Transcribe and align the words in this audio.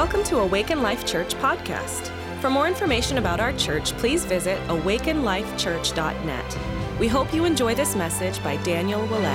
Welcome 0.00 0.24
to 0.24 0.38
Awaken 0.38 0.80
Life 0.80 1.04
Church 1.04 1.34
podcast. 1.34 2.08
For 2.40 2.48
more 2.48 2.66
information 2.66 3.18
about 3.18 3.38
our 3.38 3.52
church, 3.52 3.92
please 3.98 4.24
visit 4.24 4.58
awakenlifechurch.net. 4.68 6.58
We 6.98 7.06
hope 7.06 7.34
you 7.34 7.44
enjoy 7.44 7.74
this 7.74 7.94
message 7.94 8.42
by 8.42 8.56
Daniel 8.62 9.02
Willett. 9.08 9.28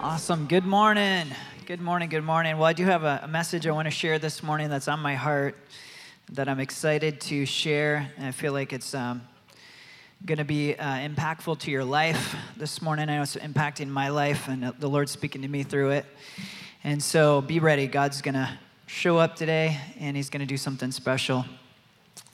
Awesome. 0.00 0.46
Good 0.46 0.64
morning. 0.64 1.26
Good 1.66 1.82
morning. 1.82 2.08
Good 2.08 2.24
morning. 2.24 2.56
Well, 2.56 2.64
I 2.64 2.72
do 2.72 2.86
have 2.86 3.04
a, 3.04 3.28
message 3.28 3.66
I 3.66 3.72
want 3.72 3.84
to 3.84 3.90
share 3.90 4.18
this 4.18 4.42
morning 4.42 4.70
that's 4.70 4.88
on 4.88 5.00
my 5.00 5.14
heart 5.14 5.58
that 6.32 6.48
I'm 6.48 6.60
excited 6.60 7.20
to 7.20 7.44
share. 7.44 8.10
And 8.16 8.24
I 8.24 8.30
feel 8.30 8.54
like 8.54 8.72
it's 8.72 8.94
um, 8.94 9.20
going 10.24 10.38
to 10.38 10.44
be 10.44 10.74
uh, 10.74 10.84
impactful 10.84 11.58
to 11.60 11.70
your 11.70 11.84
life 11.84 12.34
this 12.56 12.80
morning. 12.80 13.08
I 13.08 13.16
know 13.16 13.22
it's 13.22 13.36
impacting 13.36 13.88
my 13.88 14.08
life, 14.08 14.48
and 14.48 14.72
the 14.78 14.88
Lord's 14.88 15.12
speaking 15.12 15.42
to 15.42 15.48
me 15.48 15.62
through 15.62 15.90
it. 15.90 16.06
And 16.82 17.02
so 17.02 17.42
be 17.42 17.60
ready. 17.60 17.86
God's 17.86 18.22
going 18.22 18.34
to 18.34 18.50
show 18.86 19.18
up 19.18 19.36
today, 19.36 19.78
and 20.00 20.16
He's 20.16 20.30
going 20.30 20.40
to 20.40 20.46
do 20.46 20.56
something 20.56 20.90
special. 20.90 21.44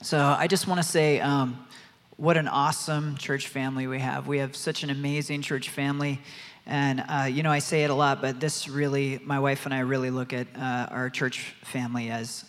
So 0.01 0.17
I 0.17 0.47
just 0.47 0.65
want 0.65 0.81
to 0.81 0.87
say, 0.87 1.19
um, 1.19 1.67
what 2.15 2.37
an 2.37 2.47
awesome 2.47 3.17
church 3.17 3.49
family 3.49 3.85
we 3.85 3.99
have. 3.99 4.27
We 4.27 4.37
have 4.37 4.55
such 4.55 4.83
an 4.83 4.89
amazing 4.89 5.41
church 5.41 5.69
family. 5.69 6.21
And, 6.65 7.03
uh, 7.07 7.27
you 7.29 7.43
know, 7.43 7.51
I 7.51 7.59
say 7.59 7.83
it 7.83 7.89
a 7.89 7.95
lot, 7.95 8.21
but 8.21 8.39
this 8.39 8.69
really, 8.69 9.19
my 9.23 9.39
wife 9.39 9.65
and 9.65 9.73
I 9.73 9.79
really 9.79 10.09
look 10.09 10.31
at 10.31 10.47
uh, 10.55 10.87
our 10.89 11.09
church 11.09 11.53
family 11.63 12.09
as 12.09 12.45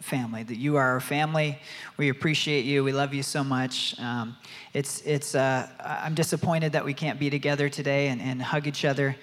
family, 0.00 0.42
that 0.42 0.56
you 0.56 0.76
are 0.76 0.88
our 0.92 1.00
family. 1.00 1.58
We 1.96 2.08
appreciate 2.08 2.64
you. 2.64 2.84
We 2.84 2.92
love 2.92 3.14
you 3.14 3.22
so 3.22 3.42
much. 3.42 3.98
Um, 4.00 4.36
it's, 4.74 5.00
it's, 5.02 5.34
uh, 5.34 5.68
I'm 5.84 6.14
disappointed 6.14 6.72
that 6.72 6.84
we 6.84 6.94
can't 6.94 7.18
be 7.18 7.30
together 7.30 7.68
today 7.68 8.08
and, 8.08 8.20
and 8.20 8.42
hug 8.42 8.66
each 8.66 8.84
other, 8.84 9.16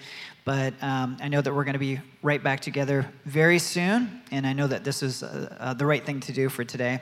but 0.44 0.74
um, 0.82 1.16
I 1.20 1.28
know 1.28 1.40
that 1.40 1.54
we're 1.54 1.64
going 1.64 1.74
to 1.74 1.78
be 1.78 2.00
right 2.22 2.42
back 2.42 2.60
together 2.60 3.10
very 3.24 3.58
soon, 3.58 4.22
and 4.30 4.46
I 4.46 4.52
know 4.52 4.66
that 4.66 4.84
this 4.84 5.02
is 5.02 5.22
uh, 5.22 5.56
uh, 5.58 5.74
the 5.74 5.86
right 5.86 6.04
thing 6.04 6.20
to 6.20 6.32
do 6.32 6.48
for 6.48 6.64
today. 6.64 7.00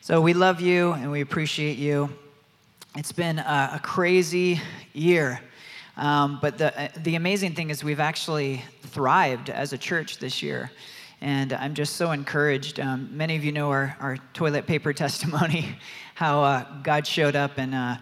So 0.00 0.20
we 0.20 0.34
love 0.34 0.60
you 0.60 0.92
and 0.92 1.10
we 1.10 1.20
appreciate 1.22 1.78
you. 1.78 2.10
It's 2.96 3.12
been 3.12 3.38
a, 3.38 3.70
a 3.74 3.80
crazy 3.82 4.60
year. 4.92 5.40
Um, 5.96 6.38
but 6.42 6.58
the, 6.58 6.78
uh, 6.78 6.88
the 6.98 7.14
amazing 7.14 7.54
thing 7.54 7.70
is, 7.70 7.82
we've 7.84 8.00
actually 8.00 8.62
thrived 8.82 9.48
as 9.48 9.72
a 9.72 9.78
church 9.78 10.18
this 10.18 10.42
year. 10.42 10.70
And 11.24 11.54
I'm 11.54 11.72
just 11.72 11.96
so 11.96 12.10
encouraged. 12.10 12.78
Um, 12.78 13.08
many 13.10 13.34
of 13.34 13.44
you 13.44 13.50
know 13.50 13.70
our, 13.70 13.96
our 13.98 14.18
toilet 14.34 14.66
paper 14.66 14.92
testimony, 15.04 15.74
how 16.14 16.42
uh, 16.42 16.66
God 16.82 17.06
showed 17.06 17.34
up 17.34 17.52
and 17.56 17.74
uh, 17.74 17.96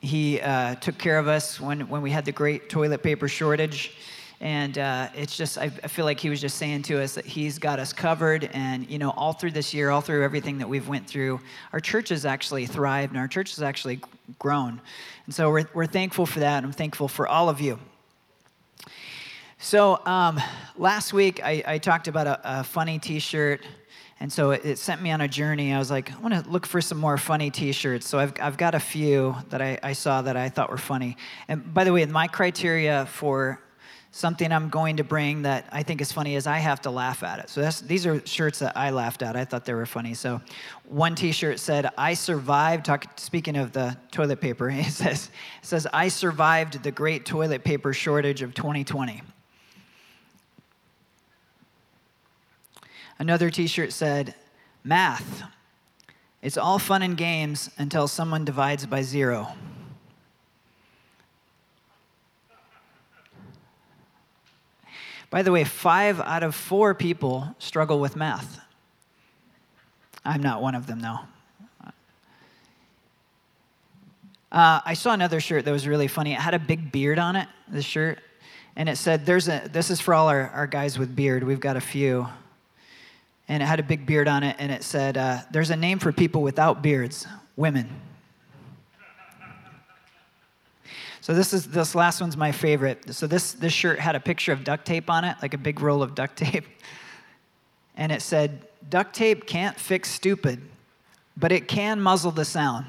He 0.00 0.40
uh, 0.40 0.74
took 0.74 0.98
care 0.98 1.20
of 1.20 1.28
us 1.28 1.60
when, 1.60 1.88
when 1.88 2.02
we 2.02 2.10
had 2.10 2.24
the 2.24 2.32
great 2.32 2.68
toilet 2.68 3.04
paper 3.04 3.28
shortage. 3.28 3.96
And 4.40 4.76
uh, 4.78 5.10
it's 5.14 5.36
just, 5.36 5.58
I, 5.58 5.66
I 5.66 5.86
feel 5.86 6.04
like 6.04 6.18
He 6.18 6.28
was 6.28 6.40
just 6.40 6.56
saying 6.56 6.82
to 6.82 7.00
us 7.00 7.14
that 7.14 7.24
He's 7.24 7.56
got 7.56 7.78
us 7.78 7.92
covered. 7.92 8.50
And, 8.52 8.90
you 8.90 8.98
know, 8.98 9.10
all 9.10 9.32
through 9.32 9.52
this 9.52 9.72
year, 9.72 9.90
all 9.90 10.00
through 10.00 10.24
everything 10.24 10.58
that 10.58 10.68
we've 10.68 10.88
went 10.88 11.06
through, 11.06 11.38
our 11.72 11.78
church 11.78 12.08
has 12.08 12.26
actually 12.26 12.66
thrived 12.66 13.12
and 13.12 13.20
our 13.20 13.28
church 13.28 13.54
has 13.54 13.62
actually 13.62 14.00
grown. 14.40 14.80
And 15.26 15.32
so 15.32 15.52
we're, 15.52 15.68
we're 15.72 15.86
thankful 15.86 16.26
for 16.26 16.40
that. 16.40 16.56
And 16.56 16.66
I'm 16.66 16.72
thankful 16.72 17.06
for 17.06 17.28
all 17.28 17.48
of 17.48 17.60
you. 17.60 17.78
So 19.62 20.00
um, 20.06 20.40
last 20.78 21.12
week 21.12 21.44
I, 21.44 21.62
I, 21.66 21.76
talked 21.76 22.08
about 22.08 22.26
a, 22.26 22.60
a 22.60 22.64
funny 22.64 22.98
T-shirt, 22.98 23.60
and 24.18 24.32
so 24.32 24.52
it, 24.52 24.64
it, 24.64 24.78
sent 24.78 25.02
me 25.02 25.10
on 25.10 25.20
a 25.20 25.28
journey. 25.28 25.74
I 25.74 25.78
was 25.78 25.90
like, 25.90 26.10
I 26.10 26.18
want 26.20 26.32
to 26.32 26.50
look 26.50 26.64
for 26.64 26.80
some 26.80 26.96
more 26.96 27.18
funny 27.18 27.50
T-shirts. 27.50 28.08
So 28.08 28.18
I've, 28.18 28.32
I've 28.40 28.56
got 28.56 28.74
a 28.74 28.80
few 28.80 29.36
that 29.50 29.60
I, 29.60 29.78
I 29.82 29.92
saw 29.92 30.22
that 30.22 30.34
I 30.34 30.48
thought 30.48 30.70
were 30.70 30.78
funny. 30.78 31.18
And 31.46 31.74
by 31.74 31.84
the 31.84 31.92
way, 31.92 32.06
my 32.06 32.26
criteria 32.26 33.04
for 33.04 33.60
something 34.12 34.50
I'm 34.50 34.70
going 34.70 34.96
to 34.96 35.04
bring 35.04 35.42
that 35.42 35.68
I 35.70 35.82
think 35.82 36.00
is 36.00 36.10
funny 36.10 36.36
is 36.36 36.46
I 36.46 36.56
have 36.56 36.80
to 36.82 36.90
laugh 36.90 37.22
at 37.22 37.40
it. 37.40 37.50
So 37.50 37.60
these 37.86 38.06
are 38.06 38.26
shirts 38.26 38.60
that 38.60 38.78
I 38.78 38.90
laughed 38.90 39.20
at. 39.20 39.36
I 39.36 39.44
thought 39.44 39.66
they 39.66 39.74
were 39.74 39.84
funny. 39.84 40.14
So 40.14 40.40
one 40.88 41.14
T-shirt 41.14 41.60
said, 41.60 41.90
"I 41.98 42.14
survived." 42.14 42.86
Talk, 42.86 43.20
speaking 43.20 43.56
of 43.56 43.72
the 43.72 43.94
toilet 44.10 44.40
paper, 44.40 44.70
it 44.74 44.86
says, 44.86 45.30
it 45.62 45.66
says, 45.66 45.86
"I 45.92 46.08
survived 46.08 46.82
the 46.82 46.90
great 46.90 47.26
toilet 47.26 47.62
paper 47.62 47.92
shortage 47.92 48.40
of 48.40 48.54
2020." 48.54 49.20
Another 53.20 53.50
t 53.50 53.66
shirt 53.66 53.92
said, 53.92 54.34
Math. 54.82 55.42
It's 56.40 56.56
all 56.56 56.78
fun 56.78 57.02
and 57.02 57.18
games 57.18 57.68
until 57.76 58.08
someone 58.08 58.46
divides 58.46 58.86
by 58.86 59.02
zero. 59.02 59.48
By 65.28 65.42
the 65.42 65.52
way, 65.52 65.64
five 65.64 66.18
out 66.18 66.42
of 66.42 66.54
four 66.54 66.94
people 66.94 67.54
struggle 67.58 68.00
with 68.00 68.16
math. 68.16 68.58
I'm 70.24 70.42
not 70.42 70.62
one 70.62 70.74
of 70.74 70.86
them, 70.86 71.00
though. 71.00 71.18
Uh, 74.50 74.80
I 74.82 74.94
saw 74.94 75.12
another 75.12 75.40
shirt 75.40 75.66
that 75.66 75.72
was 75.72 75.86
really 75.86 76.08
funny. 76.08 76.32
It 76.32 76.40
had 76.40 76.54
a 76.54 76.58
big 76.58 76.90
beard 76.90 77.18
on 77.18 77.36
it, 77.36 77.48
this 77.68 77.84
shirt, 77.84 78.18
and 78.76 78.88
it 78.88 78.96
said, 78.96 79.26
"There's 79.26 79.46
a. 79.46 79.68
This 79.70 79.90
is 79.90 80.00
for 80.00 80.14
all 80.14 80.28
our, 80.28 80.48
our 80.48 80.66
guys 80.66 80.98
with 80.98 81.14
beard. 81.14 81.44
We've 81.44 81.60
got 81.60 81.76
a 81.76 81.80
few 81.80 82.26
and 83.50 83.64
it 83.64 83.66
had 83.66 83.80
a 83.80 83.82
big 83.82 84.06
beard 84.06 84.28
on 84.28 84.44
it, 84.44 84.54
and 84.60 84.70
it 84.70 84.84
said, 84.84 85.18
uh, 85.18 85.40
There's 85.50 85.70
a 85.70 85.76
name 85.76 85.98
for 85.98 86.12
people 86.12 86.40
without 86.40 86.82
beards 86.82 87.26
women. 87.56 87.90
So 91.20 91.34
this 91.34 91.52
is 91.52 91.66
this 91.66 91.96
last 91.96 92.20
one's 92.20 92.36
my 92.36 92.52
favorite. 92.52 93.12
So 93.12 93.26
this 93.26 93.52
this 93.52 93.72
shirt 93.72 93.98
had 93.98 94.14
a 94.14 94.20
picture 94.20 94.52
of 94.52 94.62
duct 94.62 94.86
tape 94.86 95.10
on 95.10 95.24
it, 95.24 95.36
like 95.42 95.52
a 95.52 95.58
big 95.58 95.80
roll 95.80 96.00
of 96.00 96.14
duct 96.14 96.36
tape. 96.44 96.64
And 97.96 98.12
it 98.12 98.22
said, 98.22 98.68
"Duct 98.88 99.14
tape 99.14 99.46
can't 99.46 99.78
fix 99.78 100.10
stupid, 100.10 100.62
but 101.36 101.50
it 101.50 101.66
can 101.66 102.00
muzzle 102.00 102.30
the 102.30 102.44
sound." 102.44 102.86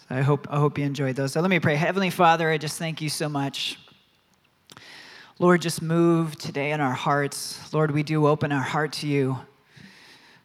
So 0.00 0.16
I 0.16 0.22
hope 0.22 0.48
I 0.50 0.58
hope 0.58 0.78
you 0.78 0.84
enjoyed 0.84 1.14
those. 1.14 1.32
So 1.32 1.40
let 1.40 1.48
me 1.48 1.60
pray. 1.60 1.76
Heavenly 1.76 2.10
Father, 2.10 2.50
I 2.50 2.58
just 2.58 2.76
thank 2.76 3.00
you 3.00 3.08
so 3.08 3.28
much 3.28 3.78
Lord, 5.40 5.62
just 5.62 5.80
move 5.80 6.36
today 6.36 6.72
in 6.72 6.82
our 6.82 6.92
hearts. 6.92 7.72
Lord, 7.72 7.92
we 7.92 8.02
do 8.02 8.26
open 8.26 8.52
our 8.52 8.60
heart 8.60 8.92
to 8.92 9.06
you. 9.06 9.38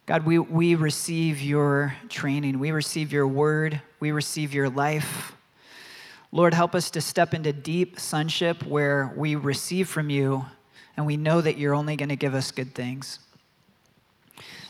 God, 0.05 0.25
we, 0.25 0.39
we 0.39 0.75
receive 0.75 1.41
your 1.41 1.93
training. 2.07 2.59
We 2.59 2.71
receive 2.71 3.11
your 3.11 3.27
word. 3.27 3.81
We 3.99 4.11
receive 4.13 4.53
your 4.53 4.69
life. 4.69 5.35
Lord, 6.31 6.53
help 6.53 6.73
us 6.73 6.89
to 6.91 7.01
step 7.01 7.33
into 7.33 7.51
deep 7.51 7.99
sonship 7.99 8.65
where 8.65 9.13
we 9.17 9.35
receive 9.35 9.89
from 9.89 10.09
you 10.09 10.45
and 10.95 11.05
we 11.05 11.17
know 11.17 11.41
that 11.41 11.57
you're 11.57 11.75
only 11.75 11.97
going 11.97 12.07
to 12.07 12.15
give 12.15 12.33
us 12.33 12.51
good 12.51 12.73
things. 12.73 13.19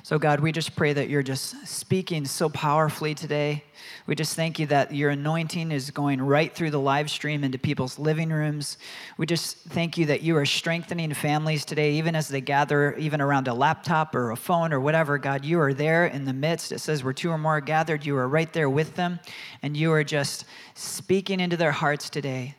So, 0.06 0.20
God, 0.20 0.40
we 0.40 0.52
just 0.52 0.76
pray 0.76 0.94
that 0.94 1.10
you're 1.10 1.24
just 1.24 1.66
speaking 1.66 2.26
so 2.26 2.48
powerfully 2.48 3.16
today. 3.16 3.64
We 4.06 4.14
just 4.14 4.36
thank 4.36 4.60
you 4.60 4.68
that 4.68 4.94
your 4.94 5.10
anointing 5.10 5.72
is 5.72 5.90
going 5.90 6.22
right 6.22 6.54
through 6.54 6.70
the 6.70 6.80
live 6.80 7.10
stream 7.10 7.44
into 7.44 7.58
people's 7.58 7.98
living 7.98 8.30
rooms. 8.30 8.78
We 9.18 9.26
just 9.26 9.58
thank 9.58 9.98
you 9.98 10.06
that 10.06 10.22
you 10.22 10.38
are 10.38 10.46
strengthening 10.46 11.12
families 11.16 11.66
today, 11.66 11.94
even 11.94 12.16
as 12.16 12.28
they 12.28 12.40
gather, 12.40 12.94
even 12.98 13.20
around 13.20 13.48
a 13.48 13.56
laptop 13.56 14.14
or 14.14 14.30
a 14.30 14.36
phone 14.36 14.74
or 14.74 14.80
whatever. 14.80 15.18
God, 15.18 15.44
you 15.44 15.60
are 15.60 15.74
there 15.74 16.06
in 16.06 16.26
the 16.26 16.34
midst. 16.34 16.72
It 16.72 16.82
says, 16.82 17.04
where 17.04 17.12
two 17.12 17.32
or 17.32 17.40
more 17.40 17.58
are 17.58 17.62
gathered, 17.62 18.06
you 18.06 18.16
are 18.16 18.28
right 18.28 18.54
there 18.54 18.70
with 18.70 18.94
them, 18.94 19.20
and 19.64 19.76
you 19.76 19.92
are 19.92 20.04
just 20.04 20.46
speaking 20.76 21.40
into 21.40 21.58
their 21.58 21.72
hearts 21.72 22.12
today. 22.12 22.54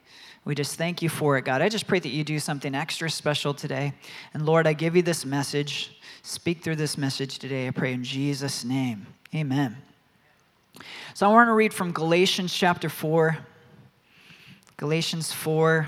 We 0.45 0.55
just 0.55 0.77
thank 0.77 1.03
you 1.03 1.09
for 1.09 1.37
it, 1.39 1.45
God. 1.45 1.61
I 1.61 1.69
just 1.69 1.87
pray 1.89 1.99
that 1.99 2.09
you 2.09 2.23
do 2.23 2.39
something 2.39 2.73
extra 2.73 3.11
special 3.11 3.53
today. 3.53 3.93
And 4.33 4.47
Lord, 4.47 4.67
I 4.67 4.75
give 4.75 4.95
you 4.95 5.03
this 5.03 5.25
message. 5.25 5.96
Speak 6.27 6.61
through 6.61 6.75
this 6.75 6.99
message 6.99 7.39
today, 7.39 7.69
I 7.69 7.71
pray 7.71 7.93
in 7.93 8.03
Jesus' 8.03 8.65
name. 8.65 9.07
Amen. 9.33 9.77
So 11.15 11.25
I 11.25 11.33
want 11.33 11.47
to 11.47 11.53
read 11.53 11.73
from 11.73 11.93
Galatians 11.93 12.53
chapter 12.53 12.89
4. 12.89 13.39
Galatians 14.77 15.31
4. 15.31 15.87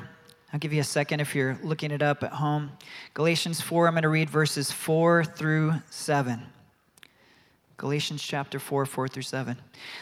I'll 0.53 0.61
give 0.61 0.73
you 0.73 0.81
a 0.81 0.85
second 0.85 1.19
if 1.19 1.35
you're 1.35 1.59
looking 1.65 1.91
it 1.91 2.03
up 2.03 2.23
at 2.23 2.33
home. 2.33 2.71
Galatians 3.15 3.61
4, 3.61 3.89
I'm 3.89 3.95
going 3.95 4.05
to 4.05 4.09
read 4.09 4.31
verses 4.31 4.71
4 4.71 5.25
through 5.25 5.75
7. 5.91 6.41
Galatians 7.77 8.23
chapter 8.23 8.61
4, 8.61 8.87
4 8.87 9.09
through 9.09 9.23
7. 9.23 9.57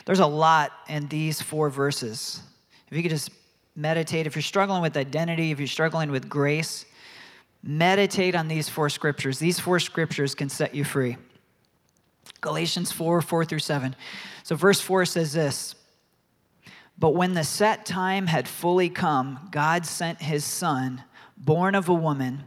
There's 0.05 0.21
a 0.21 0.27
lot 0.27 0.71
in 0.91 1.09
these 1.09 1.41
four 1.41 1.71
verses. 1.71 2.43
If 2.91 2.97
you 2.99 3.03
could 3.03 3.11
just 3.11 3.31
meditate, 3.75 4.27
if 4.27 4.37
you're 4.37 4.43
struggling 4.43 4.83
with 4.83 4.99
identity, 4.99 5.51
if 5.51 5.59
you're 5.59 5.67
struggling 5.67 6.11
with 6.11 6.29
grace, 6.29 6.85
Meditate 7.67 8.37
on 8.37 8.47
these 8.47 8.69
four 8.69 8.89
scriptures. 8.89 9.41
These 9.41 9.59
four 9.59 9.81
scriptures 9.81 10.37
can 10.37 10.49
set 10.49 10.73
you 10.73 10.85
free. 10.85 11.17
Galatians 12.41 12.93
4 12.93 13.21
4 13.21 13.45
through 13.45 13.59
7. 13.59 13.97
So, 14.45 14.55
verse 14.55 14.81
4 14.81 15.05
says 15.05 15.33
this 15.33 15.75
But 16.97 17.17
when 17.17 17.35
the 17.35 17.43
set 17.43 17.85
time 17.85 18.29
had 18.29 18.47
fully 18.47 18.89
come, 18.89 19.49
God 19.51 19.85
sent 19.85 20.23
his 20.23 20.45
son, 20.45 21.03
born 21.37 21.75
of 21.75 21.89
a 21.89 21.95
woman, 21.95 22.45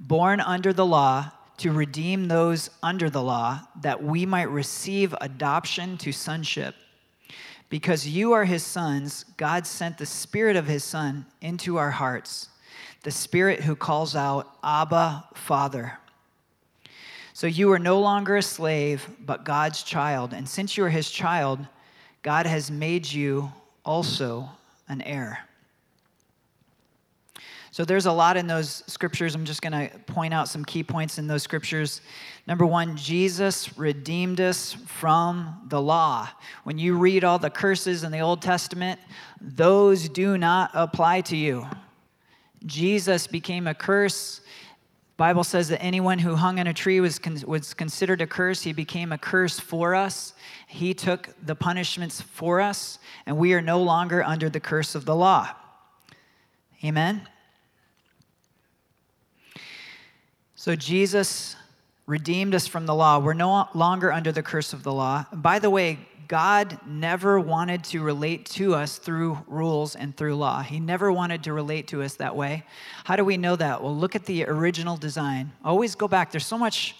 born 0.00 0.40
under 0.40 0.72
the 0.72 0.86
law, 0.86 1.32
to 1.58 1.70
redeem 1.70 2.28
those 2.28 2.70
under 2.82 3.10
the 3.10 3.22
law, 3.22 3.60
that 3.82 4.02
we 4.02 4.24
might 4.24 4.50
receive 4.50 5.14
adoption 5.20 5.98
to 5.98 6.12
sonship. 6.12 6.74
Because 7.68 8.08
you 8.08 8.32
are 8.32 8.46
his 8.46 8.64
sons, 8.64 9.26
God 9.36 9.66
sent 9.66 9.98
the 9.98 10.06
Spirit 10.06 10.56
of 10.56 10.66
his 10.66 10.82
Son 10.82 11.26
into 11.40 11.76
our 11.76 11.90
hearts, 11.90 12.48
the 13.02 13.10
Spirit 13.10 13.60
who 13.60 13.74
calls 13.74 14.14
out, 14.14 14.56
Abba, 14.62 15.24
Father. 15.34 15.98
So 17.34 17.46
you 17.46 17.72
are 17.72 17.78
no 17.78 18.00
longer 18.00 18.36
a 18.36 18.42
slave, 18.42 19.08
but 19.24 19.44
God's 19.44 19.82
child. 19.82 20.32
And 20.32 20.48
since 20.48 20.76
you 20.76 20.84
are 20.84 20.90
his 20.90 21.10
child, 21.10 21.58
God 22.22 22.46
has 22.46 22.70
made 22.70 23.10
you 23.10 23.50
also 23.84 24.48
an 24.88 25.02
heir. 25.02 25.40
So 27.72 27.86
there's 27.86 28.04
a 28.04 28.12
lot 28.12 28.36
in 28.36 28.46
those 28.46 28.82
scriptures. 28.86 29.34
I'm 29.34 29.46
just 29.46 29.62
going 29.62 29.72
to 29.72 29.98
point 30.00 30.34
out 30.34 30.46
some 30.46 30.62
key 30.62 30.82
points 30.82 31.16
in 31.16 31.26
those 31.26 31.42
scriptures. 31.42 32.02
Number 32.46 32.66
one, 32.66 32.98
Jesus 32.98 33.78
redeemed 33.78 34.42
us 34.42 34.74
from 34.74 35.58
the 35.68 35.80
law. 35.80 36.28
When 36.64 36.76
you 36.76 36.98
read 36.98 37.24
all 37.24 37.38
the 37.38 37.48
curses 37.48 38.04
in 38.04 38.12
the 38.12 38.20
Old 38.20 38.42
Testament, 38.42 39.00
those 39.40 40.10
do 40.10 40.36
not 40.36 40.70
apply 40.74 41.22
to 41.22 41.36
you. 41.36 41.66
Jesus 42.66 43.26
became 43.26 43.66
a 43.66 43.74
curse. 43.74 44.40
Bible 45.16 45.44
says 45.44 45.68
that 45.68 45.82
anyone 45.82 46.18
who 46.18 46.34
hung 46.34 46.58
on 46.58 46.66
a 46.66 46.74
tree 46.74 47.00
was, 47.00 47.18
con- 47.18 47.42
was 47.46 47.74
considered 47.74 48.20
a 48.20 48.26
curse. 48.26 48.62
He 48.62 48.72
became 48.72 49.12
a 49.12 49.18
curse 49.18 49.60
for 49.60 49.94
us. 49.94 50.32
He 50.66 50.94
took 50.94 51.28
the 51.44 51.54
punishments 51.54 52.20
for 52.20 52.60
us, 52.60 52.98
and 53.26 53.36
we 53.36 53.52
are 53.54 53.60
no 53.60 53.82
longer 53.82 54.22
under 54.24 54.48
the 54.48 54.60
curse 54.60 54.94
of 54.94 55.04
the 55.04 55.14
law. 55.14 55.50
Amen. 56.84 57.28
So 60.54 60.74
Jesus 60.74 61.56
redeemed 62.06 62.54
us 62.54 62.66
from 62.66 62.86
the 62.86 62.94
law. 62.94 63.18
We're 63.18 63.34
no 63.34 63.68
longer 63.74 64.12
under 64.12 64.32
the 64.32 64.42
curse 64.42 64.72
of 64.72 64.82
the 64.82 64.92
law. 64.92 65.26
By 65.32 65.58
the 65.58 65.70
way, 65.70 65.98
God 66.32 66.78
never 66.86 67.38
wanted 67.38 67.84
to 67.84 68.00
relate 68.00 68.46
to 68.52 68.74
us 68.74 68.96
through 68.96 69.36
rules 69.46 69.94
and 69.94 70.16
through 70.16 70.34
law. 70.36 70.62
He 70.62 70.80
never 70.80 71.12
wanted 71.12 71.44
to 71.44 71.52
relate 71.52 71.88
to 71.88 72.00
us 72.00 72.14
that 72.14 72.34
way. 72.34 72.64
How 73.04 73.16
do 73.16 73.24
we 73.26 73.36
know 73.36 73.54
that? 73.54 73.82
Well, 73.82 73.94
look 73.94 74.16
at 74.16 74.24
the 74.24 74.46
original 74.46 74.96
design. 74.96 75.52
Always 75.62 75.94
go 75.94 76.08
back. 76.08 76.30
There's 76.30 76.46
so 76.46 76.56
much 76.56 76.96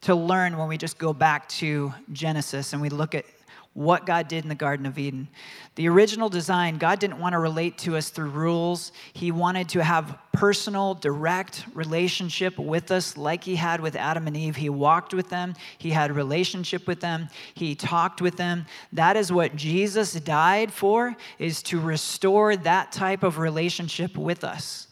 to 0.00 0.16
learn 0.16 0.58
when 0.58 0.66
we 0.66 0.76
just 0.76 0.98
go 0.98 1.12
back 1.12 1.48
to 1.50 1.94
Genesis 2.12 2.72
and 2.72 2.82
we 2.82 2.88
look 2.88 3.14
at 3.14 3.24
what 3.74 4.04
God 4.04 4.28
did 4.28 4.44
in 4.44 4.50
the 4.50 4.54
Garden 4.54 4.84
of 4.84 4.98
Eden. 4.98 5.28
The 5.76 5.88
original 5.88 6.28
design, 6.28 6.76
God 6.76 6.98
didn't 6.98 7.18
want 7.18 7.32
to 7.32 7.38
relate 7.38 7.78
to 7.78 7.96
us 7.96 8.10
through 8.10 8.28
rules. 8.28 8.92
He 9.14 9.32
wanted 9.32 9.70
to 9.70 9.82
have 9.82 10.18
personal, 10.32 10.94
direct 10.94 11.64
relationship 11.72 12.58
with 12.58 12.90
us 12.90 13.16
like 13.16 13.42
he 13.42 13.56
had 13.56 13.80
with 13.80 13.96
Adam 13.96 14.26
and 14.26 14.36
Eve. 14.36 14.56
He 14.56 14.68
walked 14.68 15.14
with 15.14 15.30
them, 15.30 15.54
he 15.78 15.90
had 15.90 16.14
relationship 16.14 16.86
with 16.86 17.00
them, 17.00 17.28
he 17.54 17.74
talked 17.74 18.20
with 18.20 18.36
them. 18.36 18.66
That 18.92 19.16
is 19.16 19.32
what 19.32 19.56
Jesus 19.56 20.12
died 20.12 20.70
for 20.70 21.16
is 21.38 21.62
to 21.64 21.80
restore 21.80 22.56
that 22.56 22.92
type 22.92 23.22
of 23.22 23.38
relationship 23.38 24.18
with 24.18 24.44
us. 24.44 24.88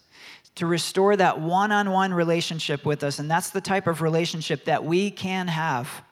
To 0.57 0.67
restore 0.67 1.17
that 1.17 1.41
one 1.41 1.71
on 1.71 1.91
one 1.91 2.13
relationship 2.13 2.85
with 2.85 3.05
us. 3.05 3.19
And 3.19 3.31
that's 3.31 3.51
the 3.51 3.61
type 3.61 3.87
of 3.87 4.03
relationship 4.03 4.65
that 4.65 4.85
we 4.85 5.11
can 5.11 5.49
have 5.49 6.03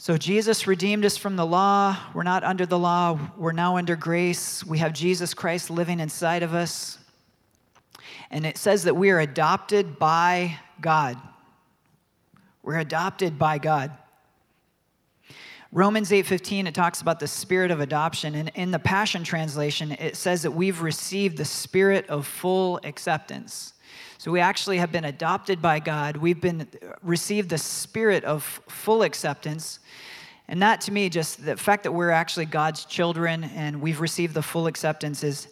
So 0.00 0.16
Jesus 0.16 0.66
redeemed 0.66 1.04
us 1.04 1.18
from 1.18 1.36
the 1.36 1.44
law. 1.44 1.94
We're 2.14 2.22
not 2.22 2.42
under 2.42 2.64
the 2.64 2.78
law, 2.78 3.18
we're 3.36 3.52
now 3.52 3.76
under 3.76 3.96
grace. 3.96 4.64
We 4.64 4.78
have 4.78 4.94
Jesus 4.94 5.34
Christ 5.34 5.68
living 5.68 6.00
inside 6.00 6.42
of 6.42 6.54
us. 6.54 6.96
And 8.30 8.46
it 8.46 8.56
says 8.56 8.84
that 8.84 8.96
we 8.96 9.10
are 9.10 9.20
adopted 9.20 9.98
by 9.98 10.58
God. 10.80 11.18
We're 12.62 12.78
adopted 12.78 13.38
by 13.38 13.58
God. 13.58 13.92
Romans 15.70 16.10
8:15 16.10 16.66
it 16.66 16.74
talks 16.74 17.02
about 17.02 17.20
the 17.20 17.28
spirit 17.28 17.70
of 17.70 17.80
adoption 17.80 18.34
and 18.34 18.50
in 18.54 18.70
the 18.70 18.78
Passion 18.78 19.22
translation 19.22 19.92
it 19.92 20.16
says 20.16 20.40
that 20.44 20.52
we've 20.52 20.80
received 20.80 21.36
the 21.36 21.44
spirit 21.44 22.08
of 22.08 22.26
full 22.26 22.80
acceptance. 22.84 23.74
So 24.18 24.30
we 24.30 24.40
actually 24.40 24.78
have 24.78 24.92
been 24.92 25.04
adopted 25.04 25.62
by 25.62 25.80
God. 25.80 26.16
We've 26.16 26.40
been 26.40 26.68
received 27.02 27.48
the 27.48 27.58
spirit 27.58 28.24
of 28.24 28.42
full 28.68 29.02
acceptance. 29.02 29.78
And 30.48 30.60
that 30.62 30.80
to 30.82 30.92
me, 30.92 31.08
just 31.08 31.44
the 31.44 31.56
fact 31.56 31.84
that 31.84 31.92
we're 31.92 32.10
actually 32.10 32.46
God's 32.46 32.84
children 32.84 33.44
and 33.44 33.80
we've 33.80 34.00
received 34.00 34.34
the 34.34 34.42
full 34.42 34.66
acceptance 34.66 35.22
is 35.22 35.48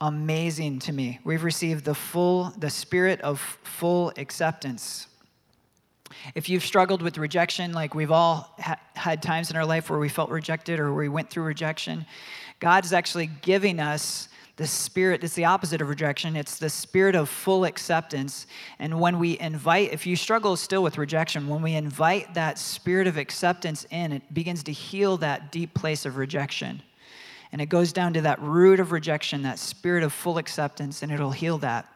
amazing 0.00 0.80
to 0.80 0.92
me. 0.92 1.20
We've 1.24 1.44
received 1.44 1.84
the 1.84 1.94
full, 1.94 2.52
the 2.58 2.70
spirit 2.70 3.20
of 3.20 3.40
full 3.62 4.12
acceptance. 4.16 5.06
If 6.34 6.48
you've 6.48 6.64
struggled 6.64 7.02
with 7.02 7.18
rejection, 7.18 7.72
like 7.72 7.94
we've 7.94 8.10
all 8.10 8.52
ha- 8.58 8.80
had 8.94 9.22
times 9.22 9.50
in 9.50 9.56
our 9.56 9.64
life 9.64 9.88
where 9.88 9.98
we 9.98 10.08
felt 10.08 10.30
rejected 10.30 10.80
or 10.80 10.92
we 10.94 11.08
went 11.08 11.30
through 11.30 11.44
rejection, 11.44 12.06
God's 12.58 12.92
actually 12.92 13.26
giving 13.42 13.78
us 13.78 14.28
the 14.60 14.66
spirit, 14.66 15.24
it's 15.24 15.32
the 15.32 15.46
opposite 15.46 15.80
of 15.80 15.88
rejection. 15.88 16.36
It's 16.36 16.58
the 16.58 16.68
spirit 16.68 17.14
of 17.14 17.30
full 17.30 17.64
acceptance. 17.64 18.46
And 18.78 19.00
when 19.00 19.18
we 19.18 19.38
invite, 19.38 19.90
if 19.90 20.06
you 20.06 20.16
struggle 20.16 20.54
still 20.54 20.82
with 20.82 20.98
rejection, 20.98 21.48
when 21.48 21.62
we 21.62 21.72
invite 21.72 22.34
that 22.34 22.58
spirit 22.58 23.06
of 23.06 23.16
acceptance 23.16 23.86
in, 23.90 24.12
it 24.12 24.34
begins 24.34 24.62
to 24.64 24.72
heal 24.72 25.16
that 25.16 25.50
deep 25.50 25.72
place 25.72 26.04
of 26.04 26.18
rejection. 26.18 26.82
And 27.52 27.62
it 27.62 27.70
goes 27.70 27.94
down 27.94 28.12
to 28.12 28.20
that 28.20 28.38
root 28.42 28.80
of 28.80 28.92
rejection, 28.92 29.40
that 29.44 29.58
spirit 29.58 30.04
of 30.04 30.12
full 30.12 30.36
acceptance, 30.36 31.02
and 31.02 31.10
it'll 31.10 31.30
heal 31.30 31.56
that. 31.56 31.90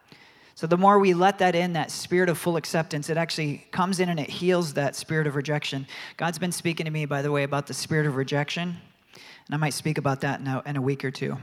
So 0.55 0.67
the 0.67 0.79
more 0.79 0.99
we 0.99 1.13
let 1.13 1.41
that 1.41 1.55
in, 1.55 1.75
that 1.75 1.91
spirit 1.91 2.31
of 2.31 2.39
full 2.39 2.57
acceptance, 2.57 3.11
it 3.11 3.19
actually 3.19 3.67
comes 3.73 4.01
in 4.01 4.09
and 4.09 4.19
it 4.19 4.31
heals 4.31 4.73
that 4.73 4.97
spirit 4.97 5.27
of 5.27 5.37
rejection. 5.37 5.87
God's 6.17 6.39
been 6.39 6.51
speaking 6.51 6.87
to 6.87 6.91
me, 6.91 7.05
by 7.05 7.21
the 7.21 7.31
way, 7.31 7.43
about 7.43 7.67
the 7.67 7.75
spirit 7.75 8.07
of 8.07 8.17
rejection. 8.17 8.79
And 9.13 9.55
I 9.55 9.59
might 9.59 9.75
speak 9.75 9.99
about 9.99 10.23
that 10.23 10.41
in 10.41 10.47
a, 10.47 10.63
in 10.65 10.77
a 10.77 10.83
week 10.83 11.05
or 11.05 11.11
two 11.11 11.37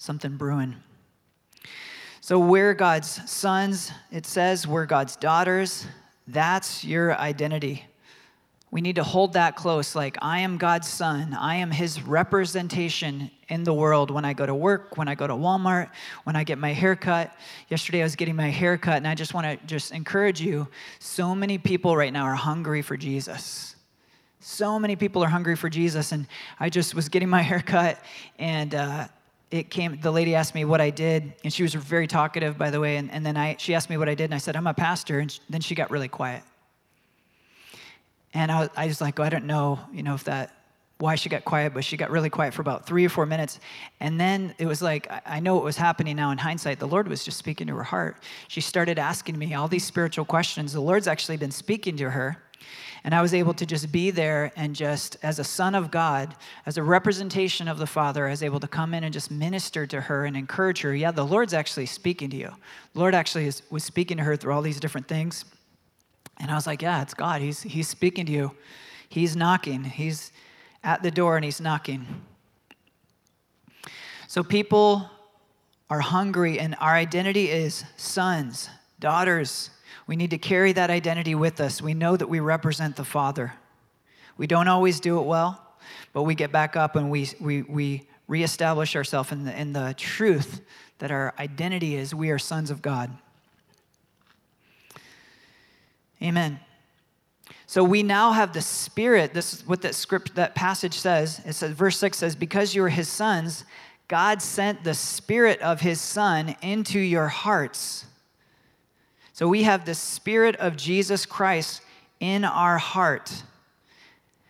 something 0.00 0.38
brewing. 0.38 0.74
So, 2.22 2.38
we're 2.38 2.72
God's 2.72 3.30
sons, 3.30 3.92
it 4.10 4.24
says, 4.24 4.66
we're 4.66 4.86
God's 4.86 5.14
daughters. 5.14 5.86
That's 6.26 6.82
your 6.84 7.14
identity. 7.16 7.84
We 8.70 8.80
need 8.80 8.96
to 8.96 9.04
hold 9.04 9.34
that 9.34 9.56
close. 9.56 9.94
Like, 9.94 10.16
I 10.22 10.38
am 10.40 10.56
God's 10.56 10.88
son. 10.88 11.34
I 11.34 11.56
am 11.56 11.70
his 11.70 12.00
representation 12.02 13.30
in 13.48 13.64
the 13.64 13.74
world 13.74 14.10
when 14.10 14.24
I 14.24 14.32
go 14.32 14.46
to 14.46 14.54
work, 14.54 14.96
when 14.96 15.06
I 15.06 15.14
go 15.14 15.26
to 15.26 15.34
Walmart, 15.34 15.90
when 16.24 16.34
I 16.34 16.44
get 16.44 16.56
my 16.56 16.72
hair 16.72 16.96
cut. 16.96 17.34
Yesterday 17.68 18.00
I 18.00 18.04
was 18.04 18.16
getting 18.16 18.36
my 18.36 18.48
hair 18.48 18.78
cut, 18.78 18.96
and 18.96 19.06
I 19.06 19.14
just 19.14 19.34
want 19.34 19.46
to 19.46 19.66
just 19.66 19.92
encourage 19.92 20.40
you. 20.40 20.66
So 20.98 21.34
many 21.34 21.58
people 21.58 21.94
right 21.94 22.12
now 22.12 22.22
are 22.22 22.34
hungry 22.34 22.80
for 22.80 22.96
Jesus. 22.96 23.76
So 24.38 24.78
many 24.78 24.96
people 24.96 25.22
are 25.22 25.28
hungry 25.28 25.56
for 25.56 25.68
Jesus. 25.68 26.12
And 26.12 26.26
I 26.58 26.70
just 26.70 26.94
was 26.94 27.10
getting 27.10 27.28
my 27.28 27.42
hair 27.50 27.60
cut, 27.60 28.00
and 28.38 28.74
uh, 28.74 29.08
it 29.50 29.70
came 29.70 29.98
the 30.00 30.10
lady 30.10 30.34
asked 30.34 30.54
me 30.54 30.64
what 30.64 30.80
i 30.80 30.90
did 30.90 31.32
and 31.44 31.52
she 31.52 31.62
was 31.62 31.74
very 31.74 32.06
talkative 32.06 32.56
by 32.56 32.70
the 32.70 32.80
way 32.80 32.96
and, 32.96 33.10
and 33.10 33.24
then 33.24 33.36
I, 33.36 33.56
she 33.58 33.74
asked 33.74 33.90
me 33.90 33.96
what 33.96 34.08
i 34.08 34.14
did 34.14 34.24
and 34.24 34.34
i 34.34 34.38
said 34.38 34.56
i'm 34.56 34.66
a 34.66 34.74
pastor 34.74 35.18
and 35.18 35.38
then 35.48 35.60
she 35.60 35.74
got 35.74 35.90
really 35.90 36.08
quiet. 36.08 36.42
And 38.32 38.52
I, 38.52 38.70
I 38.76 38.86
was 38.86 39.00
like 39.00 39.18
oh, 39.18 39.24
i 39.24 39.28
don't 39.28 39.46
know 39.46 39.80
you 39.92 40.02
know 40.02 40.14
if 40.14 40.24
that 40.24 40.54
why 40.98 41.14
she 41.14 41.28
got 41.28 41.44
quiet 41.44 41.72
but 41.74 41.84
she 41.84 41.96
got 41.96 42.10
really 42.10 42.30
quiet 42.30 42.52
for 42.52 42.60
about 42.60 42.86
three 42.86 43.04
or 43.04 43.08
four 43.08 43.26
minutes 43.26 43.58
and 44.00 44.20
then 44.20 44.54
it 44.58 44.66
was 44.66 44.82
like 44.82 45.10
I 45.26 45.40
know 45.40 45.54
what 45.54 45.64
was 45.64 45.76
happening 45.76 46.14
now 46.16 46.30
in 46.30 46.38
hindsight 46.38 46.78
the 46.78 46.86
lord 46.86 47.08
was 47.08 47.24
just 47.24 47.38
speaking 47.38 47.66
to 47.68 47.74
her 47.74 47.82
heart. 47.82 48.18
She 48.48 48.60
started 48.60 48.98
asking 48.98 49.38
me 49.38 49.54
all 49.54 49.66
these 49.66 49.84
spiritual 49.84 50.26
questions. 50.26 50.74
The 50.74 50.80
lord's 50.80 51.08
actually 51.08 51.38
been 51.38 51.50
speaking 51.50 51.96
to 51.96 52.10
her 52.10 52.42
and 53.04 53.14
I 53.14 53.22
was 53.22 53.32
able 53.32 53.54
to 53.54 53.64
just 53.66 53.90
be 53.90 54.10
there 54.10 54.52
and 54.56 54.76
just, 54.76 55.16
as 55.22 55.38
a 55.38 55.44
son 55.44 55.74
of 55.74 55.90
God, 55.90 56.34
as 56.66 56.76
a 56.76 56.82
representation 56.82 57.68
of 57.68 57.78
the 57.78 57.86
Father, 57.86 58.26
I 58.26 58.30
was 58.30 58.42
able 58.42 58.60
to 58.60 58.68
come 58.68 58.94
in 58.94 59.04
and 59.04 59.12
just 59.12 59.30
minister 59.30 59.86
to 59.86 60.00
her 60.02 60.26
and 60.26 60.36
encourage 60.36 60.82
her. 60.82 60.94
Yeah, 60.94 61.10
the 61.10 61.24
Lord's 61.24 61.54
actually 61.54 61.86
speaking 61.86 62.30
to 62.30 62.36
you. 62.36 62.50
The 62.92 62.98
Lord 62.98 63.14
actually 63.14 63.46
is, 63.46 63.62
was 63.70 63.84
speaking 63.84 64.18
to 64.18 64.22
her 64.22 64.36
through 64.36 64.52
all 64.52 64.62
these 64.62 64.80
different 64.80 65.08
things. 65.08 65.44
And 66.38 66.50
I 66.50 66.54
was 66.54 66.66
like, 66.66 66.82
yeah, 66.82 67.02
it's 67.02 67.14
God. 67.14 67.40
He's, 67.40 67.62
he's 67.62 67.88
speaking 67.88 68.26
to 68.26 68.32
you. 68.32 68.52
He's 69.08 69.36
knocking. 69.36 69.84
He's 69.84 70.32
at 70.84 71.02
the 71.02 71.10
door 71.10 71.36
and 71.36 71.44
he's 71.44 71.60
knocking. 71.60 72.06
So 74.26 74.44
people 74.44 75.10
are 75.90 76.00
hungry, 76.00 76.60
and 76.60 76.76
our 76.78 76.94
identity 76.94 77.50
is 77.50 77.84
sons, 77.96 78.70
daughters, 79.00 79.70
we 80.06 80.16
need 80.16 80.30
to 80.30 80.38
carry 80.38 80.72
that 80.72 80.90
identity 80.90 81.34
with 81.34 81.60
us. 81.60 81.80
We 81.80 81.94
know 81.94 82.16
that 82.16 82.28
we 82.28 82.40
represent 82.40 82.96
the 82.96 83.04
Father. 83.04 83.54
We 84.36 84.46
don't 84.46 84.68
always 84.68 85.00
do 85.00 85.18
it 85.20 85.26
well, 85.26 85.62
but 86.12 86.22
we 86.22 86.34
get 86.34 86.52
back 86.52 86.76
up 86.76 86.96
and 86.96 87.10
we, 87.10 87.28
we, 87.40 87.62
we 87.62 88.08
reestablish 88.26 88.96
ourselves 88.96 89.32
in 89.32 89.44
the, 89.44 89.60
in 89.60 89.72
the 89.72 89.94
truth 89.96 90.60
that 90.98 91.10
our 91.10 91.34
identity 91.38 91.96
is 91.96 92.14
we 92.14 92.30
are 92.30 92.38
sons 92.38 92.70
of 92.70 92.80
God. 92.80 93.10
Amen. 96.22 96.60
So 97.66 97.84
we 97.84 98.02
now 98.02 98.32
have 98.32 98.52
the 98.52 98.60
Spirit. 98.60 99.32
This 99.32 99.54
is 99.54 99.66
what 99.66 99.82
that 99.82 99.94
script, 99.94 100.34
that 100.34 100.54
passage 100.54 100.94
says. 100.94 101.40
It 101.44 101.52
says, 101.54 101.72
verse 101.72 101.96
6 101.98 102.18
says, 102.18 102.36
Because 102.36 102.74
you 102.74 102.82
are 102.84 102.88
his 102.88 103.08
sons, 103.08 103.64
God 104.08 104.42
sent 104.42 104.84
the 104.84 104.94
Spirit 104.94 105.60
of 105.60 105.80
his 105.80 106.00
Son 106.00 106.56
into 106.62 106.98
your 106.98 107.28
hearts 107.28 108.06
so 109.40 109.48
we 109.48 109.62
have 109.62 109.86
the 109.86 109.94
Spirit 109.94 110.56
of 110.56 110.76
Jesus 110.76 111.24
Christ 111.24 111.80
in 112.20 112.44
our 112.44 112.76
heart. 112.76 113.42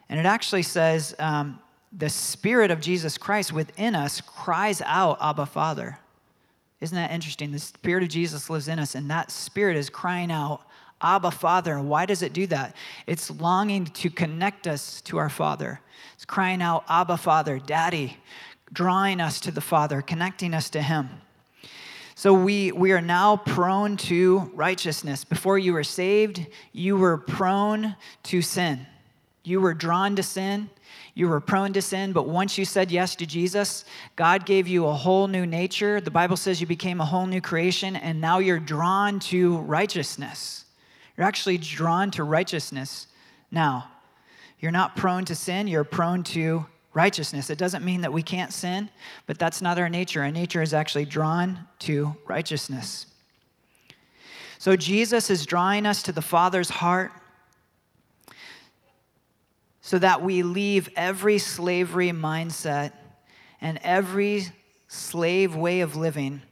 And 0.09 0.19
it 0.19 0.27
actually 0.27 0.65
says, 0.65 1.15
um, 1.21 1.61
the 1.97 2.09
Spirit 2.09 2.73
of 2.73 2.81
Jesus 2.81 3.17
Christ 3.17 3.53
within 3.53 3.95
us 3.95 4.21
cries 4.21 4.83
out, 4.85 5.19
Abba, 5.21 5.47
Father. 5.47 6.01
Isn't 6.81 6.97
that 6.97 7.13
interesting? 7.13 7.53
The 7.53 7.61
Spirit 7.61 8.03
of 8.03 8.09
Jesus 8.09 8.51
lives 8.51 8.67
in 8.67 8.81
us, 8.81 8.97
and 8.97 9.09
that 9.13 9.31
Spirit 9.31 9.77
is 9.77 9.89
crying 9.89 10.33
out, 10.33 10.63
Abba, 11.01 11.31
Father. 11.31 11.81
Why 11.81 12.05
does 12.05 12.23
it 12.23 12.33
do 12.33 12.49
that? 12.49 12.75
It's 13.07 13.31
longing 13.31 13.85
to 13.85 14.11
connect 14.11 14.67
us 14.67 15.01
to 15.03 15.19
our 15.19 15.31
Father. 15.31 15.79
It's 16.15 16.25
crying 16.25 16.63
out, 16.63 16.83
Abba, 16.89 17.17
Father, 17.17 17.61
Daddy, 17.61 18.17
drawing 18.73 19.21
us 19.21 19.39
to 19.43 19.53
the 19.53 19.61
Father, 19.61 20.03
connecting 20.03 20.53
us 20.53 20.69
to 20.71 20.83
Him. 20.83 21.11
So 22.21 22.35
we, 22.35 22.71
we 22.71 22.93
are 22.93 23.01
now 23.01 23.39
prone 23.39 23.97
to 23.97 24.41
righteousness. 24.53 25.25
Before 25.25 25.59
you 25.59 25.73
were 25.73 25.83
saved, 25.83 26.47
you 26.71 26.99
were 26.99 27.17
prone 27.17 27.97
to 28.25 28.43
sin. 28.43 28.87
You 29.43 29.63
were 29.63 29.73
drawn 29.73 30.17
to 30.17 30.23
sin. 30.23 30.69
You 31.15 31.31
were 31.31 31.41
prone 31.41 31.73
to 31.73 31.81
sin, 31.81 32.13
but 32.13 32.29
once 32.29 32.59
you 32.59 32.67
said 32.67 32.91
yes 32.91 33.17
to 33.17 33.25
Jesus, 33.25 33.87
God 34.17 34.45
gave 34.45 34.69
you 34.69 34.87
a 34.87 34.93
whole 34.93 35.29
new 35.29 35.47
nature. 35.47 35.99
The 35.99 36.11
Bible 36.11 36.37
says 36.37 36.61
you 36.61 36.67
became 36.67 37.01
a 37.01 37.07
whole 37.07 37.25
new 37.25 37.41
creation, 37.41 37.97
and 37.97 38.21
now 38.21 38.39
you're 38.39 38.61
drawn 38.61 39.19
to 39.21 39.57
righteousness. 39.57 40.67
You're 41.17 41.27
actually 41.27 41.57
drawn 41.57 42.11
to 42.11 42.25
righteousness 42.25 43.07
now. 43.51 43.91
You're 44.59 44.73
not 44.73 44.95
prone 44.95 45.25
to 45.25 45.35
sin, 45.35 45.69
you're 45.69 45.85
prone 45.85 46.23
to 46.25 46.67
righteousness. 46.93 47.51
It 47.51 47.59
doesn't 47.59 47.85
mean 47.85 48.01
that 48.01 48.13
we 48.13 48.23
can't 48.23 48.53
sin, 48.53 48.91
but 49.27 49.39
that's 49.39 49.63
not 49.63 49.79
our 49.79 49.89
nature. 49.89 50.23
Our 50.23 50.31
nature 50.31 50.63
is 50.63 50.75
actually 50.75 51.05
drawn 51.05 51.67
to 51.81 52.17
righteousness. 52.27 53.07
So 54.59 54.77
Jesus 54.77 55.31
is 55.31 55.47
drawing 55.47 55.87
us 55.87 56.03
to 56.05 56.13
the 56.13 56.23
Father's 56.23 56.69
heart 56.69 57.13
so 59.81 59.99
that 59.99 60.23
we 60.23 60.43
leave 60.43 60.89
every 60.97 61.39
slavery 61.39 62.11
mindset 62.11 62.93
and 63.61 63.79
every 63.83 64.47
slave 64.89 65.57
way 65.57 65.81
of 65.81 65.97
living 65.97 66.43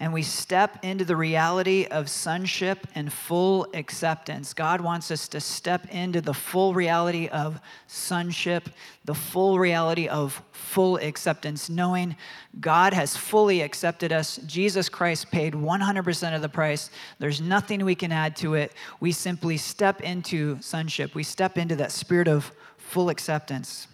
and 0.00 0.14
we 0.14 0.22
step 0.22 0.82
into 0.82 1.04
the 1.04 1.14
reality 1.14 1.86
of 1.90 2.08
sonship 2.08 2.86
and 2.94 3.12
full 3.12 3.66
acceptance. 3.74 4.54
God 4.54 4.80
wants 4.80 5.10
us 5.10 5.28
to 5.28 5.40
step 5.40 5.86
into 5.90 6.22
the 6.22 6.32
full 6.32 6.72
reality 6.72 7.28
of 7.28 7.60
sonship, 7.86 8.70
the 9.04 9.14
full 9.14 9.58
reality 9.58 10.08
of 10.08 10.42
full 10.52 10.96
acceptance, 10.96 11.68
knowing 11.68 12.16
God 12.60 12.94
has 12.94 13.14
fully 13.14 13.60
accepted 13.60 14.10
us. 14.10 14.38
Jesus 14.46 14.88
Christ 14.88 15.30
paid 15.30 15.52
100% 15.52 16.34
of 16.34 16.40
the 16.40 16.48
price. 16.48 16.88
There's 17.18 17.42
nothing 17.42 17.84
we 17.84 17.94
can 17.94 18.10
add 18.10 18.36
to 18.36 18.54
it. 18.54 18.72
We 19.00 19.12
simply 19.12 19.58
step 19.58 20.00
into 20.00 20.58
sonship, 20.62 21.14
we 21.14 21.24
step 21.24 21.58
into 21.58 21.76
that 21.76 21.92
spirit 21.92 22.26
of 22.26 22.52
full 22.78 23.10
acceptance. 23.10 23.86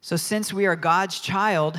So, 0.00 0.16
since 0.16 0.54
we 0.54 0.64
are 0.64 0.74
God's 0.74 1.20
child, 1.20 1.78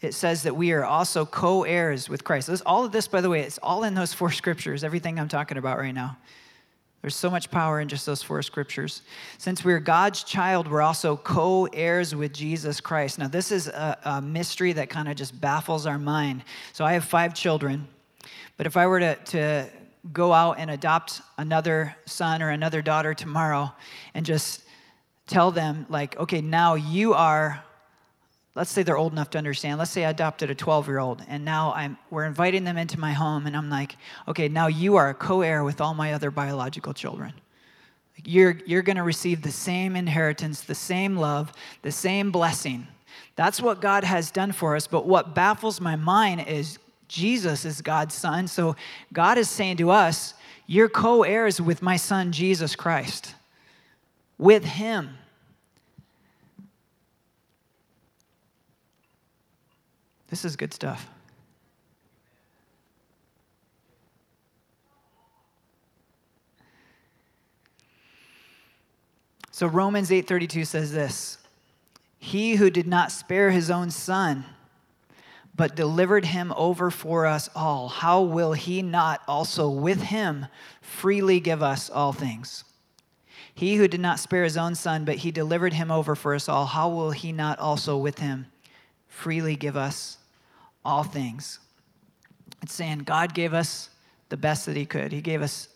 it 0.00 0.14
says 0.14 0.42
that 0.42 0.54
we 0.54 0.72
are 0.72 0.84
also 0.84 1.24
co 1.24 1.64
heirs 1.64 2.08
with 2.08 2.22
Christ. 2.22 2.50
All 2.66 2.84
of 2.84 2.92
this, 2.92 3.08
by 3.08 3.20
the 3.20 3.30
way, 3.30 3.40
it's 3.40 3.58
all 3.58 3.84
in 3.84 3.94
those 3.94 4.12
four 4.12 4.30
scriptures, 4.30 4.84
everything 4.84 5.18
I'm 5.18 5.28
talking 5.28 5.56
about 5.58 5.78
right 5.78 5.94
now. 5.94 6.18
There's 7.02 7.16
so 7.16 7.30
much 7.30 7.50
power 7.50 7.80
in 7.80 7.88
just 7.88 8.04
those 8.04 8.22
four 8.22 8.42
scriptures. 8.42 9.02
Since 9.38 9.64
we're 9.64 9.78
God's 9.78 10.24
child, 10.24 10.68
we're 10.68 10.82
also 10.82 11.16
co 11.16 11.66
heirs 11.66 12.14
with 12.14 12.32
Jesus 12.32 12.80
Christ. 12.80 13.18
Now, 13.18 13.28
this 13.28 13.52
is 13.52 13.68
a, 13.68 13.96
a 14.04 14.22
mystery 14.22 14.72
that 14.72 14.90
kind 14.90 15.08
of 15.08 15.16
just 15.16 15.40
baffles 15.40 15.86
our 15.86 15.98
mind. 15.98 16.42
So, 16.72 16.84
I 16.84 16.94
have 16.94 17.04
five 17.04 17.32
children, 17.32 17.86
but 18.56 18.66
if 18.66 18.76
I 18.76 18.86
were 18.86 19.00
to, 19.00 19.14
to 19.14 19.70
go 20.12 20.32
out 20.32 20.58
and 20.58 20.70
adopt 20.70 21.22
another 21.38 21.96
son 22.06 22.42
or 22.42 22.50
another 22.50 22.82
daughter 22.82 23.14
tomorrow 23.14 23.72
and 24.14 24.26
just 24.26 24.62
tell 25.26 25.50
them, 25.50 25.86
like, 25.88 26.18
okay, 26.18 26.40
now 26.40 26.74
you 26.74 27.14
are 27.14 27.62
let's 28.56 28.70
say 28.70 28.82
they're 28.82 28.96
old 28.96 29.12
enough 29.12 29.30
to 29.30 29.38
understand. 29.38 29.78
Let's 29.78 29.92
say 29.92 30.04
i 30.04 30.10
adopted 30.10 30.50
a 30.50 30.54
12 30.54 30.88
year 30.88 30.98
old 30.98 31.22
and 31.28 31.44
now 31.44 31.72
i'm 31.74 31.96
we're 32.10 32.24
inviting 32.24 32.64
them 32.64 32.76
into 32.76 32.98
my 32.98 33.12
home 33.12 33.46
and 33.46 33.56
i'm 33.56 33.70
like 33.70 33.96
okay 34.26 34.48
now 34.48 34.66
you 34.66 34.96
are 34.96 35.10
a 35.10 35.14
co-heir 35.14 35.62
with 35.62 35.80
all 35.80 35.94
my 35.94 36.12
other 36.14 36.32
biological 36.32 36.92
children. 36.92 37.34
You're 38.24 38.58
you're 38.66 38.82
going 38.82 38.96
to 38.96 39.04
receive 39.04 39.42
the 39.42 39.52
same 39.52 39.94
inheritance 39.94 40.62
the 40.62 40.74
same 40.74 41.16
love 41.16 41.52
the 41.82 41.92
same 41.92 42.32
blessing. 42.32 42.88
That's 43.36 43.60
what 43.60 43.80
god 43.80 44.02
has 44.02 44.30
done 44.30 44.52
for 44.52 44.74
us 44.74 44.86
but 44.86 45.06
what 45.06 45.34
baffles 45.34 45.80
my 45.80 45.94
mind 45.94 46.48
is 46.48 46.78
jesus 47.08 47.64
is 47.64 47.82
god's 47.82 48.14
son 48.14 48.48
so 48.48 48.74
god 49.12 49.38
is 49.38 49.48
saying 49.48 49.76
to 49.76 49.90
us 49.90 50.34
you're 50.66 50.88
co-heirs 50.88 51.60
with 51.60 51.82
my 51.82 51.96
son 51.96 52.32
jesus 52.32 52.74
christ. 52.74 53.34
With 54.38 54.64
him 54.64 55.16
This 60.28 60.44
is 60.44 60.56
good 60.56 60.74
stuff. 60.74 61.08
So 69.52 69.66
Romans 69.66 70.10
8:32 70.10 70.66
says 70.66 70.92
this, 70.92 71.38
"He 72.18 72.56
who 72.56 72.68
did 72.68 72.86
not 72.86 73.10
spare 73.10 73.50
his 73.50 73.70
own 73.70 73.90
son, 73.90 74.44
but 75.54 75.74
delivered 75.74 76.26
him 76.26 76.52
over 76.56 76.90
for 76.90 77.24
us 77.24 77.48
all, 77.54 77.88
how 77.88 78.20
will 78.20 78.52
he 78.52 78.82
not 78.82 79.22
also 79.26 79.70
with 79.70 80.02
him 80.02 80.46
freely 80.82 81.40
give 81.40 81.62
us 81.62 81.88
all 81.88 82.12
things?" 82.12 82.64
He 83.54 83.76
who 83.76 83.88
did 83.88 84.00
not 84.00 84.20
spare 84.20 84.44
his 84.44 84.58
own 84.58 84.74
son, 84.74 85.06
but 85.06 85.16
he 85.16 85.30
delivered 85.30 85.72
him 85.72 85.90
over 85.90 86.14
for 86.14 86.34
us 86.34 86.50
all, 86.50 86.66
how 86.66 86.90
will 86.90 87.12
he 87.12 87.32
not 87.32 87.58
also 87.58 87.96
with 87.96 88.18
him 88.18 88.52
freely 89.16 89.56
give 89.56 89.76
us 89.76 90.18
all 90.84 91.02
things. 91.02 91.58
It's 92.62 92.74
saying 92.74 93.00
God 93.00 93.34
gave 93.34 93.54
us 93.54 93.88
the 94.28 94.36
best 94.36 94.66
that 94.66 94.76
He 94.76 94.84
could. 94.84 95.10
He 95.10 95.22
gave 95.22 95.40
us 95.40 95.68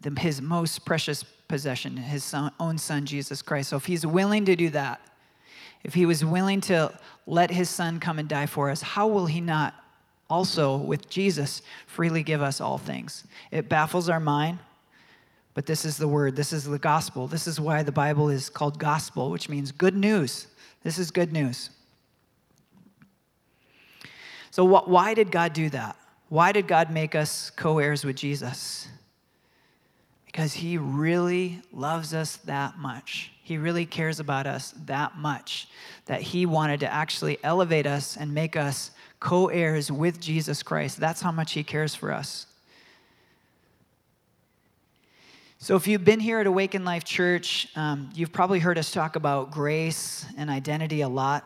the, 0.00 0.18
His 0.18 0.40
most 0.40 0.84
precious 0.84 1.24
possession, 1.24 1.96
His 1.96 2.22
son, 2.22 2.52
own 2.60 2.78
Son, 2.78 3.04
Jesus 3.04 3.42
Christ. 3.42 3.70
So 3.70 3.76
if 3.76 3.86
He's 3.86 4.06
willing 4.06 4.44
to 4.44 4.54
do 4.54 4.70
that, 4.70 5.00
if 5.82 5.94
He 5.94 6.06
was 6.06 6.24
willing 6.24 6.60
to 6.62 6.96
let 7.26 7.50
His 7.50 7.68
Son 7.68 7.98
come 7.98 8.18
and 8.18 8.28
die 8.28 8.46
for 8.46 8.70
us, 8.70 8.82
how 8.82 9.08
will 9.08 9.26
He 9.26 9.40
not 9.40 9.74
also, 10.30 10.76
with 10.76 11.08
Jesus, 11.08 11.62
freely 11.86 12.22
give 12.22 12.40
us 12.40 12.60
all 12.60 12.78
things? 12.78 13.24
It 13.50 13.68
baffles 13.68 14.08
our 14.08 14.20
mind. 14.20 14.60
But 15.54 15.66
this 15.66 15.84
is 15.84 15.96
the 15.96 16.08
word. 16.08 16.36
This 16.36 16.52
is 16.52 16.64
the 16.64 16.78
gospel. 16.78 17.26
This 17.26 17.46
is 17.46 17.58
why 17.58 17.82
the 17.82 17.90
Bible 17.90 18.28
is 18.28 18.50
called 18.50 18.78
gospel, 18.78 19.30
which 19.30 19.48
means 19.48 19.72
good 19.72 19.96
news. 19.96 20.48
This 20.82 20.98
is 20.98 21.10
good 21.10 21.32
news. 21.32 21.70
So, 24.56 24.64
why 24.64 25.12
did 25.12 25.30
God 25.30 25.52
do 25.52 25.68
that? 25.68 25.96
Why 26.30 26.50
did 26.50 26.66
God 26.66 26.90
make 26.90 27.14
us 27.14 27.50
co 27.50 27.78
heirs 27.78 28.06
with 28.06 28.16
Jesus? 28.16 28.88
Because 30.24 30.54
He 30.54 30.78
really 30.78 31.60
loves 31.74 32.14
us 32.14 32.38
that 32.46 32.78
much. 32.78 33.32
He 33.42 33.58
really 33.58 33.84
cares 33.84 34.18
about 34.18 34.46
us 34.46 34.72
that 34.86 35.18
much 35.18 35.68
that 36.06 36.22
He 36.22 36.46
wanted 36.46 36.80
to 36.80 36.90
actually 36.90 37.36
elevate 37.42 37.86
us 37.86 38.16
and 38.16 38.32
make 38.32 38.56
us 38.56 38.92
co 39.20 39.48
heirs 39.48 39.92
with 39.92 40.20
Jesus 40.20 40.62
Christ. 40.62 40.98
That's 40.98 41.20
how 41.20 41.32
much 41.32 41.52
He 41.52 41.62
cares 41.62 41.94
for 41.94 42.10
us. 42.10 42.46
So, 45.58 45.76
if 45.76 45.86
you've 45.86 46.06
been 46.06 46.20
here 46.20 46.40
at 46.40 46.46
Awaken 46.46 46.82
Life 46.86 47.04
Church, 47.04 47.68
um, 47.76 48.08
you've 48.14 48.32
probably 48.32 48.60
heard 48.60 48.78
us 48.78 48.90
talk 48.90 49.16
about 49.16 49.50
grace 49.50 50.24
and 50.38 50.48
identity 50.48 51.02
a 51.02 51.08
lot. 51.10 51.44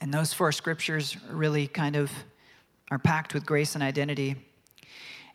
And 0.00 0.12
those 0.12 0.32
four 0.32 0.52
scriptures 0.52 1.16
really 1.28 1.66
kind 1.66 1.96
of 1.96 2.10
are 2.90 2.98
packed 2.98 3.34
with 3.34 3.44
grace 3.44 3.74
and 3.74 3.84
identity. 3.84 4.36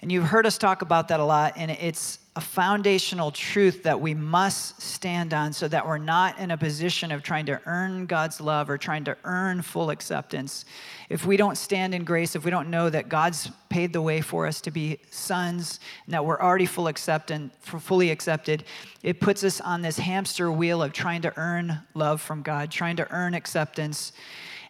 And 0.01 0.11
you've 0.11 0.25
heard 0.25 0.45
us 0.45 0.57
talk 0.57 0.81
about 0.81 1.07
that 1.07 1.19
a 1.19 1.25
lot, 1.25 1.53
and 1.55 1.71
it's 1.71 2.19
a 2.35 2.41
foundational 2.41 3.31
truth 3.31 3.83
that 3.83 4.01
we 4.01 4.13
must 4.13 4.81
stand 4.81 5.33
on 5.33 5.53
so 5.53 5.69
that 5.69 5.87
we're 5.87 5.97
not 5.97 6.37
in 6.37 6.51
a 6.51 6.57
position 6.57 7.11
of 7.13 7.23
trying 7.23 7.45
to 7.45 7.61
earn 7.65 8.05
God's 8.05 8.41
love 8.41 8.69
or 8.69 8.77
trying 8.77 9.05
to 9.05 9.15
earn 9.23 9.61
full 9.61 9.89
acceptance. 9.89 10.65
If 11.09 11.25
we 11.25 11.37
don't 11.37 11.57
stand 11.57 11.95
in 11.95 12.03
grace, 12.03 12.35
if 12.35 12.43
we 12.43 12.51
don't 12.51 12.69
know 12.69 12.89
that 12.89 13.07
God's 13.07 13.49
paid 13.69 13.93
the 13.93 14.01
way 14.01 14.19
for 14.19 14.47
us 14.47 14.59
to 14.61 14.71
be 14.71 14.99
sons 15.11 15.79
and 16.05 16.13
that 16.13 16.25
we're 16.25 16.41
already 16.41 16.65
full 16.65 16.89
accepted, 16.89 17.51
fully 17.61 18.09
accepted, 18.11 18.65
it 19.01 19.21
puts 19.21 19.45
us 19.45 19.61
on 19.61 19.81
this 19.81 19.97
hamster 19.97 20.51
wheel 20.51 20.83
of 20.83 20.91
trying 20.91 21.21
to 21.21 21.33
earn 21.37 21.79
love 21.93 22.21
from 22.21 22.41
God, 22.41 22.69
trying 22.69 22.97
to 22.97 23.09
earn 23.11 23.33
acceptance. 23.33 24.11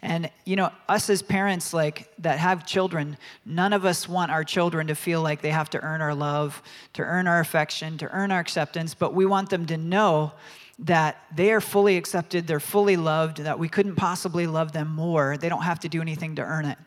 And, 0.06 0.30
you 0.46 0.56
know, 0.56 0.70
us 0.88 1.10
as 1.10 1.24
parents, 1.24 1.74
like, 1.74 2.14
that 2.20 2.38
have 2.38 2.64
children, 2.64 3.18
none 3.44 3.74
of 3.74 3.86
us 3.86 4.08
want 4.08 4.30
our 4.30 4.44
children 4.44 4.86
to 4.86 4.94
feel 4.94 5.24
like 5.24 5.42
they 5.42 5.50
have 5.50 5.68
to 5.72 5.82
earn 5.82 6.00
our 6.00 6.14
love, 6.14 6.62
to 6.94 7.02
earn 7.02 7.26
our 7.26 7.40
affection, 7.40 7.98
to 7.98 8.12
earn 8.12 8.32
our 8.32 8.40
acceptance, 8.40 8.94
but 8.94 9.16
we 9.16 9.26
want 9.26 9.50
them 9.50 9.66
to 9.66 9.78
know 9.78 10.34
that 10.78 11.18
they 11.36 11.52
are 11.52 11.60
fully 11.60 11.98
accepted, 11.98 12.46
they're 12.46 12.60
fully 12.60 12.98
loved, 12.98 13.38
that 13.38 13.58
we 13.58 13.68
couldn't 13.68 13.96
possibly 13.96 14.46
love 14.46 14.74
them 14.74 14.90
more. 14.94 15.38
They 15.38 15.50
don't 15.50 15.64
have 15.64 15.80
to 15.80 15.90
do 15.90 16.02
anything 16.02 16.36
to 16.36 16.44
earn 16.44 16.66
it. 16.66 16.78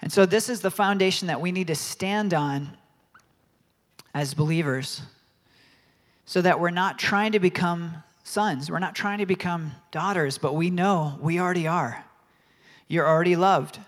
And 0.00 0.10
so, 0.10 0.24
this 0.24 0.48
is 0.48 0.62
the 0.62 0.70
foundation 0.70 1.28
that 1.28 1.42
we 1.42 1.52
need 1.52 1.66
to 1.66 1.74
stand 1.74 2.32
on 2.32 2.78
as 4.14 4.32
believers. 4.32 5.02
so 6.28 6.42
that 6.42 6.58
we're 6.58 6.70
not 6.70 6.98
trying 6.98 7.32
to 7.32 7.38
become 7.38 8.02
sons. 8.26 8.70
We're 8.70 8.80
not 8.80 8.94
trying 8.94 9.18
to 9.18 9.26
become 9.26 9.72
daughters, 9.92 10.36
but 10.36 10.54
we 10.54 10.68
know 10.68 11.18
we 11.20 11.38
already 11.38 11.66
are. 11.68 12.04
You're 12.88 13.06
already 13.06 13.36
loved. 13.36 13.78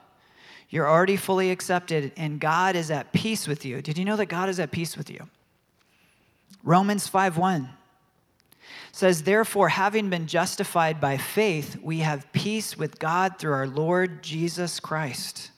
You're 0.70 0.88
already 0.88 1.16
fully 1.16 1.50
accepted, 1.50 2.12
and 2.16 2.38
God 2.38 2.76
is 2.76 2.90
at 2.90 3.12
peace 3.12 3.48
with 3.48 3.64
you. 3.64 3.82
Did 3.82 3.98
you 3.98 4.04
know 4.04 4.16
that 4.16 4.26
God 4.26 4.48
is 4.48 4.60
at 4.60 4.70
peace 4.70 4.96
with 4.96 5.10
you? 5.10 5.28
Romans 6.62 7.08
5:1 7.08 7.68
says, 8.92 9.22
Therefore, 9.22 9.70
having 9.70 10.10
been 10.10 10.26
justified 10.26 11.00
by 11.00 11.16
faith, 11.16 11.76
we 11.82 11.98
have 11.98 12.30
peace 12.32 12.76
with 12.76 12.98
God 12.98 13.38
through 13.38 13.52
our 13.52 13.66
Lord 13.66 14.22
Jesus 14.22 14.78
Christ. 14.78 15.50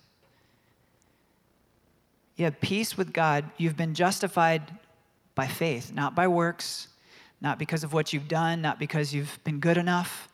You 2.36 2.44
have 2.44 2.60
peace 2.60 2.96
with 2.96 3.12
God. 3.12 3.50
You've 3.56 3.76
been 3.76 3.94
justified 3.94 4.62
by 5.34 5.46
faith, 5.46 5.92
not 5.92 6.14
by 6.14 6.28
works, 6.28 6.88
not 7.40 7.58
because 7.58 7.84
of 7.84 7.92
what 7.92 8.12
you've 8.12 8.28
done, 8.28 8.60
not 8.60 8.78
because 8.78 9.14
you've 9.14 9.38
been 9.44 9.60
good 9.60 9.78
enough, 9.78 10.28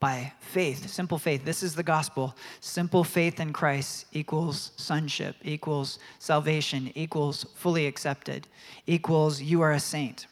by 0.00 0.32
faith, 0.38 0.88
simple 0.88 1.18
faith. 1.18 1.44
This 1.44 1.62
is 1.62 1.74
the 1.74 1.82
gospel. 1.82 2.36
Simple 2.60 3.02
faith 3.02 3.40
in 3.40 3.52
Christ 3.52 4.06
equals 4.12 4.70
sonship, 4.76 5.36
equals 5.42 5.98
salvation, 6.18 6.92
equals 6.94 7.44
fully 7.56 7.86
accepted, 7.86 8.46
equals 8.86 9.42
you 9.42 9.60
are 9.60 9.72
a 9.72 9.80
saint. 9.80 10.26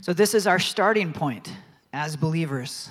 So, 0.00 0.12
this 0.12 0.34
is 0.34 0.46
our 0.46 0.58
starting 0.58 1.12
point 1.12 1.52
as 1.92 2.16
believers. 2.16 2.88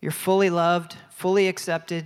You're 0.00 0.12
fully 0.12 0.50
loved, 0.50 0.96
fully 1.10 1.48
accepted. 1.48 2.04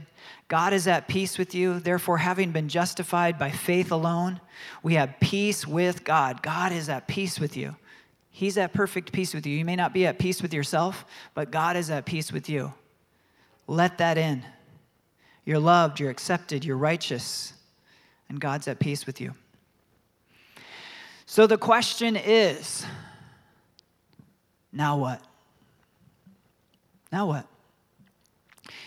God 0.48 0.72
is 0.72 0.86
at 0.86 1.08
peace 1.08 1.38
with 1.38 1.54
you. 1.54 1.80
Therefore, 1.80 2.18
having 2.18 2.52
been 2.52 2.68
justified 2.68 3.38
by 3.38 3.50
faith 3.50 3.90
alone, 3.90 4.40
we 4.82 4.94
have 4.94 5.18
peace 5.20 5.66
with 5.66 6.04
God. 6.04 6.42
God 6.42 6.72
is 6.72 6.88
at 6.88 7.08
peace 7.08 7.40
with 7.40 7.56
you. 7.56 7.76
He's 8.34 8.56
at 8.56 8.72
perfect 8.72 9.12
peace 9.12 9.34
with 9.34 9.46
you. 9.46 9.56
You 9.56 9.64
may 9.64 9.76
not 9.76 9.92
be 9.92 10.06
at 10.06 10.18
peace 10.18 10.40
with 10.40 10.54
yourself, 10.54 11.04
but 11.34 11.50
God 11.50 11.76
is 11.76 11.90
at 11.90 12.06
peace 12.06 12.32
with 12.32 12.48
you. 12.48 12.72
Let 13.66 13.98
that 13.98 14.16
in. 14.16 14.42
You're 15.44 15.58
loved, 15.58 16.00
you're 16.00 16.10
accepted, 16.10 16.64
you're 16.64 16.78
righteous, 16.78 17.52
and 18.30 18.40
God's 18.40 18.66
at 18.68 18.78
peace 18.78 19.06
with 19.06 19.20
you. 19.20 19.34
So 21.26 21.46
the 21.46 21.58
question 21.58 22.16
is 22.16 22.86
now 24.72 24.96
what? 24.96 25.20
Now 27.12 27.26
what? 27.26 27.46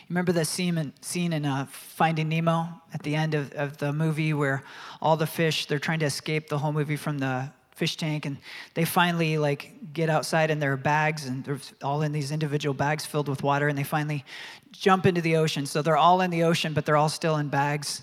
Remember 0.09 0.31
the 0.31 0.45
scene 0.45 0.77
in, 0.79 0.93
scene 1.01 1.33
in 1.33 1.45
uh, 1.45 1.67
Finding 1.69 2.29
Nemo 2.29 2.81
at 2.93 3.03
the 3.03 3.15
end 3.15 3.35
of, 3.35 3.51
of 3.53 3.77
the 3.77 3.93
movie 3.93 4.33
where 4.33 4.63
all 5.01 5.17
the 5.17 5.27
fish, 5.27 5.67
they're 5.67 5.77
trying 5.77 5.99
to 5.99 6.05
escape 6.05 6.47
the 6.47 6.57
whole 6.57 6.71
movie 6.71 6.95
from 6.95 7.19
the 7.19 7.51
fish 7.75 7.97
tank 7.97 8.25
and 8.25 8.37
they 8.73 8.85
finally 8.85 9.37
like 9.37 9.73
get 9.93 10.09
outside 10.09 10.49
in 10.49 10.59
their 10.59 10.77
bags 10.77 11.25
and 11.25 11.43
they're 11.43 11.59
all 11.83 12.01
in 12.01 12.13
these 12.13 12.31
individual 12.31 12.73
bags 12.73 13.05
filled 13.05 13.27
with 13.27 13.43
water 13.43 13.67
and 13.67 13.77
they 13.77 13.83
finally 13.83 14.23
jump 14.71 15.05
into 15.05 15.21
the 15.21 15.35
ocean. 15.35 15.65
So 15.65 15.81
they're 15.81 15.97
all 15.97 16.21
in 16.21 16.31
the 16.31 16.43
ocean 16.43 16.73
but 16.73 16.85
they're 16.85 16.97
all 16.97 17.09
still 17.09 17.35
in 17.37 17.49
bags. 17.49 18.01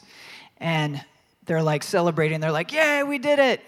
And 0.59 1.03
they're 1.47 1.63
like 1.63 1.83
celebrating. 1.83 2.41
They're 2.41 2.53
like 2.53 2.73
yay 2.73 3.03
we 3.03 3.19
did 3.19 3.39
it! 3.39 3.61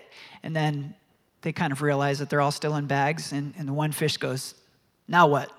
And 0.42 0.54
then 0.54 0.94
they 1.40 1.52
kind 1.52 1.73
of 1.73 1.80
realize 1.80 2.18
that 2.18 2.28
they're 2.28 2.42
all 2.42 2.52
still 2.52 2.76
in 2.76 2.87
bags 2.87 3.32
and, 3.32 3.54
and 3.58 3.66
the 3.66 3.73
one 3.73 3.90
fish 3.90 4.18
goes 4.18 4.54
now 5.08 5.26
what? 5.26 5.50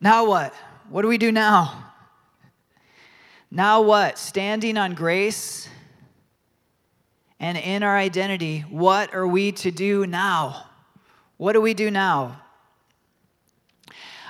Now 0.00 0.26
what? 0.26 0.54
What 0.90 1.02
do 1.02 1.08
we 1.08 1.18
do 1.18 1.32
now? 1.32 1.92
Now 3.50 3.80
what? 3.80 4.18
Standing 4.18 4.76
on 4.76 4.94
grace 4.94 5.68
and 7.40 7.56
in 7.56 7.82
our 7.82 7.96
identity, 7.96 8.60
what 8.68 9.14
are 9.14 9.26
we 9.26 9.52
to 9.52 9.70
do 9.70 10.06
now? 10.06 10.66
What 11.38 11.54
do 11.54 11.62
we 11.62 11.72
do 11.72 11.90
now? 11.90 12.42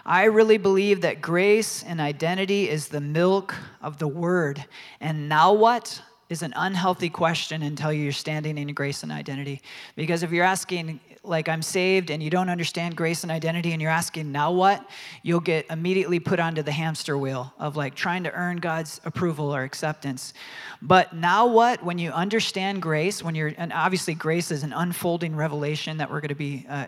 I 0.07 0.25
really 0.25 0.59
believe 0.59 1.01
that 1.01 1.21
grace 1.21 1.83
and 1.83 2.01
identity 2.01 2.69
is 2.69 2.89
the 2.89 3.01
milk 3.01 3.55
of 3.83 3.99
the 3.99 4.09
word. 4.09 4.65
And 5.01 5.29
now 5.29 5.53
what 5.53 6.01
is 6.31 6.43
an 6.43 6.53
unhealthy 6.55 7.11
question 7.11 7.63
until 7.63 7.93
you're 7.93 8.13
standing 8.13 8.57
in 8.57 8.73
grace 8.73 9.03
and 9.03 9.11
identity. 9.11 9.61
Because 9.97 10.23
if 10.23 10.31
you're 10.31 10.45
asking, 10.45 11.01
like, 11.25 11.49
I'm 11.49 11.61
saved 11.61 12.11
and 12.11 12.23
you 12.23 12.31
don't 12.31 12.49
understand 12.49 12.97
grace 12.97 13.25
and 13.25 13.33
identity 13.33 13.73
and 13.73 13.83
you're 13.83 13.91
asking, 13.91 14.31
now 14.31 14.53
what? 14.53 14.89
You'll 15.25 15.41
get 15.41 15.67
immediately 15.69 16.21
put 16.21 16.39
onto 16.39 16.63
the 16.63 16.71
hamster 16.71 17.19
wheel 17.19 17.53
of 17.59 17.77
like 17.77 17.97
trying 17.97 18.23
to 18.25 18.33
earn 18.33 18.59
God's 18.59 19.01
approval 19.05 19.53
or 19.53 19.65
acceptance. 19.65 20.33
But 20.81 21.13
now 21.13 21.49
what? 21.49 21.85
When 21.85 21.99
you 21.99 22.13
understand 22.13 22.81
grace, 22.81 23.25
when 23.25 23.35
you're, 23.35 23.53
and 23.59 23.73
obviously 23.73 24.15
grace 24.15 24.53
is 24.53 24.63
an 24.63 24.73
unfolding 24.73 25.35
revelation 25.35 25.97
that 25.97 26.13
we're 26.13 26.21
going 26.21 26.29
to 26.29 26.37
be 26.37 26.65
uh, 26.69 26.87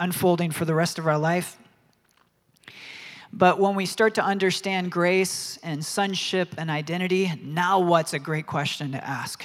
unfolding 0.00 0.50
for 0.50 0.64
the 0.64 0.74
rest 0.74 0.98
of 0.98 1.06
our 1.06 1.16
life. 1.16 1.59
But 3.32 3.60
when 3.60 3.74
we 3.74 3.86
start 3.86 4.14
to 4.16 4.24
understand 4.24 4.90
grace 4.90 5.58
and 5.62 5.84
sonship 5.84 6.54
and 6.58 6.70
identity, 6.70 7.32
now 7.42 7.78
what's 7.78 8.12
a 8.12 8.18
great 8.18 8.46
question 8.46 8.92
to 8.92 9.04
ask? 9.04 9.44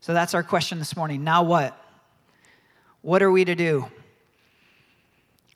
So 0.00 0.14
that's 0.14 0.34
our 0.34 0.42
question 0.42 0.78
this 0.78 0.96
morning. 0.96 1.24
Now 1.24 1.42
what? 1.42 1.76
What 3.02 3.22
are 3.22 3.30
we 3.30 3.44
to 3.44 3.54
do? 3.54 3.86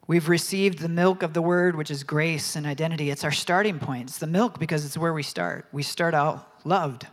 We've 0.06 0.28
received 0.28 0.80
the 0.80 0.88
milk 0.88 1.22
of 1.22 1.32
the 1.32 1.40
word, 1.40 1.76
which 1.76 1.90
is 1.90 2.04
grace 2.04 2.56
and 2.56 2.66
identity. 2.66 3.10
It's 3.10 3.24
our 3.24 3.32
starting 3.32 3.78
point. 3.78 4.10
It's 4.10 4.18
the 4.18 4.26
milk 4.26 4.58
because 4.58 4.84
it's 4.84 4.98
where 4.98 5.14
we 5.14 5.22
start. 5.22 5.66
We 5.72 5.82
start 5.82 6.12
out 6.12 6.66
loved. 6.66 7.06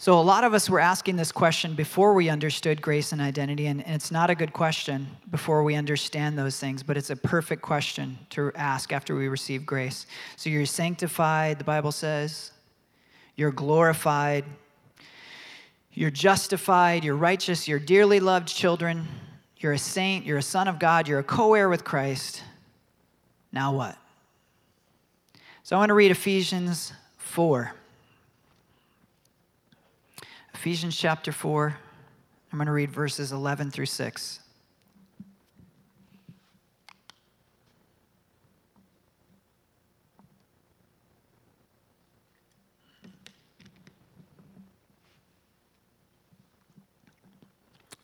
So, 0.00 0.18
a 0.18 0.22
lot 0.22 0.44
of 0.44 0.54
us 0.54 0.70
were 0.70 0.80
asking 0.80 1.16
this 1.16 1.30
question 1.30 1.74
before 1.74 2.14
we 2.14 2.30
understood 2.30 2.80
grace 2.80 3.12
and 3.12 3.20
identity, 3.20 3.66
and, 3.66 3.82
it's 3.82 4.10
not 4.10 4.30
a 4.30 4.34
good 4.34 4.54
question 4.54 5.06
before 5.30 5.62
we 5.62 5.74
understand 5.74 6.38
those 6.38 6.58
things, 6.58 6.82
but 6.82 6.96
it's 6.96 7.10
a 7.10 7.16
perfect 7.16 7.60
question 7.60 8.18
to 8.30 8.50
ask 8.54 8.94
after 8.94 9.14
we 9.14 9.28
receive 9.28 9.66
grace. 9.66 10.06
So, 10.36 10.48
you're 10.48 10.64
sanctified, 10.64 11.58
the 11.58 11.64
Bible 11.64 11.92
says, 11.92 12.52
you're 13.36 13.50
glorified, 13.50 14.46
you're 15.92 16.08
justified, 16.08 17.04
you're 17.04 17.14
righteous, 17.14 17.68
you're 17.68 17.78
dearly 17.78 18.20
loved 18.20 18.48
children, 18.48 19.06
you're 19.58 19.74
a 19.74 19.78
saint, 19.78 20.24
you're 20.24 20.38
a 20.38 20.42
son 20.42 20.66
of 20.66 20.78
God, 20.78 21.08
you're 21.08 21.18
a 21.18 21.22
co 21.22 21.52
heir 21.52 21.68
with 21.68 21.84
Christ. 21.84 22.42
Now 23.52 23.74
what? 23.74 23.98
So, 25.62 25.76
I 25.76 25.78
want 25.78 25.90
to 25.90 25.94
read 25.94 26.10
Ephesians 26.10 26.94
4. 27.18 27.74
Ephesians 30.60 30.94
chapter 30.94 31.32
4, 31.32 31.74
I'm 32.52 32.58
going 32.58 32.66
to 32.66 32.72
read 32.72 32.90
verses 32.90 33.32
11 33.32 33.70
through 33.70 33.86
6. 33.86 34.40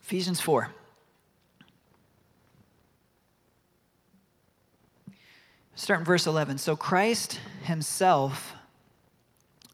Ephesians 0.01 0.41
4. 0.41 0.71
Start 5.75 5.99
in 5.99 6.05
verse 6.07 6.25
11. 6.25 6.57
So 6.57 6.75
Christ 6.75 7.39
himself 7.61 8.55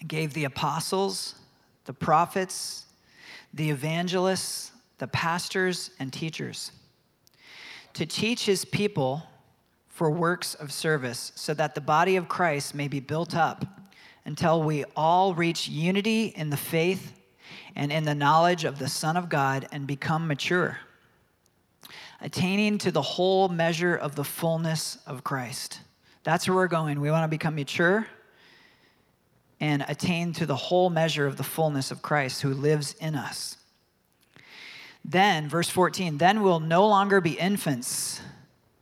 gave 0.06 0.34
the 0.34 0.44
apostles, 0.44 1.36
the 1.86 1.94
prophets, 1.94 2.86
the 3.54 3.70
evangelists, 3.70 4.72
the 4.98 5.08
pastors, 5.08 5.92
and 6.00 6.12
teachers, 6.12 6.72
to 7.94 8.06
teach 8.06 8.46
his 8.46 8.66
people 8.66 9.24
for 9.90 10.10
works 10.10 10.56
of 10.56 10.72
service, 10.72 11.32
so 11.36 11.54
that 11.54 11.76
the 11.76 11.82
body 11.82 12.16
of 12.16 12.28
Christ 12.28 12.74
may 12.74 12.88
be 12.88 13.00
built 13.00 13.36
up 13.36 13.66
until 14.26 14.64
we 14.64 14.86
all 14.96 15.36
reach 15.36 15.68
unity 15.68 16.34
in 16.36 16.50
the 16.50 16.58
faith 16.58 17.14
and 17.76 17.92
in 17.92 18.04
the 18.04 18.16
knowledge 18.16 18.64
of 18.64 18.80
the 18.80 18.88
Son 18.88 19.18
of 19.18 19.30
God 19.30 19.68
and 19.72 19.86
become 19.86 20.28
mature, 20.28 20.80
attaining 22.22 22.78
to 22.80 22.92
the 22.92 23.02
whole 23.02 23.50
measure 23.50 23.96
of 23.96 24.16
the 24.16 24.24
fullness 24.24 24.98
of 25.06 25.24
Christ. 25.24 25.82
That's 26.24 26.48
where 26.48 26.56
we're 26.56 26.68
going. 26.68 27.00
We 27.02 27.12
want 27.12 27.26
to 27.26 27.28
become 27.28 27.56
mature 27.56 28.08
and 29.64 29.86
attain 29.88 30.34
to 30.34 30.46
the 30.46 30.58
whole 30.58 30.90
measure 30.90 31.26
of 31.26 31.38
the 31.38 31.44
fullness 31.44 31.90
of 31.90 32.02
Christ 32.02 32.42
who 32.42 32.54
lives 32.54 32.96
in 33.00 33.16
us. 33.16 33.56
Then, 35.06 35.48
verse 35.48 35.70
14, 35.70 36.18
then 36.18 36.42
we'll 36.44 36.60
no 36.60 36.86
longer 36.86 37.22
be 37.22 37.40
infants, 37.40 38.20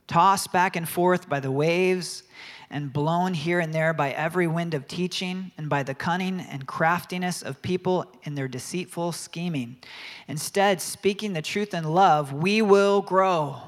tossed 0.08 0.52
back 0.52 0.74
and 0.74 0.88
forth 0.88 1.28
by 1.28 1.38
the 1.38 1.52
waves 1.52 2.24
and 2.68 2.92
blown 2.92 3.32
here 3.32 3.60
and 3.60 3.72
there 3.72 3.94
by 3.94 4.10
every 4.10 4.48
wind 4.48 4.74
of 4.74 4.88
teaching 4.88 5.52
and 5.56 5.68
by 5.68 5.84
the 5.84 5.94
cunning 5.94 6.40
and 6.40 6.66
craftiness 6.66 7.42
of 7.42 7.62
people 7.62 8.04
in 8.24 8.34
their 8.34 8.48
deceitful 8.48 9.12
scheming. 9.12 9.76
Instead, 10.26 10.80
speaking 10.80 11.32
the 11.32 11.42
truth 11.42 11.74
in 11.74 11.84
love, 11.84 12.32
we 12.32 12.60
will 12.60 13.02
grow. 13.02 13.58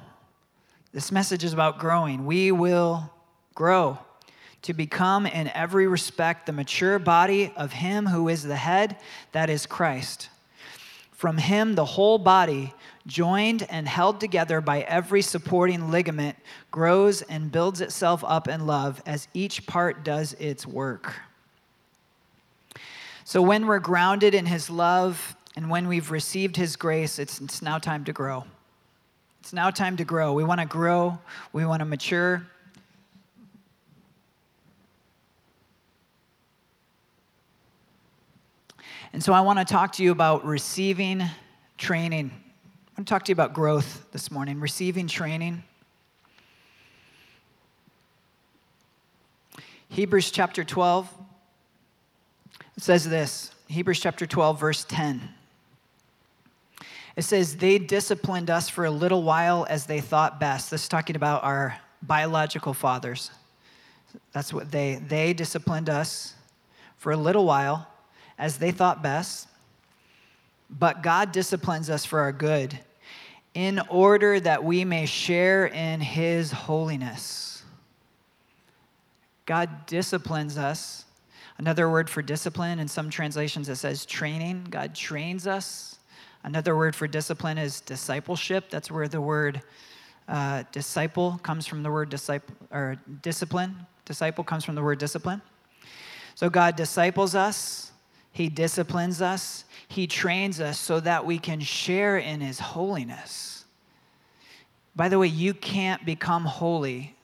This 0.91 1.13
message 1.13 1.45
is 1.45 1.53
about 1.53 1.79
growing. 1.79 2.27
We 2.27 2.51
will 2.51 3.09
grow 3.55 4.01
to 4.65 4.75
become 4.75 5.27
in 5.27 5.49
every 5.49 5.87
respect 5.87 6.47
the 6.47 6.53
mature 6.53 6.99
body 6.99 7.53
of 7.57 7.73
Him 7.73 8.07
who 8.07 8.29
is 8.29 8.43
the 8.43 8.57
head, 8.57 8.97
that 9.33 9.49
is 9.49 9.65
Christ. 9.65 10.29
From 11.25 11.39
him, 11.39 11.75
the 11.75 11.85
whole 11.85 12.19
body, 12.19 12.75
joined 13.07 13.67
and 13.71 13.89
held 13.89 14.21
together 14.21 14.61
by 14.61 14.83
every 14.83 15.23
supporting 15.23 15.91
ligament, 15.91 16.37
grows 16.71 17.23
and 17.23 17.51
builds 17.51 17.81
itself 17.81 18.23
up 18.27 18.47
in 18.47 18.67
love 18.67 19.01
as 19.07 19.29
each 19.33 19.67
part 19.67 20.05
does 20.05 20.35
its 20.35 20.67
work. 20.67 21.15
So, 23.25 23.41
when 23.41 23.67
we're 23.67 23.79
grounded 23.79 24.35
in 24.35 24.45
his 24.45 24.69
love 24.69 25.35
and 25.57 25.71
when 25.71 25.89
we've 25.89 26.11
received 26.11 26.57
his 26.57 26.77
grace, 26.77 27.19
it's, 27.19 27.41
it's 27.41 27.63
now 27.63 27.79
time 27.79 28.05
to 28.05 28.13
grow. 28.13 28.45
It's 29.41 29.53
now 29.55 29.71
time 29.71 29.97
to 29.97 30.05
grow. 30.05 30.35
We 30.35 30.45
want 30.45 30.61
to 30.61 30.67
grow, 30.67 31.19
we 31.55 31.65
want 31.65 31.81
to 31.81 31.87
mature. 31.87 32.47
And 39.15 39.23
so 39.23 39.33
I 39.33 39.43
want 39.43 39.61
to 39.61 39.65
talk 39.65 39.93
to 39.93 40.03
you 40.03 40.11
about 40.11 40.45
receiving 40.45 41.23
training. 41.79 42.33
I 42.35 43.01
want 43.01 43.07
to 43.07 43.15
talk 43.15 43.23
to 43.27 43.31
you 43.31 43.35
about 43.35 43.55
growth 43.55 44.11
this 44.11 44.29
morning, 44.29 44.59
receiving 44.59 45.07
training. 45.07 45.63
Hebrews 49.89 50.33
chapter 50.33 50.65
12 50.65 51.09
says 52.77 53.09
this 53.09 53.53
Hebrews 53.69 54.01
chapter 54.01 54.27
12, 54.27 54.59
verse 54.59 54.83
10. 54.83 55.29
It 57.15 57.23
says, 57.23 57.59
They 57.59 57.79
disciplined 57.79 58.51
us 58.51 58.69
for 58.69 58.85
a 58.85 58.91
little 58.91 59.23
while 59.23 59.65
as 59.71 59.87
they 59.87 60.01
thought 60.01 60.41
best. 60.41 60.73
This 60.73 60.83
is 60.83 60.89
talking 60.89 61.15
about 61.15 61.45
our 61.45 61.79
biological 62.03 62.75
fathers. 62.75 63.31
That's 64.33 64.53
what 64.53 64.73
they, 64.73 64.97
they 65.07 65.35
disciplined 65.35 65.89
us 65.89 66.35
for 66.97 67.13
a 67.13 67.17
little 67.17 67.45
while 67.45 67.87
as 68.39 68.59
they 68.59 68.71
thought 68.71 69.03
best. 69.03 69.49
But 70.71 71.03
God 71.03 71.33
disciplines 71.33 71.91
us 71.91 72.05
for 72.05 72.21
our 72.21 72.33
good 72.33 72.79
in 73.55 73.81
order 73.89 74.41
that 74.41 74.65
we 74.65 74.85
may 74.85 75.07
share 75.07 75.67
in 75.67 76.01
his 76.01 76.51
holiness. 76.51 77.63
God 79.47 79.87
disciplines 79.87 80.59
us. 80.59 81.05
Another 81.59 81.89
word 81.89 82.11
for 82.11 82.21
discipline, 82.21 82.81
in 82.81 82.89
some 82.89 83.11
translations, 83.11 83.69
it 83.69 83.77
says 83.77 84.05
training. 84.05 84.67
God 84.71 84.95
trains 84.95 85.47
us. 85.47 85.99
Another 86.43 86.77
word 86.77 86.97
for 86.97 87.07
discipline 87.07 87.59
is 87.59 87.81
discipleship. 87.81 88.71
That's 88.71 88.91
where 88.91 89.07
the 89.07 89.21
word 89.21 89.63
uh, 90.27 90.65
disciple 90.73 91.39
comes 91.43 91.67
from 91.67 91.83
the 91.83 91.91
word 91.91 92.09
disciple, 92.09 92.55
or 92.73 92.97
discipline. 93.23 93.87
Disciple 94.05 94.43
comes 94.43 94.65
from 94.65 94.75
the 94.75 94.83
word 94.83 94.99
discipline. 94.99 95.41
So 96.35 96.51
God 96.51 96.75
disciples 96.75 97.35
us 97.35 97.84
he 98.35 98.49
disciplines 98.49 99.23
us, 99.23 99.65
He 99.87 100.09
trains 100.09 100.61
us 100.61 100.77
so 100.77 100.99
that 100.99 101.25
we 101.25 101.39
can 101.39 101.61
share 101.61 102.19
in 102.19 102.41
His 102.41 102.59
holiness. 102.59 103.65
By 104.97 105.09
the 105.09 105.21
way, 105.21 105.29
you 105.29 105.55
can't 105.55 106.05
become 106.05 106.45
holy. 106.45 107.15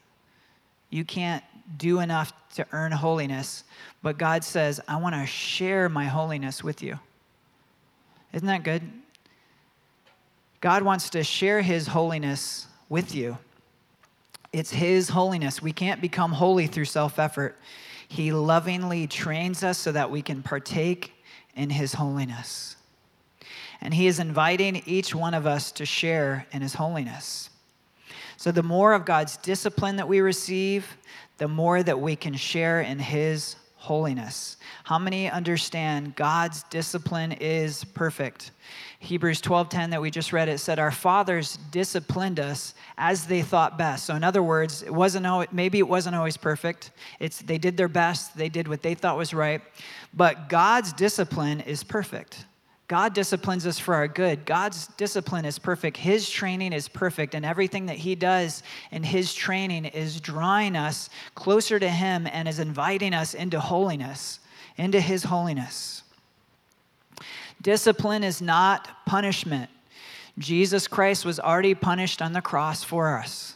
You 0.89 1.05
can't 1.05 1.43
do 1.77 1.99
enough 1.99 2.33
to 2.55 2.65
earn 2.71 2.93
holiness, 2.93 3.65
but 4.03 4.19
God 4.19 4.45
says, 4.45 4.81
I 4.87 4.97
want 4.97 5.17
to 5.17 5.27
share 5.27 5.89
my 5.89 6.05
holiness 6.05 6.63
with 6.63 6.81
you. 6.81 6.99
Isn't 8.33 8.47
that 8.47 8.63
good? 8.63 8.83
God 10.61 10.85
wants 10.85 11.11
to 11.11 11.25
share 11.25 11.61
His 11.61 11.89
holiness 11.89 12.69
with 12.89 13.17
you. 13.17 13.37
It's 14.53 14.71
His 14.71 15.09
holiness. 15.09 15.61
We 15.61 15.73
can't 15.73 16.01
become 16.01 16.31
holy 16.31 16.69
through 16.69 16.85
self 16.85 17.19
effort. 17.19 17.57
He 18.11 18.33
lovingly 18.33 19.07
trains 19.07 19.63
us 19.63 19.79
so 19.79 19.93
that 19.93 20.11
we 20.11 20.21
can 20.21 20.43
partake 20.43 21.13
in 21.55 21.71
His 21.71 21.95
holiness. 21.95 22.75
And 23.81 23.95
He 23.95 24.09
is 24.09 24.19
inviting 24.19 24.83
each 24.85 25.15
one 25.15 25.33
of 25.33 25.47
us 25.47 25.71
to 25.73 25.87
share 25.87 26.45
in 26.51 26.61
His 26.61 26.75
holiness. 26.75 27.51
So, 28.37 28.51
the 28.51 28.65
more 28.65 28.95
of 28.95 29.05
God's 29.05 29.37
discipline 29.37 29.95
that 29.95 30.09
we 30.09 30.21
receive, 30.21 30.97
the 31.39 31.47
more 31.47 31.85
that 31.85 32.01
we 32.01 32.17
can 32.17 32.35
share 32.35 32.81
in 32.81 32.99
His 32.99 33.55
holiness. 33.81 34.59
How 34.85 34.99
many 34.99 35.31
understand 35.31 36.15
God's 36.15 36.65
discipline 36.65 37.33
is 37.33 37.83
perfect? 37.83 38.51
Hebrews 38.99 39.41
12:10 39.41 39.89
that 39.91 40.03
we 40.03 40.11
just 40.11 40.35
read 40.35 40.51
it 40.51 40.59
said 40.59 40.79
our 40.79 40.91
fathers 40.91 41.59
disciplined 41.71 42.39
us 42.39 42.75
as 42.99 43.25
they 43.25 43.41
thought 43.41 43.79
best. 43.79 44.05
So 44.05 44.15
in 44.15 44.23
other 44.23 44.43
words, 44.43 44.83
it 44.83 44.93
wasn't 44.93 45.27
always, 45.27 45.49
maybe 45.51 45.79
it 45.79 45.89
wasn't 45.89 46.15
always 46.15 46.37
perfect. 46.37 46.91
It's 47.19 47.39
they 47.39 47.57
did 47.57 47.79
their 47.79 47.89
best, 47.89 48.37
they 48.37 48.51
did 48.51 48.69
what 48.69 48.83
they 48.83 48.95
thought 48.95 49.17
was 49.17 49.33
right, 49.33 49.63
but 50.13 50.51
God's 50.51 50.93
discipline 50.93 51.61
is 51.61 51.83
perfect. 51.83 52.45
God 52.91 53.15
disciplines 53.15 53.69
us 53.69 53.79
for 53.79 53.95
our 53.95 54.09
good. 54.09 54.45
God's 54.45 54.89
discipline 54.97 55.45
is 55.45 55.61
perfect. 55.61 55.97
His 55.97 56.29
training 56.29 56.73
is 56.73 56.89
perfect. 56.89 57.37
And 57.37 57.45
everything 57.45 57.87
that 57.87 57.99
He 57.99 58.17
does 58.17 58.65
in 58.91 59.05
His 59.05 59.33
training 59.33 59.85
is 59.85 60.21
drawing 60.21 60.75
us 60.75 61.09
closer 61.37 61.79
to 61.79 61.89
Him 61.89 62.27
and 62.27 62.49
is 62.49 62.59
inviting 62.59 63.15
us 63.15 63.33
into 63.33 63.61
holiness, 63.61 64.41
into 64.77 65.01
His 65.01 65.23
holiness. 65.23 66.03
Discipline 67.63 68.25
is 68.25 68.43
not 68.43 68.89
punishment. 69.07 69.71
Jesus 70.41 70.89
Christ 70.89 71.25
was 71.25 71.39
already 71.39 71.77
punished 71.77 72.21
on 72.21 72.33
the 72.33 72.43
cross 72.43 72.83
for 72.83 73.17
us. 73.17 73.55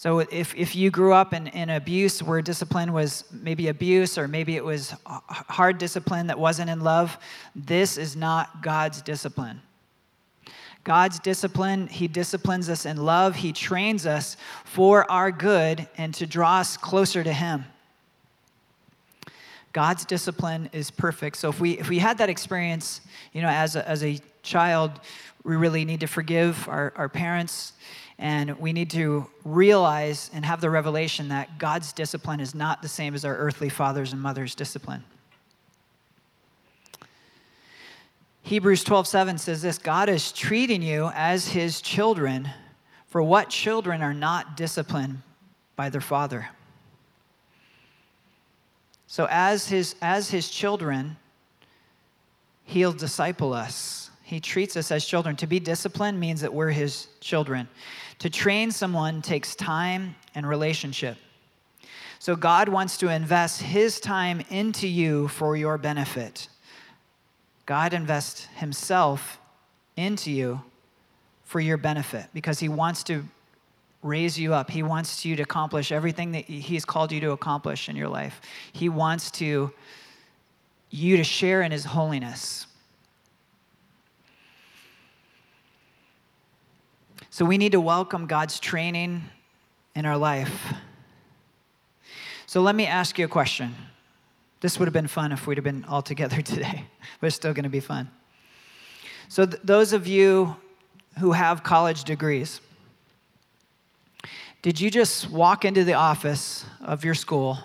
So 0.00 0.20
if, 0.20 0.54
if 0.56 0.74
you 0.74 0.90
grew 0.90 1.12
up 1.12 1.34
in, 1.34 1.48
in 1.48 1.68
abuse 1.68 2.22
where 2.22 2.40
discipline 2.40 2.94
was 2.94 3.24
maybe 3.30 3.68
abuse 3.68 4.16
or 4.16 4.26
maybe 4.28 4.56
it 4.56 4.64
was 4.64 4.94
hard 5.04 5.76
discipline 5.76 6.28
that 6.28 6.38
wasn't 6.38 6.70
in 6.70 6.80
love, 6.80 7.18
this 7.54 7.98
is 7.98 8.16
not 8.16 8.62
God's 8.62 9.02
discipline. 9.02 9.60
God's 10.84 11.18
discipline, 11.18 11.86
He 11.86 12.08
disciplines 12.08 12.70
us 12.70 12.86
in 12.86 12.96
love. 12.96 13.36
He 13.36 13.52
trains 13.52 14.06
us 14.06 14.38
for 14.64 15.04
our 15.10 15.30
good 15.30 15.86
and 15.98 16.14
to 16.14 16.26
draw 16.26 16.60
us 16.60 16.78
closer 16.78 17.22
to 17.22 17.32
Him. 17.34 17.66
God's 19.74 20.06
discipline 20.06 20.70
is 20.72 20.90
perfect. 20.90 21.36
So 21.36 21.50
if 21.50 21.60
we 21.60 21.72
if 21.72 21.90
we 21.90 21.98
had 21.98 22.16
that 22.16 22.30
experience, 22.30 23.02
you 23.34 23.42
know, 23.42 23.48
as 23.48 23.76
a, 23.76 23.86
as 23.86 24.02
a 24.02 24.18
child, 24.42 24.92
we 25.44 25.56
really 25.56 25.84
need 25.84 26.00
to 26.00 26.06
forgive 26.06 26.66
our, 26.70 26.94
our 26.96 27.10
parents 27.10 27.74
and 28.20 28.60
we 28.60 28.74
need 28.74 28.90
to 28.90 29.26
realize 29.46 30.30
and 30.34 30.44
have 30.44 30.60
the 30.60 30.68
revelation 30.68 31.28
that 31.28 31.58
God's 31.58 31.94
discipline 31.94 32.38
is 32.38 32.54
not 32.54 32.82
the 32.82 32.88
same 32.88 33.14
as 33.14 33.24
our 33.24 33.34
earthly 33.34 33.70
fathers 33.70 34.12
and 34.12 34.20
mothers' 34.20 34.54
discipline. 34.54 35.02
Hebrews 38.42 38.84
12:7 38.84 39.38
says 39.38 39.62
this, 39.62 39.78
God 39.78 40.10
is 40.10 40.32
treating 40.32 40.82
you 40.82 41.10
as 41.14 41.48
his 41.48 41.80
children, 41.80 42.50
for 43.06 43.22
what 43.22 43.48
children 43.48 44.02
are 44.02 44.14
not 44.14 44.54
disciplined 44.54 45.22
by 45.74 45.88
their 45.88 46.00
father? 46.02 46.50
So 49.06 49.26
as 49.30 49.68
his 49.68 49.96
as 50.02 50.30
his 50.30 50.50
children, 50.50 51.16
he'll 52.64 52.92
disciple 52.92 53.54
us. 53.54 54.10
He 54.22 54.40
treats 54.40 54.76
us 54.76 54.92
as 54.92 55.06
children. 55.06 55.36
To 55.36 55.46
be 55.46 55.58
disciplined 55.58 56.20
means 56.20 56.42
that 56.42 56.52
we're 56.52 56.70
his 56.70 57.08
children. 57.20 57.66
To 58.20 58.30
train 58.30 58.70
someone 58.70 59.22
takes 59.22 59.54
time 59.54 60.14
and 60.34 60.48
relationship. 60.48 61.16
So 62.18 62.36
God 62.36 62.68
wants 62.68 62.98
to 62.98 63.08
invest 63.08 63.62
his 63.62 63.98
time 63.98 64.42
into 64.50 64.86
you 64.86 65.28
for 65.28 65.56
your 65.56 65.78
benefit. 65.78 66.48
God 67.64 67.94
invests 67.94 68.44
himself 68.56 69.38
into 69.96 70.30
you 70.30 70.60
for 71.44 71.60
your 71.60 71.78
benefit 71.78 72.26
because 72.34 72.58
he 72.58 72.68
wants 72.68 73.02
to 73.04 73.24
raise 74.02 74.38
you 74.38 74.52
up. 74.52 74.70
He 74.70 74.82
wants 74.82 75.24
you 75.24 75.34
to 75.36 75.42
accomplish 75.42 75.90
everything 75.90 76.32
that 76.32 76.44
he's 76.44 76.84
called 76.84 77.12
you 77.12 77.20
to 77.20 77.30
accomplish 77.30 77.88
in 77.88 77.96
your 77.96 78.08
life. 78.08 78.40
He 78.72 78.88
wants 78.88 79.30
to 79.32 79.72
you 80.90 81.16
to 81.16 81.24
share 81.24 81.62
in 81.62 81.72
his 81.72 81.84
holiness. 81.84 82.66
So 87.32 87.44
we 87.44 87.58
need 87.58 87.72
to 87.72 87.80
welcome 87.80 88.26
God's 88.26 88.58
training 88.58 89.22
in 89.94 90.04
our 90.04 90.16
life. 90.16 90.74
So 92.46 92.60
let 92.60 92.74
me 92.74 92.86
ask 92.86 93.20
you 93.20 93.24
a 93.24 93.28
question. 93.28 93.76
This 94.60 94.80
would 94.80 94.86
have 94.86 94.92
been 94.92 95.06
fun 95.06 95.30
if 95.30 95.46
we'd 95.46 95.56
have 95.56 95.64
been 95.64 95.84
all 95.84 96.02
together 96.02 96.42
today, 96.42 96.86
but 97.20 97.28
it's 97.28 97.36
still 97.36 97.54
going 97.54 97.62
to 97.62 97.70
be 97.70 97.78
fun. 97.78 98.10
So, 99.28 99.46
th- 99.46 99.62
those 99.62 99.92
of 99.92 100.08
you 100.08 100.56
who 101.20 101.30
have 101.30 101.62
college 101.62 102.02
degrees, 102.02 102.60
did 104.60 104.80
you 104.80 104.90
just 104.90 105.30
walk 105.30 105.64
into 105.64 105.84
the 105.84 105.94
office 105.94 106.64
of 106.80 107.04
your 107.04 107.14
school 107.14 107.60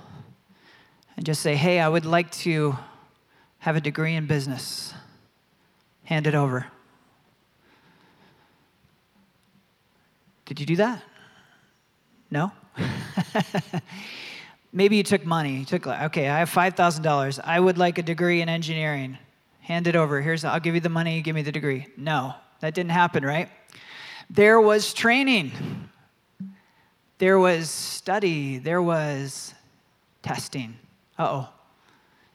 and 1.18 1.26
just 1.26 1.42
say, 1.42 1.56
Hey, 1.56 1.80
I 1.80 1.90
would 1.90 2.06
like 2.06 2.30
to 2.32 2.78
have 3.60 3.76
a 3.76 3.82
degree 3.82 4.14
in 4.14 4.28
business? 4.28 4.94
Hand 6.04 6.28
it 6.28 6.36
over. 6.36 6.68
Did 10.46 10.60
you 10.60 10.66
do 10.66 10.76
that? 10.78 11.02
No? 12.32 12.52
Maybe 14.74 14.98
you 14.98 15.04
took 15.04 15.26
money. 15.26 15.58
You 15.58 15.66
took, 15.66 15.88
okay, 15.88 16.30
I 16.30 16.40
have 16.40 16.50
$5,000. 16.50 17.40
I 17.44 17.60
would 17.60 17.78
like 17.78 17.98
a 17.98 18.04
degree 18.04 18.42
in 18.42 18.50
engineering. 18.50 19.18
hand 19.62 19.88
it 19.88 19.96
over. 19.96 20.22
Here's, 20.22 20.44
I'll 20.44 20.60
give 20.60 20.76
you 20.76 20.82
the 20.82 20.90
money, 20.90 21.16
you 21.16 21.22
give 21.22 21.36
me 21.36 21.42
the 21.42 21.52
degree. 21.52 21.88
No, 21.98 22.36
that 22.60 22.74
didn't 22.74 22.92
happen, 22.92 23.26
right? 23.26 23.50
There 24.30 24.60
was 24.60 24.94
training, 24.94 25.52
there 27.20 27.40
was 27.40 27.70
study, 27.70 28.58
there 28.58 28.82
was 28.82 29.54
testing. 30.24 30.78
Uh 31.18 31.28
oh. 31.30 31.50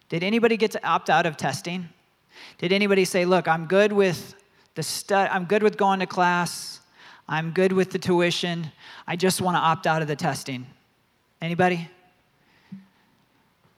Did 0.09 0.23
anybody 0.23 0.57
get 0.57 0.73
to 0.73 0.87
opt 0.87 1.11
out 1.11 1.27
of 1.27 1.37
testing? 1.37 1.89
Did 2.59 2.73
anybody 2.73 3.05
say, 3.05 3.25
look, 3.25 3.47
I'm 3.49 3.67
good 3.67 3.93
with 3.93 4.35
the 4.75 4.83
stud, 4.83 5.29
I'm 5.31 5.45
good 5.45 5.63
with 5.63 5.77
going 5.77 6.01
to 6.01 6.07
class, 6.07 6.80
I'm 7.31 7.53
good 7.53 7.71
with 7.73 7.93
the 7.93 7.99
tuition, 7.99 8.73
I 9.07 9.15
just 9.15 9.41
want 9.41 9.55
to 9.55 9.61
opt 9.61 9.87
out 9.87 10.03
of 10.03 10.09
the 10.09 10.17
testing? 10.17 10.67
Anybody? 11.41 11.89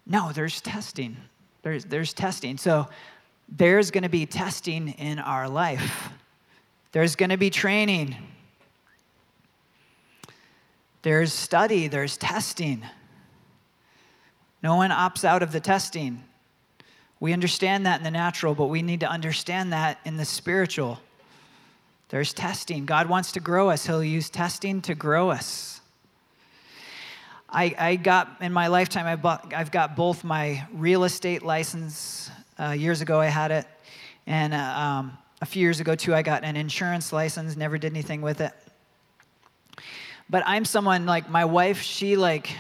No, 0.07 0.33
there's 0.33 0.62
testing. 0.62 1.19
There's, 1.62 1.85
there's 1.85 2.15
testing. 2.15 2.57
So 2.57 2.88
there's 3.51 3.91
going 3.91 4.05
to 4.05 4.09
be 4.09 4.25
testing 4.25 4.88
in 4.88 5.19
our 5.19 5.51
life. 5.51 6.09
There's 6.93 7.15
going 7.15 7.29
to 7.31 7.37
be 7.37 7.51
training. 7.51 8.17
There's 11.03 11.33
study, 11.33 11.88
there's 11.88 12.17
testing. 12.17 12.83
No 14.62 14.77
one 14.77 14.91
opts 14.91 15.25
out 15.25 15.43
of 15.43 15.53
the 15.53 15.61
testing. 15.61 16.25
We 17.21 17.35
understand 17.35 17.85
that 17.85 17.99
in 17.99 18.05
the 18.05 18.11
natural, 18.11 18.55
but 18.55 18.67
we 18.67 18.81
need 18.81 19.01
to 19.01 19.09
understand 19.09 19.75
that 19.75 19.99
in 20.07 20.17
the 20.17 20.25
spiritual. 20.25 21.01
There's 22.12 22.35
testing. 22.35 22.85
God 22.85 23.09
wants 23.09 23.33
to 23.33 23.40
grow 23.40 23.70
us, 23.70 23.87
He'll 23.87 24.05
use 24.05 24.29
testing 24.29 24.83
to 24.83 24.94
grow 24.94 25.31
us. 25.31 25.81
I, 27.48 27.75
I 27.79 27.96
got, 27.96 28.37
in 28.42 28.53
my 28.53 28.66
lifetime, 28.66 29.07
I 29.07 29.16
bought, 29.16 29.55
I've 29.55 29.70
got 29.70 29.96
both 29.96 30.22
my 30.22 30.66
real 30.75 31.05
estate 31.05 31.42
license. 31.42 32.31
Uh, 32.59 32.72
years 32.72 33.01
ago, 33.01 33.18
I 33.18 33.27
had 33.27 33.51
it. 33.51 33.66
And 34.27 34.53
uh, 34.53 34.59
um, 34.59 35.18
a 35.40 35.46
few 35.46 35.62
years 35.62 35.81
ago, 35.81 35.94
too, 35.94 36.14
I 36.14 36.20
got 36.20 36.44
an 36.44 36.55
insurance 36.55 37.14
license, 37.14 37.57
never 37.57 37.79
did 37.79 37.90
anything 37.90 38.20
with 38.20 38.42
it. 38.42 38.53
But 40.29 40.42
I'm 40.44 40.66
someone 40.66 41.07
like 41.07 41.31
my 41.31 41.46
wife, 41.46 41.81
she 41.81 42.16
like, 42.16 42.51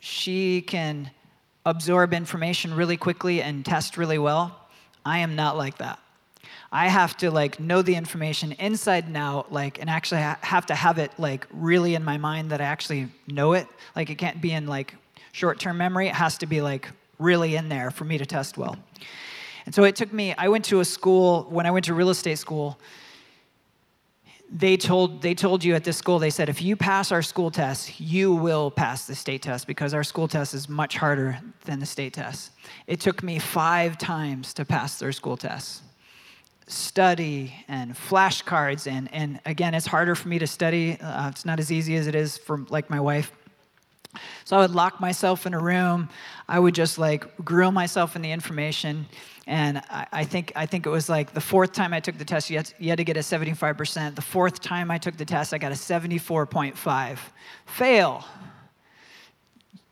she 0.00 0.60
can 0.60 1.10
absorb 1.64 2.12
information 2.12 2.74
really 2.74 2.98
quickly 2.98 3.40
and 3.40 3.64
test 3.64 3.96
really 3.96 4.18
well. 4.18 4.54
I 5.02 5.20
am 5.20 5.34
not 5.34 5.56
like 5.56 5.78
that. 5.78 5.98
I 6.70 6.88
have 6.88 7.16
to 7.18 7.30
like 7.30 7.60
know 7.60 7.82
the 7.82 7.94
information 7.94 8.52
inside 8.52 9.06
and 9.06 9.16
out, 9.16 9.52
like, 9.52 9.80
and 9.80 9.90
actually 9.90 10.22
ha- 10.22 10.38
have 10.40 10.66
to 10.66 10.74
have 10.74 10.98
it 10.98 11.12
like 11.18 11.46
really 11.52 11.94
in 11.94 12.04
my 12.04 12.18
mind 12.18 12.50
that 12.50 12.60
I 12.60 12.64
actually 12.64 13.08
know 13.26 13.52
it. 13.52 13.66
Like, 13.94 14.10
it 14.10 14.16
can't 14.16 14.40
be 14.40 14.52
in 14.52 14.66
like 14.66 14.94
short-term 15.32 15.76
memory. 15.76 16.08
It 16.08 16.14
has 16.14 16.38
to 16.38 16.46
be 16.46 16.60
like 16.60 16.88
really 17.18 17.56
in 17.56 17.68
there 17.68 17.90
for 17.90 18.04
me 18.04 18.18
to 18.18 18.26
test 18.26 18.56
well. 18.56 18.76
And 19.66 19.74
so 19.74 19.84
it 19.84 19.96
took 19.96 20.12
me. 20.12 20.34
I 20.36 20.48
went 20.48 20.64
to 20.66 20.80
a 20.80 20.84
school 20.84 21.46
when 21.50 21.66
I 21.66 21.70
went 21.70 21.84
to 21.86 21.94
real 21.94 22.10
estate 22.10 22.38
school 22.38 22.78
they 24.54 24.76
told 24.76 25.22
they 25.22 25.34
told 25.34 25.64
you 25.64 25.74
at 25.74 25.82
this 25.82 25.96
school 25.96 26.18
they 26.18 26.28
said 26.28 26.48
if 26.50 26.60
you 26.60 26.76
pass 26.76 27.10
our 27.10 27.22
school 27.22 27.50
test 27.50 27.98
you 27.98 28.34
will 28.34 28.70
pass 28.70 29.06
the 29.06 29.14
state 29.14 29.40
test 29.40 29.66
because 29.66 29.94
our 29.94 30.04
school 30.04 30.28
test 30.28 30.52
is 30.52 30.68
much 30.68 30.96
harder 30.98 31.38
than 31.64 31.80
the 31.80 31.86
state 31.86 32.12
test 32.12 32.50
it 32.86 33.00
took 33.00 33.22
me 33.22 33.38
five 33.38 33.96
times 33.96 34.52
to 34.52 34.64
pass 34.64 34.98
their 34.98 35.12
school 35.12 35.38
test 35.38 35.82
study 36.66 37.54
and 37.68 37.94
flashcards 37.94 38.90
and 38.90 39.12
and 39.12 39.40
again 39.44 39.74
it's 39.74 39.86
harder 39.86 40.14
for 40.14 40.28
me 40.28 40.38
to 40.38 40.46
study 40.46 40.98
uh, 41.00 41.28
it's 41.28 41.44
not 41.44 41.58
as 41.58 41.72
easy 41.72 41.96
as 41.96 42.06
it 42.06 42.14
is 42.14 42.38
for 42.38 42.58
like 42.70 42.88
my 42.88 43.00
wife 43.00 43.32
so 44.44 44.56
I 44.56 44.60
would 44.60 44.74
lock 44.74 45.00
myself 45.00 45.46
in 45.46 45.54
a 45.54 45.58
room. 45.58 46.08
I 46.48 46.58
would 46.58 46.74
just 46.74 46.98
like 46.98 47.24
grill 47.44 47.72
myself 47.72 48.16
in 48.16 48.22
the 48.22 48.30
information. 48.30 49.06
And 49.46 49.78
I, 49.90 50.06
I 50.12 50.24
think, 50.24 50.52
I 50.54 50.66
think 50.66 50.86
it 50.86 50.90
was 50.90 51.08
like 51.08 51.32
the 51.32 51.40
fourth 51.40 51.72
time 51.72 51.92
I 51.92 52.00
took 52.00 52.18
the 52.18 52.24
test, 52.24 52.50
you 52.50 52.58
had, 52.58 52.72
you 52.78 52.90
had 52.90 52.98
to 52.98 53.04
get 53.04 53.16
a 53.16 53.20
75%. 53.20 54.14
The 54.14 54.22
fourth 54.22 54.60
time 54.60 54.90
I 54.90 54.98
took 54.98 55.16
the 55.16 55.24
test, 55.24 55.54
I 55.54 55.58
got 55.58 55.72
a 55.72 55.76
74.5. 55.76 57.18
Fail. 57.66 58.24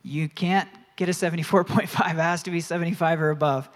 You 0.03 0.29
can't 0.29 0.69
get 0.97 1.09
a 1.09 1.13
74.5, 1.13 1.83
it 1.83 2.17
has 2.17 2.43
to 2.43 2.51
be 2.51 2.61
75 2.61 3.23
or 3.23 3.31
above. 3.31 3.69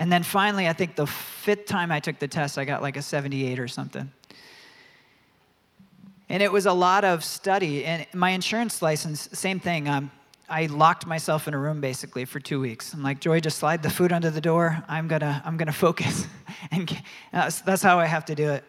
And 0.00 0.10
then 0.10 0.22
finally, 0.22 0.66
I 0.66 0.72
think 0.72 0.96
the 0.96 1.06
fifth 1.06 1.66
time 1.66 1.92
I 1.92 2.00
took 2.00 2.18
the 2.18 2.26
test, 2.26 2.56
I 2.56 2.64
got 2.64 2.80
like 2.80 2.96
a 2.96 3.02
78 3.02 3.58
or 3.58 3.68
something. 3.68 4.10
And 6.30 6.42
it 6.42 6.50
was 6.50 6.64
a 6.64 6.72
lot 6.72 7.04
of 7.04 7.22
study. 7.22 7.84
And 7.84 8.06
my 8.14 8.30
insurance 8.30 8.80
license, 8.80 9.28
same 9.34 9.60
thing. 9.60 9.90
Um, 9.90 10.10
I 10.48 10.66
locked 10.66 11.06
myself 11.06 11.48
in 11.48 11.52
a 11.52 11.58
room 11.58 11.82
basically 11.82 12.24
for 12.24 12.40
two 12.40 12.62
weeks. 12.62 12.94
I'm 12.94 13.02
like, 13.02 13.20
Joy, 13.20 13.40
just 13.40 13.58
slide 13.58 13.82
the 13.82 13.90
food 13.90 14.10
under 14.10 14.30
the 14.30 14.40
door. 14.40 14.82
I'm 14.88 15.06
gonna, 15.06 15.42
I'm 15.44 15.58
gonna 15.58 15.70
focus, 15.70 16.26
and 16.70 16.90
that's, 17.30 17.60
that's 17.60 17.82
how 17.82 17.98
I 17.98 18.06
have 18.06 18.24
to 18.24 18.34
do 18.34 18.48
it. 18.52 18.64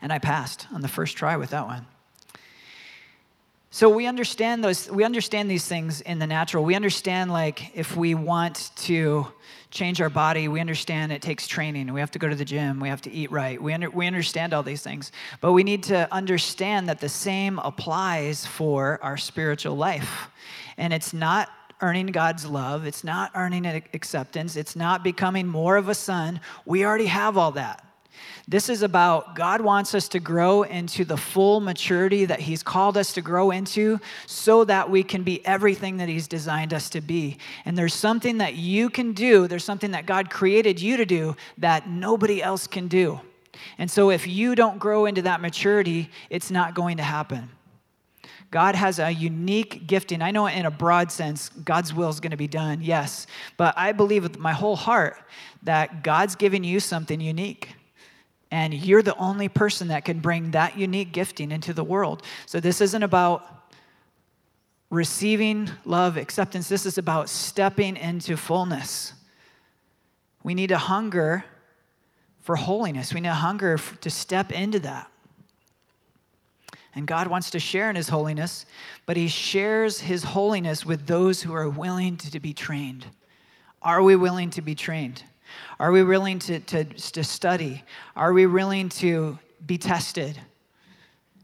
And 0.00 0.10
I 0.10 0.18
passed 0.18 0.66
on 0.72 0.80
the 0.80 0.88
first 0.88 1.18
try 1.18 1.36
with 1.36 1.50
that 1.50 1.66
one. 1.66 1.84
So 3.70 3.90
we 3.90 4.06
understand 4.06 4.64
those 4.64 4.90
we 4.90 5.04
understand 5.04 5.48
these 5.48 5.66
things 5.66 6.00
in 6.00 6.18
the 6.18 6.26
natural. 6.26 6.64
We 6.64 6.74
understand 6.74 7.30
like 7.30 7.76
if 7.76 7.96
we 7.96 8.16
want 8.16 8.70
to 8.76 9.28
change 9.70 10.00
our 10.00 10.10
body, 10.10 10.48
we 10.48 10.60
understand 10.60 11.12
it 11.12 11.22
takes 11.22 11.46
training. 11.46 11.92
We 11.92 12.00
have 12.00 12.10
to 12.12 12.18
go 12.18 12.28
to 12.28 12.34
the 12.34 12.44
gym, 12.44 12.80
we 12.80 12.88
have 12.88 13.02
to 13.02 13.12
eat 13.12 13.30
right. 13.30 13.60
We 13.60 13.72
under, 13.72 13.90
we 13.90 14.06
understand 14.06 14.52
all 14.52 14.62
these 14.62 14.82
things. 14.82 15.12
But 15.40 15.52
we 15.52 15.62
need 15.62 15.82
to 15.84 16.12
understand 16.12 16.88
that 16.88 17.00
the 17.00 17.08
same 17.08 17.58
applies 17.60 18.46
for 18.46 18.98
our 19.02 19.16
spiritual 19.16 19.76
life. 19.76 20.28
And 20.76 20.92
it's 20.92 21.12
not 21.12 21.50
earning 21.82 22.06
God's 22.06 22.44
love, 22.44 22.84
it's 22.84 23.04
not 23.04 23.30
earning 23.34 23.64
acceptance, 23.66 24.56
it's 24.56 24.76
not 24.76 25.02
becoming 25.02 25.46
more 25.46 25.76
of 25.76 25.88
a 25.88 25.94
son. 25.94 26.40
We 26.66 26.84
already 26.84 27.06
have 27.06 27.38
all 27.38 27.52
that. 27.52 27.84
This 28.48 28.68
is 28.68 28.82
about 28.82 29.34
God 29.34 29.60
wants 29.60 29.94
us 29.94 30.08
to 30.08 30.20
grow 30.20 30.62
into 30.62 31.04
the 31.04 31.16
full 31.16 31.60
maturity 31.60 32.24
that 32.24 32.40
He's 32.40 32.62
called 32.62 32.96
us 32.96 33.12
to 33.14 33.22
grow 33.22 33.50
into 33.50 34.00
so 34.26 34.64
that 34.64 34.90
we 34.90 35.02
can 35.02 35.22
be 35.22 35.44
everything 35.46 35.98
that 35.98 36.08
He's 36.08 36.26
designed 36.26 36.74
us 36.74 36.90
to 36.90 37.00
be. 37.00 37.38
And 37.64 37.76
there's 37.76 37.94
something 37.94 38.38
that 38.38 38.54
you 38.54 38.90
can 38.90 39.12
do, 39.12 39.46
there's 39.46 39.64
something 39.64 39.92
that 39.92 40.06
God 40.06 40.30
created 40.30 40.80
you 40.80 40.96
to 40.96 41.06
do 41.06 41.36
that 41.58 41.88
nobody 41.88 42.42
else 42.42 42.66
can 42.66 42.88
do. 42.88 43.20
And 43.78 43.90
so 43.90 44.10
if 44.10 44.26
you 44.26 44.54
don't 44.54 44.78
grow 44.78 45.06
into 45.06 45.22
that 45.22 45.40
maturity, 45.40 46.10
it's 46.28 46.50
not 46.50 46.74
going 46.74 46.96
to 46.96 47.02
happen. 47.02 47.50
God 48.50 48.74
has 48.74 48.98
a 48.98 49.12
unique 49.12 49.86
gifting. 49.86 50.22
I 50.22 50.32
know 50.32 50.46
in 50.46 50.66
a 50.66 50.70
broad 50.70 51.12
sense, 51.12 51.50
God's 51.50 51.94
will 51.94 52.08
is 52.08 52.18
going 52.18 52.32
to 52.32 52.36
be 52.36 52.48
done, 52.48 52.80
yes. 52.82 53.26
But 53.56 53.74
I 53.76 53.92
believe 53.92 54.24
with 54.24 54.38
my 54.38 54.52
whole 54.52 54.76
heart 54.76 55.16
that 55.62 56.02
God's 56.02 56.34
given 56.34 56.64
you 56.64 56.80
something 56.80 57.20
unique. 57.20 57.76
And 58.50 58.74
you're 58.74 59.02
the 59.02 59.16
only 59.16 59.48
person 59.48 59.88
that 59.88 60.04
can 60.04 60.18
bring 60.18 60.50
that 60.52 60.76
unique 60.76 61.12
gifting 61.12 61.52
into 61.52 61.72
the 61.72 61.84
world. 61.84 62.22
So 62.46 62.58
this 62.58 62.80
isn't 62.80 63.02
about 63.02 63.46
receiving 64.90 65.70
love, 65.84 66.16
acceptance. 66.16 66.68
This 66.68 66.84
is 66.84 66.98
about 66.98 67.28
stepping 67.28 67.96
into 67.96 68.36
fullness. 68.36 69.12
We 70.42 70.54
need 70.54 70.72
a 70.72 70.78
hunger 70.78 71.44
for 72.40 72.56
holiness. 72.56 73.14
We 73.14 73.20
need 73.20 73.28
a 73.28 73.34
hunger 73.34 73.78
to 74.00 74.10
step 74.10 74.50
into 74.50 74.80
that. 74.80 75.10
And 76.94 77.06
God 77.06 77.28
wants 77.28 77.50
to 77.50 77.60
share 77.60 77.88
in 77.88 77.94
his 77.94 78.08
holiness, 78.08 78.66
but 79.06 79.16
he 79.16 79.28
shares 79.28 80.00
his 80.00 80.24
holiness 80.24 80.84
with 80.84 81.06
those 81.06 81.40
who 81.40 81.54
are 81.54 81.68
willing 81.68 82.16
to 82.16 82.40
be 82.40 82.52
trained. 82.52 83.06
Are 83.80 84.02
we 84.02 84.16
willing 84.16 84.50
to 84.50 84.62
be 84.62 84.74
trained? 84.74 85.22
Are 85.78 85.92
we 85.92 86.02
willing 86.02 86.38
to, 86.40 86.60
to, 86.60 86.84
to 86.84 87.24
study? 87.24 87.84
Are 88.16 88.32
we 88.32 88.46
willing 88.46 88.88
to 88.90 89.38
be 89.64 89.78
tested? 89.78 90.40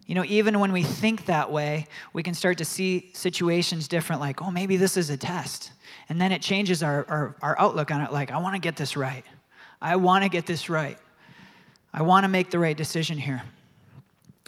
You 0.06 0.14
know, 0.14 0.24
even 0.24 0.60
when 0.60 0.72
we 0.72 0.82
think 0.84 1.26
that 1.26 1.50
way, 1.50 1.86
we 2.12 2.22
can 2.22 2.34
start 2.34 2.58
to 2.58 2.64
see 2.64 3.10
situations 3.12 3.88
different, 3.88 4.20
like, 4.20 4.40
oh, 4.40 4.50
maybe 4.50 4.76
this 4.76 4.96
is 4.96 5.10
a 5.10 5.16
test. 5.16 5.72
And 6.08 6.20
then 6.20 6.30
it 6.30 6.42
changes 6.42 6.82
our, 6.82 7.04
our, 7.08 7.36
our 7.42 7.58
outlook 7.58 7.90
on 7.90 8.00
it, 8.00 8.12
like, 8.12 8.30
I 8.30 8.38
want 8.38 8.54
to 8.54 8.60
get 8.60 8.76
this 8.76 8.96
right. 8.96 9.24
I 9.80 9.96
want 9.96 10.22
to 10.22 10.30
get 10.30 10.46
this 10.46 10.70
right. 10.70 10.98
I 11.92 12.02
want 12.02 12.24
to 12.24 12.28
make 12.28 12.50
the 12.50 12.58
right 12.58 12.76
decision 12.76 13.18
here. 13.18 13.42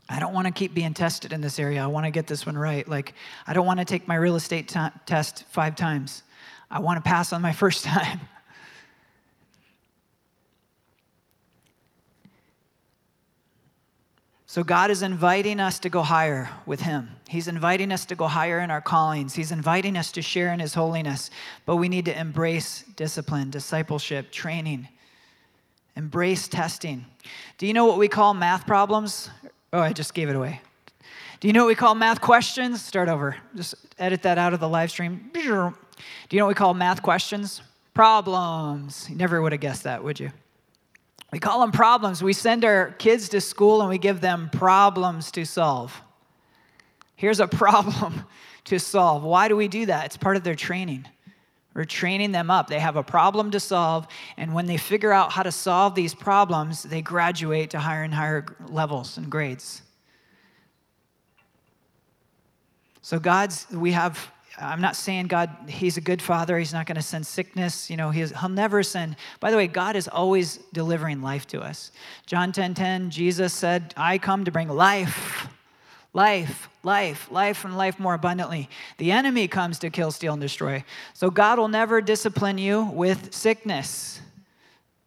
I 0.08 0.20
don't 0.20 0.32
want 0.32 0.46
to 0.46 0.52
keep 0.52 0.74
being 0.74 0.94
tested 0.94 1.32
in 1.32 1.40
this 1.40 1.58
area. 1.58 1.82
I 1.82 1.86
want 1.86 2.06
to 2.06 2.10
get 2.10 2.26
this 2.26 2.46
one 2.46 2.56
right. 2.56 2.86
Like, 2.88 3.14
I 3.46 3.52
don't 3.52 3.66
want 3.66 3.78
to 3.78 3.84
take 3.84 4.08
my 4.08 4.14
real 4.14 4.36
estate 4.36 4.68
t- 4.68 4.80
test 5.06 5.44
five 5.50 5.76
times. 5.76 6.22
I 6.70 6.78
want 6.80 7.02
to 7.02 7.08
pass 7.08 7.32
on 7.32 7.42
my 7.42 7.52
first 7.64 7.84
time. 7.84 8.20
So, 14.50 14.64
God 14.64 14.90
is 14.90 15.02
inviting 15.02 15.60
us 15.60 15.78
to 15.80 15.90
go 15.90 16.00
higher 16.00 16.48
with 16.64 16.80
Him. 16.80 17.10
He's 17.28 17.48
inviting 17.48 17.92
us 17.92 18.06
to 18.06 18.14
go 18.14 18.26
higher 18.26 18.60
in 18.60 18.70
our 18.70 18.80
callings. 18.80 19.34
He's 19.34 19.52
inviting 19.52 19.94
us 19.94 20.10
to 20.12 20.22
share 20.22 20.54
in 20.54 20.58
His 20.58 20.72
holiness. 20.72 21.30
But 21.66 21.76
we 21.76 21.90
need 21.90 22.06
to 22.06 22.18
embrace 22.18 22.82
discipline, 22.96 23.50
discipleship, 23.50 24.32
training, 24.32 24.88
embrace 25.96 26.48
testing. 26.48 27.04
Do 27.58 27.66
you 27.66 27.74
know 27.74 27.84
what 27.84 27.98
we 27.98 28.08
call 28.08 28.32
math 28.32 28.66
problems? 28.66 29.28
Oh, 29.70 29.80
I 29.80 29.92
just 29.92 30.14
gave 30.14 30.30
it 30.30 30.34
away. 30.34 30.62
Do 31.40 31.46
you 31.46 31.52
know 31.52 31.64
what 31.64 31.68
we 31.68 31.74
call 31.74 31.94
math 31.94 32.22
questions? 32.22 32.80
Start 32.82 33.10
over. 33.10 33.36
Just 33.54 33.74
edit 33.98 34.22
that 34.22 34.38
out 34.38 34.54
of 34.54 34.60
the 34.60 34.68
live 34.68 34.90
stream. 34.90 35.28
Do 35.34 35.40
you 35.40 35.74
know 36.38 36.46
what 36.46 36.48
we 36.48 36.54
call 36.54 36.72
math 36.72 37.02
questions? 37.02 37.60
Problems. 37.92 39.08
You 39.10 39.16
never 39.16 39.42
would 39.42 39.52
have 39.52 39.60
guessed 39.60 39.82
that, 39.82 40.02
would 40.02 40.18
you? 40.18 40.30
We 41.32 41.38
call 41.38 41.60
them 41.60 41.72
problems. 41.72 42.22
We 42.22 42.32
send 42.32 42.64
our 42.64 42.92
kids 42.92 43.28
to 43.30 43.40
school 43.40 43.80
and 43.80 43.90
we 43.90 43.98
give 43.98 44.20
them 44.20 44.48
problems 44.50 45.30
to 45.32 45.44
solve. 45.44 46.00
Here's 47.16 47.40
a 47.40 47.46
problem 47.48 48.24
to 48.64 48.78
solve. 48.78 49.22
Why 49.22 49.48
do 49.48 49.56
we 49.56 49.68
do 49.68 49.86
that? 49.86 50.06
It's 50.06 50.16
part 50.16 50.36
of 50.36 50.44
their 50.44 50.54
training. 50.54 51.06
We're 51.74 51.84
training 51.84 52.32
them 52.32 52.50
up. 52.50 52.66
They 52.68 52.80
have 52.80 52.96
a 52.96 53.04
problem 53.04 53.52
to 53.52 53.60
solve, 53.60 54.08
and 54.36 54.52
when 54.52 54.66
they 54.66 54.76
figure 54.76 55.12
out 55.12 55.30
how 55.30 55.44
to 55.44 55.52
solve 55.52 55.94
these 55.94 56.12
problems, 56.12 56.82
they 56.82 57.02
graduate 57.02 57.70
to 57.70 57.78
higher 57.78 58.02
and 58.02 58.12
higher 58.12 58.46
levels 58.66 59.16
and 59.16 59.30
grades. 59.30 59.82
So, 63.00 63.20
God's, 63.20 63.66
we 63.70 63.92
have, 63.92 64.32
I'm 64.60 64.80
not 64.80 64.96
saying 64.96 65.28
God, 65.28 65.50
He's 65.68 65.96
a 65.96 66.00
good 66.00 66.20
father. 66.20 66.58
He's 66.58 66.72
not 66.72 66.86
going 66.86 66.96
to 66.96 67.02
send 67.02 67.26
sickness. 67.26 67.88
You 67.90 67.96
know, 67.96 68.10
he's, 68.10 68.36
He'll 68.38 68.48
never 68.48 68.82
send. 68.82 69.16
By 69.40 69.50
the 69.50 69.56
way, 69.56 69.66
God 69.66 69.96
is 69.96 70.08
always 70.08 70.58
delivering 70.72 71.22
life 71.22 71.46
to 71.48 71.60
us. 71.60 71.92
John 72.26 72.52
10 72.52 72.74
10, 72.74 73.10
Jesus 73.10 73.52
said, 73.52 73.94
I 73.96 74.18
come 74.18 74.44
to 74.44 74.50
bring 74.50 74.68
life 74.68 75.48
life, 76.14 76.68
life, 76.82 77.30
life, 77.30 77.64
and 77.64 77.76
life 77.76 78.00
more 78.00 78.14
abundantly. 78.14 78.68
The 78.96 79.12
enemy 79.12 79.46
comes 79.46 79.78
to 79.80 79.90
kill, 79.90 80.10
steal, 80.10 80.32
and 80.32 80.42
destroy. 80.42 80.84
So 81.14 81.30
God 81.30 81.58
will 81.58 81.68
never 81.68 82.00
discipline 82.00 82.58
you 82.58 82.84
with 82.84 83.32
sickness. 83.32 84.20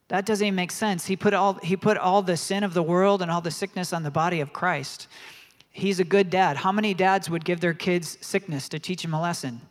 That 0.07 0.25
doesn't 0.25 0.45
even 0.45 0.55
make 0.55 0.71
sense. 0.71 1.05
He 1.05 1.15
put 1.15 1.33
all, 1.33 1.55
he 1.55 1.75
put 1.75 1.97
all 1.97 2.21
the 2.21 2.37
sin 2.37 2.63
of 2.63 2.73
the 2.73 2.83
world 2.83 3.21
and 3.21 3.31
all 3.31 3.41
the 3.41 3.51
sickness 3.51 3.93
on 3.93 4.03
the 4.03 4.11
body 4.11 4.41
of 4.41 4.53
Christ. 4.53 5.07
He's 5.71 5.99
a 5.99 6.03
good 6.03 6.29
dad. 6.29 6.57
How 6.57 6.71
many 6.71 6.93
dads 6.93 7.29
would 7.29 7.45
give 7.45 7.61
their 7.61 7.73
kids 7.73 8.17
sickness 8.21 8.69
to 8.69 8.79
teach 8.79 9.01
them 9.01 9.13
a 9.13 9.21
lesson? 9.21 9.61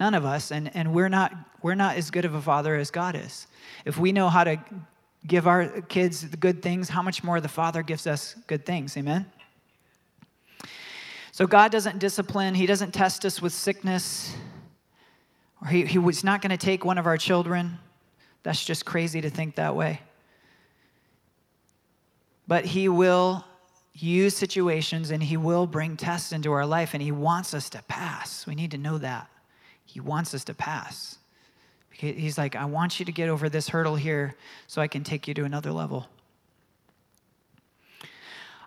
None 0.00 0.14
of 0.14 0.24
us. 0.24 0.50
And, 0.50 0.74
and 0.74 0.92
we're, 0.92 1.08
not, 1.08 1.32
we're 1.62 1.76
not 1.76 1.96
as 1.96 2.10
good 2.10 2.24
of 2.24 2.34
a 2.34 2.42
father 2.42 2.74
as 2.74 2.90
God 2.90 3.14
is. 3.14 3.46
If 3.84 3.96
we 3.96 4.12
know 4.12 4.28
how 4.28 4.44
to 4.44 4.58
give 5.26 5.46
our 5.46 5.68
kids 5.82 6.28
the 6.28 6.36
good 6.36 6.62
things, 6.62 6.88
how 6.88 7.02
much 7.02 7.22
more 7.22 7.40
the 7.40 7.48
Father 7.48 7.82
gives 7.82 8.06
us 8.06 8.34
good 8.46 8.66
things? 8.66 8.96
Amen? 8.96 9.26
So 11.32 11.46
God 11.46 11.72
doesn't 11.72 11.98
discipline, 11.98 12.54
He 12.54 12.66
doesn't 12.66 12.92
test 12.92 13.24
us 13.24 13.40
with 13.40 13.52
sickness, 13.52 14.34
or 15.60 15.68
He, 15.68 15.84
he 15.84 15.98
was 15.98 16.24
not 16.24 16.42
going 16.42 16.50
to 16.50 16.56
take 16.56 16.84
one 16.84 16.98
of 16.98 17.06
our 17.06 17.16
children. 17.16 17.78
That's 18.42 18.64
just 18.64 18.84
crazy 18.84 19.20
to 19.20 19.30
think 19.30 19.56
that 19.56 19.74
way. 19.74 20.00
But 22.46 22.64
He 22.64 22.88
will 22.88 23.44
use 23.94 24.36
situations 24.36 25.10
and 25.10 25.22
He 25.22 25.36
will 25.36 25.66
bring 25.66 25.96
tests 25.96 26.32
into 26.32 26.52
our 26.52 26.66
life, 26.66 26.94
and 26.94 27.02
He 27.02 27.12
wants 27.12 27.54
us 27.54 27.70
to 27.70 27.82
pass. 27.88 28.46
We 28.46 28.54
need 28.54 28.72
to 28.72 28.78
know 28.78 28.98
that. 28.98 29.28
He 29.84 30.00
wants 30.00 30.34
us 30.34 30.44
to 30.44 30.54
pass. 30.54 31.18
He's 31.90 32.36
like, 32.36 32.56
I 32.56 32.64
want 32.64 32.98
you 32.98 33.06
to 33.06 33.12
get 33.12 33.28
over 33.28 33.48
this 33.48 33.68
hurdle 33.68 33.94
here 33.94 34.34
so 34.66 34.82
I 34.82 34.88
can 34.88 35.04
take 35.04 35.28
you 35.28 35.34
to 35.34 35.44
another 35.44 35.70
level. 35.70 36.08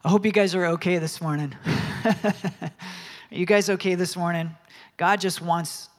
I 0.03 0.09
hope 0.09 0.25
you 0.25 0.31
guys 0.31 0.55
are 0.55 0.65
okay 0.67 0.97
this 0.97 1.19
morning. 1.19 1.53
are 2.05 2.71
you 3.29 3.45
guys 3.45 3.69
okay 3.69 3.95
this 3.95 4.15
morning? 4.15 4.55
God 4.95 5.19
just 5.19 5.41
wants 5.41 5.89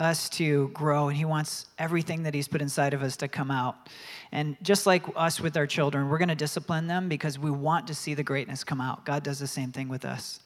us 0.00 0.28
to 0.30 0.68
grow 0.68 1.08
and 1.08 1.16
he 1.16 1.24
wants 1.24 1.66
everything 1.78 2.22
that 2.24 2.34
he's 2.34 2.48
put 2.48 2.62
inside 2.62 2.94
of 2.94 3.02
us 3.02 3.16
to 3.18 3.28
come 3.28 3.50
out. 3.50 3.88
And 4.32 4.56
just 4.62 4.86
like 4.86 5.04
us 5.16 5.40
with 5.40 5.56
our 5.56 5.66
children, 5.66 6.08
we're 6.08 6.18
going 6.18 6.28
to 6.28 6.34
discipline 6.34 6.86
them 6.86 7.08
because 7.08 7.38
we 7.38 7.50
want 7.50 7.86
to 7.88 7.94
see 7.94 8.14
the 8.14 8.22
greatness 8.22 8.64
come 8.64 8.80
out. 8.80 9.04
God 9.04 9.22
does 9.22 9.38
the 9.38 9.46
same 9.46 9.72
thing 9.72 9.88
with 9.88 10.04
us. 10.04 10.40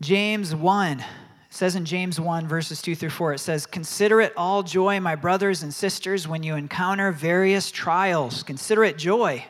James 0.00 0.54
1 0.54 1.04
says 1.50 1.76
in 1.76 1.84
James 1.84 2.18
1, 2.18 2.48
verses 2.48 2.80
2 2.80 2.94
through 2.94 3.10
4, 3.10 3.34
it 3.34 3.38
says, 3.38 3.66
Consider 3.66 4.20
it 4.20 4.32
all 4.36 4.62
joy, 4.62 4.98
my 5.00 5.14
brothers 5.14 5.62
and 5.62 5.74
sisters, 5.74 6.26
when 6.26 6.42
you 6.42 6.54
encounter 6.54 7.12
various 7.12 7.70
trials. 7.70 8.42
Consider 8.42 8.84
it 8.84 8.96
joy 8.96 9.44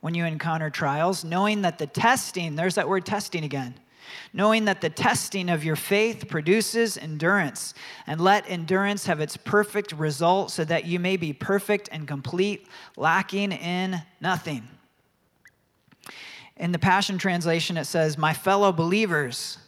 when 0.00 0.14
you 0.14 0.24
encounter 0.24 0.70
trials, 0.70 1.24
knowing 1.24 1.62
that 1.62 1.78
the 1.78 1.86
testing, 1.86 2.54
there's 2.54 2.76
that 2.76 2.88
word 2.88 3.04
testing 3.04 3.42
again, 3.42 3.74
knowing 4.32 4.64
that 4.66 4.80
the 4.80 4.90
testing 4.90 5.48
of 5.48 5.64
your 5.64 5.76
faith 5.76 6.28
produces 6.28 6.96
endurance, 6.96 7.74
and 8.06 8.20
let 8.20 8.48
endurance 8.50 9.06
have 9.06 9.20
its 9.20 9.36
perfect 9.36 9.92
result 9.92 10.50
so 10.50 10.64
that 10.64 10.84
you 10.84 10.98
may 10.98 11.16
be 11.16 11.32
perfect 11.32 11.88
and 11.92 12.06
complete, 12.06 12.66
lacking 12.96 13.52
in 13.52 14.02
nothing. 14.20 14.68
In 16.56 16.72
the 16.72 16.78
Passion 16.78 17.18
Translation, 17.18 17.76
it 17.76 17.84
says, 17.84 18.16
My 18.16 18.32
fellow 18.32 18.72
believers, 18.72 19.58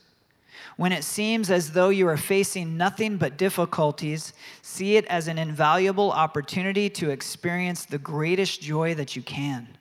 when 0.77 0.93
it 0.93 1.05
seems 1.05 1.51
as 1.51 1.73
though 1.73 1.89
you 1.89 2.07
are 2.09 2.17
facing 2.17 2.77
nothing 2.77 3.17
but 3.17 3.37
difficulties, 3.37 4.33
see 4.63 4.97
it 4.97 5.05
as 5.07 5.29
an 5.29 5.37
invaluable 5.37 6.13
opportunity 6.13 6.89
to 6.91 7.11
experience 7.11 7.85
the 7.85 7.99
greatest 7.99 8.63
joy 8.63 8.95
that 8.95 9.17
you 9.17 9.23
can. 9.23 9.78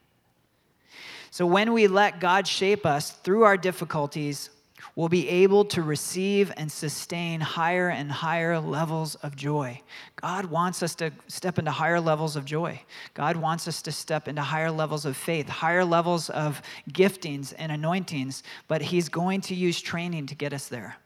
So 1.32 1.46
when 1.46 1.74
we 1.74 1.88
let 1.88 2.20
God 2.20 2.48
shape 2.48 2.86
us 2.86 3.12
through 3.12 3.44
our 3.44 3.58
difficulties, 3.58 4.50
we'll 4.96 5.10
be 5.10 5.30
able 5.30 5.63
to 5.63 5.84
receive 5.84 6.52
and 6.58 6.72
sustain 6.72 7.40
higher 7.40 7.90
and 7.90 8.12
higher 8.12 8.60
levels 8.60 9.16
of 9.16 9.36
joy. 9.36 9.80
God 10.16 10.46
wants 10.46 10.82
us 10.82 10.96
to 10.96 11.12
step 11.28 11.60
into 11.60 11.72
higher 11.72 12.02
levels 12.02 12.36
of 12.36 12.46
joy. 12.46 12.82
God 13.13 13.38
wants 13.38 13.68
us 13.68 13.82
to 13.84 13.92
step 13.92 14.28
into 14.28 14.42
higher 14.42 14.72
levels 14.72 15.06
of 15.06 15.16
faith, 15.16 15.48
higher 15.48 15.86
levels 15.86 16.30
of 16.32 16.62
giftings 16.92 17.54
and 17.58 17.72
anointings, 17.72 18.42
but 18.68 18.82
He's 18.82 19.10
going 19.10 19.42
to 19.42 19.56
use 19.56 19.80
training 19.80 20.26
to 20.28 20.36
get 20.36 20.52
us 20.54 20.68
there. 20.68 20.98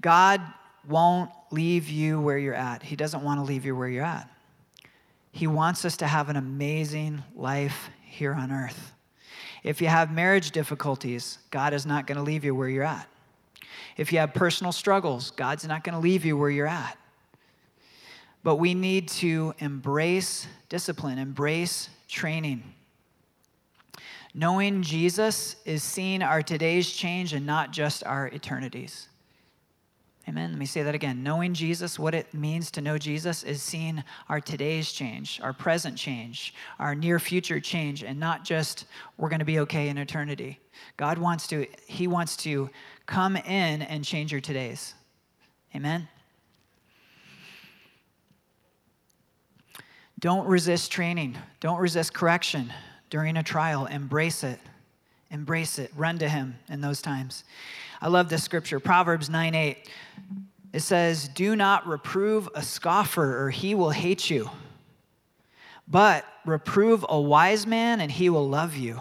God 0.00 0.40
won't 0.88 1.30
leave 1.50 1.88
you 1.88 2.20
where 2.20 2.38
you're 2.38 2.54
at. 2.54 2.82
He 2.82 2.96
doesn't 2.96 3.22
want 3.22 3.38
to 3.38 3.44
leave 3.44 3.64
you 3.64 3.76
where 3.76 3.88
you're 3.88 4.04
at. 4.04 4.28
He 5.32 5.46
wants 5.46 5.84
us 5.84 5.96
to 5.98 6.06
have 6.06 6.28
an 6.28 6.36
amazing 6.36 7.22
life 7.34 7.90
here 8.02 8.34
on 8.34 8.50
earth. 8.50 8.92
If 9.62 9.80
you 9.80 9.88
have 9.88 10.10
marriage 10.10 10.50
difficulties, 10.50 11.38
God 11.50 11.74
is 11.74 11.86
not 11.86 12.06
going 12.06 12.16
to 12.16 12.22
leave 12.22 12.44
you 12.44 12.54
where 12.54 12.68
you're 12.68 12.84
at. 12.84 13.08
If 13.96 14.12
you 14.12 14.18
have 14.18 14.34
personal 14.34 14.72
struggles, 14.72 15.30
God's 15.32 15.66
not 15.66 15.84
going 15.84 15.94
to 15.94 16.00
leave 16.00 16.24
you 16.24 16.36
where 16.36 16.50
you're 16.50 16.66
at. 16.66 16.96
But 18.42 18.56
we 18.56 18.72
need 18.72 19.08
to 19.08 19.54
embrace 19.58 20.46
discipline, 20.68 21.18
embrace 21.18 21.90
training. 22.08 22.62
Knowing 24.32 24.82
Jesus 24.82 25.56
is 25.66 25.82
seeing 25.82 26.22
our 26.22 26.42
today's 26.42 26.90
change 26.90 27.34
and 27.34 27.44
not 27.44 27.70
just 27.70 28.02
our 28.04 28.28
eternities. 28.28 29.09
Amen. 30.30 30.50
Let 30.50 30.60
me 30.60 30.66
say 30.66 30.84
that 30.84 30.94
again. 30.94 31.24
Knowing 31.24 31.54
Jesus, 31.54 31.98
what 31.98 32.14
it 32.14 32.32
means 32.32 32.70
to 32.70 32.80
know 32.80 32.96
Jesus 32.96 33.42
is 33.42 33.60
seeing 33.60 34.04
our 34.28 34.40
today's 34.40 34.92
change, 34.92 35.40
our 35.42 35.52
present 35.52 35.98
change, 35.98 36.54
our 36.78 36.94
near 36.94 37.18
future 37.18 37.58
change, 37.58 38.04
and 38.04 38.20
not 38.20 38.44
just 38.44 38.84
we're 39.18 39.28
going 39.28 39.40
to 39.40 39.44
be 39.44 39.58
okay 39.58 39.88
in 39.88 39.98
eternity. 39.98 40.60
God 40.96 41.18
wants 41.18 41.48
to, 41.48 41.66
He 41.88 42.06
wants 42.06 42.36
to 42.44 42.70
come 43.06 43.34
in 43.38 43.82
and 43.82 44.04
change 44.04 44.30
your 44.30 44.40
today's. 44.40 44.94
Amen. 45.74 46.06
Don't 50.20 50.46
resist 50.46 50.92
training. 50.92 51.36
Don't 51.58 51.80
resist 51.80 52.14
correction 52.14 52.72
during 53.08 53.36
a 53.36 53.42
trial. 53.42 53.86
Embrace 53.86 54.44
it. 54.44 54.60
Embrace 55.30 55.78
it. 55.78 55.92
Run 55.96 56.18
to 56.18 56.28
Him 56.28 56.58
in 56.68 56.80
those 56.80 57.00
times. 57.00 57.44
I 58.00 58.08
love 58.08 58.28
this 58.28 58.42
scripture, 58.42 58.80
Proverbs 58.80 59.30
9 59.30 59.54
8. 59.54 59.88
It 60.72 60.80
says, 60.80 61.28
Do 61.28 61.56
not 61.56 61.86
reprove 61.86 62.48
a 62.54 62.62
scoffer, 62.62 63.44
or 63.44 63.50
he 63.50 63.74
will 63.74 63.90
hate 63.90 64.30
you. 64.30 64.50
But 65.88 66.24
reprove 66.46 67.04
a 67.08 67.20
wise 67.20 67.66
man, 67.66 68.00
and 68.00 68.10
he 68.10 68.30
will 68.30 68.48
love 68.48 68.76
you. 68.76 69.00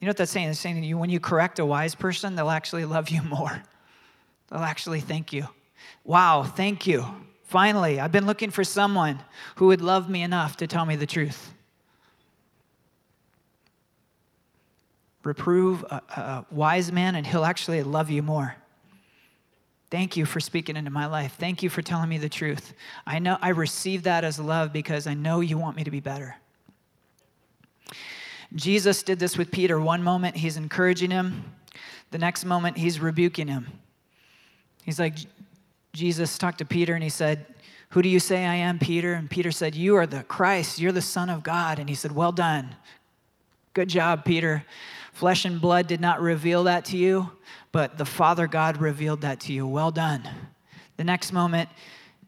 You 0.00 0.06
know 0.06 0.10
what 0.10 0.16
that's 0.16 0.30
saying? 0.30 0.48
It's 0.48 0.58
saying 0.58 0.82
you, 0.82 0.96
when 0.96 1.10
you 1.10 1.20
correct 1.20 1.58
a 1.58 1.66
wise 1.66 1.94
person, 1.94 2.34
they'll 2.34 2.50
actually 2.50 2.86
love 2.86 3.10
you 3.10 3.22
more. 3.22 3.62
They'll 4.50 4.60
actually 4.60 5.00
thank 5.00 5.32
you. 5.32 5.46
Wow, 6.04 6.42
thank 6.42 6.86
you. 6.86 7.04
Finally, 7.44 8.00
I've 8.00 8.12
been 8.12 8.26
looking 8.26 8.50
for 8.50 8.64
someone 8.64 9.20
who 9.56 9.66
would 9.66 9.82
love 9.82 10.08
me 10.08 10.22
enough 10.22 10.56
to 10.58 10.66
tell 10.66 10.86
me 10.86 10.96
the 10.96 11.06
truth. 11.06 11.52
Reprove 15.22 15.84
a, 15.84 16.02
a 16.16 16.46
wise 16.50 16.90
man, 16.90 17.14
and 17.14 17.26
he'll 17.26 17.44
actually 17.44 17.82
love 17.82 18.10
you 18.10 18.22
more. 18.22 18.56
Thank 19.90 20.16
you 20.16 20.24
for 20.24 20.38
speaking 20.38 20.76
into 20.76 20.90
my 20.90 21.06
life. 21.06 21.34
Thank 21.38 21.62
you 21.62 21.68
for 21.68 21.82
telling 21.82 22.08
me 22.08 22.16
the 22.16 22.28
truth. 22.28 22.74
I 23.06 23.18
know 23.18 23.36
I 23.42 23.48
receive 23.48 24.04
that 24.04 24.24
as 24.24 24.38
love 24.38 24.72
because 24.72 25.08
I 25.08 25.14
know 25.14 25.40
you 25.40 25.58
want 25.58 25.76
me 25.76 25.82
to 25.82 25.90
be 25.90 26.00
better. 26.00 26.36
Jesus 28.54 29.02
did 29.02 29.18
this 29.18 29.36
with 29.36 29.50
Peter. 29.50 29.80
One 29.80 30.02
moment 30.02 30.36
he's 30.36 30.56
encouraging 30.56 31.10
him, 31.10 31.44
the 32.12 32.18
next 32.18 32.44
moment 32.44 32.76
he's 32.78 33.00
rebuking 33.00 33.48
him. 33.48 33.66
He's 34.84 34.98
like, 34.98 35.18
Jesus 35.92 36.38
talked 36.38 36.58
to 36.58 36.64
Peter 36.64 36.94
and 36.94 37.02
he 37.02 37.10
said, 37.10 37.46
Who 37.90 38.02
do 38.02 38.08
you 38.08 38.20
say 38.20 38.46
I 38.46 38.54
am, 38.56 38.78
Peter? 38.78 39.14
And 39.14 39.28
Peter 39.28 39.50
said, 39.50 39.74
You 39.74 39.96
are 39.96 40.06
the 40.06 40.22
Christ. 40.24 40.78
You're 40.78 40.92
the 40.92 41.02
Son 41.02 41.28
of 41.30 41.42
God. 41.42 41.78
And 41.78 41.88
he 41.88 41.94
said, 41.94 42.12
Well 42.12 42.32
done. 42.32 42.76
Good 43.74 43.88
job, 43.88 44.24
Peter. 44.24 44.64
Flesh 45.12 45.44
and 45.44 45.60
blood 45.60 45.86
did 45.86 46.00
not 46.00 46.20
reveal 46.20 46.64
that 46.64 46.84
to 46.86 46.96
you, 46.96 47.30
but 47.72 47.98
the 47.98 48.04
Father 48.04 48.46
God 48.46 48.80
revealed 48.80 49.22
that 49.22 49.40
to 49.40 49.52
you. 49.52 49.66
Well 49.66 49.90
done. 49.90 50.28
The 50.96 51.04
next 51.04 51.32
moment, 51.32 51.68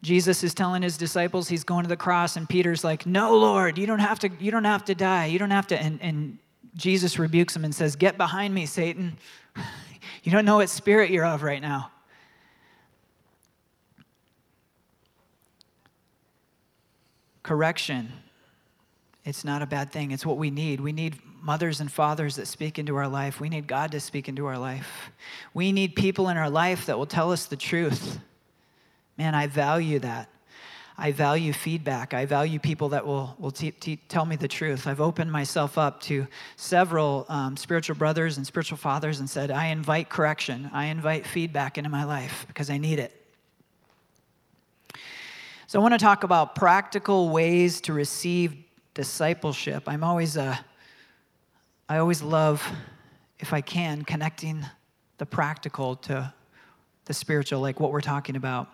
Jesus 0.02 0.42
is 0.42 0.52
telling 0.52 0.82
his 0.82 0.96
disciples 0.96 1.48
he's 1.48 1.64
going 1.64 1.84
to 1.84 1.88
the 1.88 1.96
cross, 1.96 2.36
and 2.36 2.48
Peter's 2.48 2.82
like, 2.82 3.06
No, 3.06 3.36
Lord, 3.36 3.78
you 3.78 3.86
don't 3.86 4.00
have 4.00 4.18
to, 4.20 4.30
you 4.40 4.50
don't 4.50 4.64
have 4.64 4.84
to 4.86 4.94
die. 4.94 5.26
You 5.26 5.38
don't 5.38 5.50
have 5.50 5.68
to. 5.68 5.80
And, 5.80 6.00
and 6.02 6.38
Jesus 6.74 7.18
rebukes 7.18 7.54
him 7.54 7.64
and 7.64 7.74
says, 7.74 7.96
Get 7.96 8.16
behind 8.16 8.52
me, 8.52 8.66
Satan. 8.66 9.16
you 10.24 10.32
don't 10.32 10.44
know 10.44 10.56
what 10.56 10.68
spirit 10.68 11.10
you're 11.10 11.26
of 11.26 11.42
right 11.42 11.62
now. 11.62 11.90
Correction. 17.42 18.12
It's 19.24 19.44
not 19.44 19.62
a 19.62 19.66
bad 19.66 19.92
thing. 19.92 20.10
It's 20.10 20.26
what 20.26 20.36
we 20.36 20.50
need. 20.50 20.80
We 20.80 20.92
need 20.92 21.16
mothers 21.42 21.80
and 21.80 21.90
fathers 21.90 22.36
that 22.36 22.46
speak 22.46 22.78
into 22.78 22.96
our 22.96 23.08
life. 23.08 23.40
We 23.40 23.48
need 23.48 23.66
God 23.66 23.90
to 23.92 24.00
speak 24.00 24.28
into 24.28 24.46
our 24.46 24.58
life. 24.58 25.10
We 25.52 25.72
need 25.72 25.96
people 25.96 26.28
in 26.28 26.36
our 26.36 26.48
life 26.48 26.86
that 26.86 26.96
will 26.96 27.06
tell 27.06 27.32
us 27.32 27.46
the 27.46 27.56
truth. 27.56 28.18
Man, 29.18 29.34
I 29.34 29.48
value 29.48 29.98
that. 29.98 30.28
I 30.96 31.10
value 31.10 31.52
feedback. 31.52 32.14
I 32.14 32.26
value 32.26 32.58
people 32.58 32.90
that 32.90 33.04
will, 33.04 33.34
will 33.38 33.50
t- 33.50 33.72
t- 33.72 33.98
tell 34.08 34.24
me 34.24 34.36
the 34.36 34.46
truth. 34.46 34.86
I've 34.86 35.00
opened 35.00 35.32
myself 35.32 35.78
up 35.78 36.00
to 36.02 36.26
several 36.56 37.26
um, 37.28 37.56
spiritual 37.56 37.96
brothers 37.96 38.36
and 38.36 38.46
spiritual 38.46 38.76
fathers 38.76 39.18
and 39.18 39.28
said, 39.28 39.50
I 39.50 39.66
invite 39.66 40.10
correction. 40.10 40.70
I 40.72 40.86
invite 40.86 41.26
feedback 41.26 41.76
into 41.76 41.90
my 41.90 42.04
life 42.04 42.44
because 42.46 42.70
I 42.70 42.78
need 42.78 42.98
it. 42.98 43.18
So 45.66 45.80
I 45.80 45.82
want 45.82 45.94
to 45.94 45.98
talk 45.98 46.22
about 46.22 46.54
practical 46.54 47.30
ways 47.30 47.80
to 47.82 47.92
receive 47.92 48.54
discipleship. 48.94 49.84
I'm 49.86 50.04
always, 50.04 50.36
uh, 50.36 50.56
I 51.92 51.98
always 51.98 52.22
love, 52.22 52.66
if 53.38 53.52
I 53.52 53.60
can, 53.60 54.00
connecting 54.00 54.64
the 55.18 55.26
practical 55.26 55.96
to 55.96 56.32
the 57.04 57.12
spiritual, 57.12 57.60
like 57.60 57.80
what 57.80 57.92
we're 57.92 58.00
talking 58.00 58.34
about. 58.34 58.70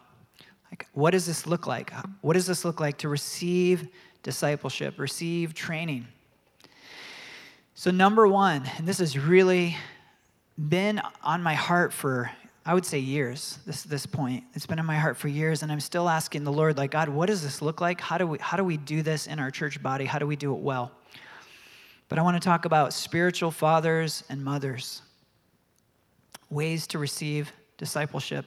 Like, 0.70 0.86
what 0.92 1.10
does 1.10 1.26
this 1.26 1.44
look 1.44 1.66
like? 1.66 1.92
What 2.20 2.34
does 2.34 2.46
this 2.46 2.64
look 2.64 2.78
like 2.78 2.98
to 2.98 3.08
receive 3.08 3.88
discipleship, 4.22 5.00
receive 5.00 5.52
training? 5.52 6.06
So, 7.74 7.90
number 7.90 8.28
one, 8.28 8.70
and 8.78 8.86
this 8.86 8.98
has 8.98 9.18
really 9.18 9.76
been 10.56 11.02
on 11.24 11.42
my 11.42 11.54
heart 11.54 11.92
for, 11.92 12.30
I 12.64 12.72
would 12.72 12.86
say, 12.86 13.00
years, 13.00 13.58
this, 13.66 13.82
this 13.82 14.06
point. 14.06 14.44
It's 14.54 14.66
been 14.66 14.78
in 14.78 14.86
my 14.86 14.96
heart 14.96 15.16
for 15.16 15.26
years, 15.26 15.64
and 15.64 15.72
I'm 15.72 15.80
still 15.80 16.08
asking 16.08 16.44
the 16.44 16.52
Lord, 16.52 16.78
like, 16.78 16.92
God, 16.92 17.08
what 17.08 17.26
does 17.26 17.42
this 17.42 17.60
look 17.62 17.80
like? 17.80 18.00
How 18.00 18.16
do 18.16 18.28
we, 18.28 18.38
how 18.38 18.56
do, 18.56 18.62
we 18.62 18.76
do 18.76 19.02
this 19.02 19.26
in 19.26 19.40
our 19.40 19.50
church 19.50 19.82
body? 19.82 20.04
How 20.04 20.20
do 20.20 20.26
we 20.28 20.36
do 20.36 20.54
it 20.54 20.60
well? 20.60 20.92
But 22.08 22.18
I 22.18 22.22
want 22.22 22.40
to 22.40 22.46
talk 22.46 22.64
about 22.64 22.92
spiritual 22.92 23.50
fathers 23.50 24.24
and 24.28 24.42
mothers, 24.42 25.02
ways 26.50 26.86
to 26.88 26.98
receive 26.98 27.52
discipleship. 27.76 28.46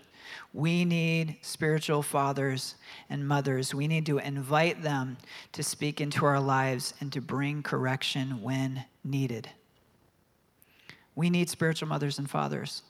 We 0.53 0.85
need 0.85 1.37
spiritual 1.41 2.01
fathers 2.01 2.75
and 3.09 3.27
mothers. 3.27 3.73
We 3.73 3.87
need 3.87 4.05
to 4.07 4.17
invite 4.17 4.81
them 4.81 5.17
to 5.53 5.63
speak 5.63 6.01
into 6.01 6.25
our 6.25 6.39
lives 6.39 6.93
and 6.99 7.11
to 7.13 7.21
bring 7.21 7.63
correction 7.63 8.41
when 8.41 8.83
needed. 9.03 9.49
We 11.15 11.29
need 11.29 11.49
spiritual 11.49 11.87
mothers 11.87 12.17
and 12.17 12.29
fathers. 12.29 12.83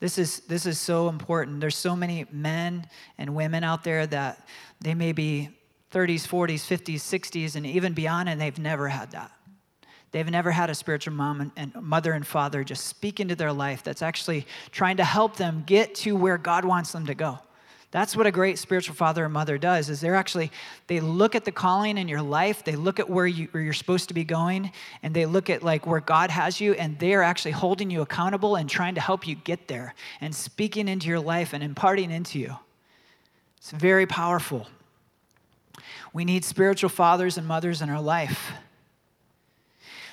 This 0.00 0.18
is, 0.18 0.40
this 0.40 0.66
is 0.66 0.78
so 0.78 1.08
important. 1.08 1.60
There's 1.60 1.76
so 1.76 1.94
many 1.94 2.26
men 2.32 2.86
and 3.18 3.34
women 3.34 3.64
out 3.64 3.84
there 3.84 4.06
that 4.06 4.46
they 4.80 4.94
may 4.94 5.12
be 5.12 5.50
30s, 5.92 6.26
40s, 6.26 6.66
50s, 6.66 6.96
60s, 6.96 7.56
and 7.56 7.66
even 7.66 7.92
beyond, 7.92 8.28
and 8.28 8.40
they've 8.40 8.58
never 8.58 8.88
had 8.88 9.10
that. 9.10 9.30
They've 10.12 10.28
never 10.28 10.50
had 10.50 10.70
a 10.70 10.74
spiritual 10.74 11.14
mom 11.14 11.40
and, 11.40 11.50
and, 11.56 11.74
mother 11.82 12.12
and 12.12 12.26
father 12.26 12.64
just 12.64 12.86
speak 12.86 13.20
into 13.20 13.36
their 13.36 13.52
life 13.52 13.82
that's 13.84 14.02
actually 14.02 14.46
trying 14.72 14.96
to 14.96 15.04
help 15.04 15.36
them 15.36 15.62
get 15.66 15.94
to 15.96 16.16
where 16.16 16.36
God 16.36 16.64
wants 16.64 16.92
them 16.92 17.06
to 17.06 17.14
go. 17.14 17.38
That's 17.92 18.16
what 18.16 18.26
a 18.26 18.30
great 18.30 18.58
spiritual 18.58 18.94
father 18.94 19.24
or 19.24 19.28
mother 19.28 19.58
does 19.58 19.88
is 19.88 20.00
they're 20.00 20.14
actually 20.14 20.52
they 20.86 21.00
look 21.00 21.34
at 21.34 21.44
the 21.44 21.50
calling 21.50 21.98
in 21.98 22.06
your 22.06 22.22
life, 22.22 22.62
they 22.62 22.76
look 22.76 23.00
at 23.00 23.10
where, 23.10 23.26
you, 23.26 23.48
where 23.50 23.62
you're 23.62 23.72
supposed 23.72 24.08
to 24.08 24.14
be 24.14 24.22
going, 24.22 24.70
and 25.02 25.12
they 25.12 25.26
look 25.26 25.50
at 25.50 25.64
like 25.64 25.86
where 25.86 26.00
God 26.00 26.30
has 26.30 26.60
you, 26.60 26.74
and 26.74 26.96
they're 27.00 27.24
actually 27.24 27.50
holding 27.50 27.90
you 27.90 28.00
accountable 28.02 28.54
and 28.54 28.70
trying 28.70 28.94
to 28.94 29.00
help 29.00 29.26
you 29.26 29.34
get 29.34 29.66
there 29.66 29.94
and 30.20 30.32
speaking 30.32 30.86
into 30.86 31.08
your 31.08 31.18
life 31.18 31.52
and 31.52 31.64
imparting 31.64 32.12
into 32.12 32.38
you. 32.38 32.56
It's 33.58 33.72
very 33.72 34.06
powerful. 34.06 34.68
We 36.12 36.24
need 36.24 36.44
spiritual 36.44 36.90
fathers 36.90 37.38
and 37.38 37.46
mothers 37.46 37.82
in 37.82 37.90
our 37.90 38.00
life. 38.00 38.52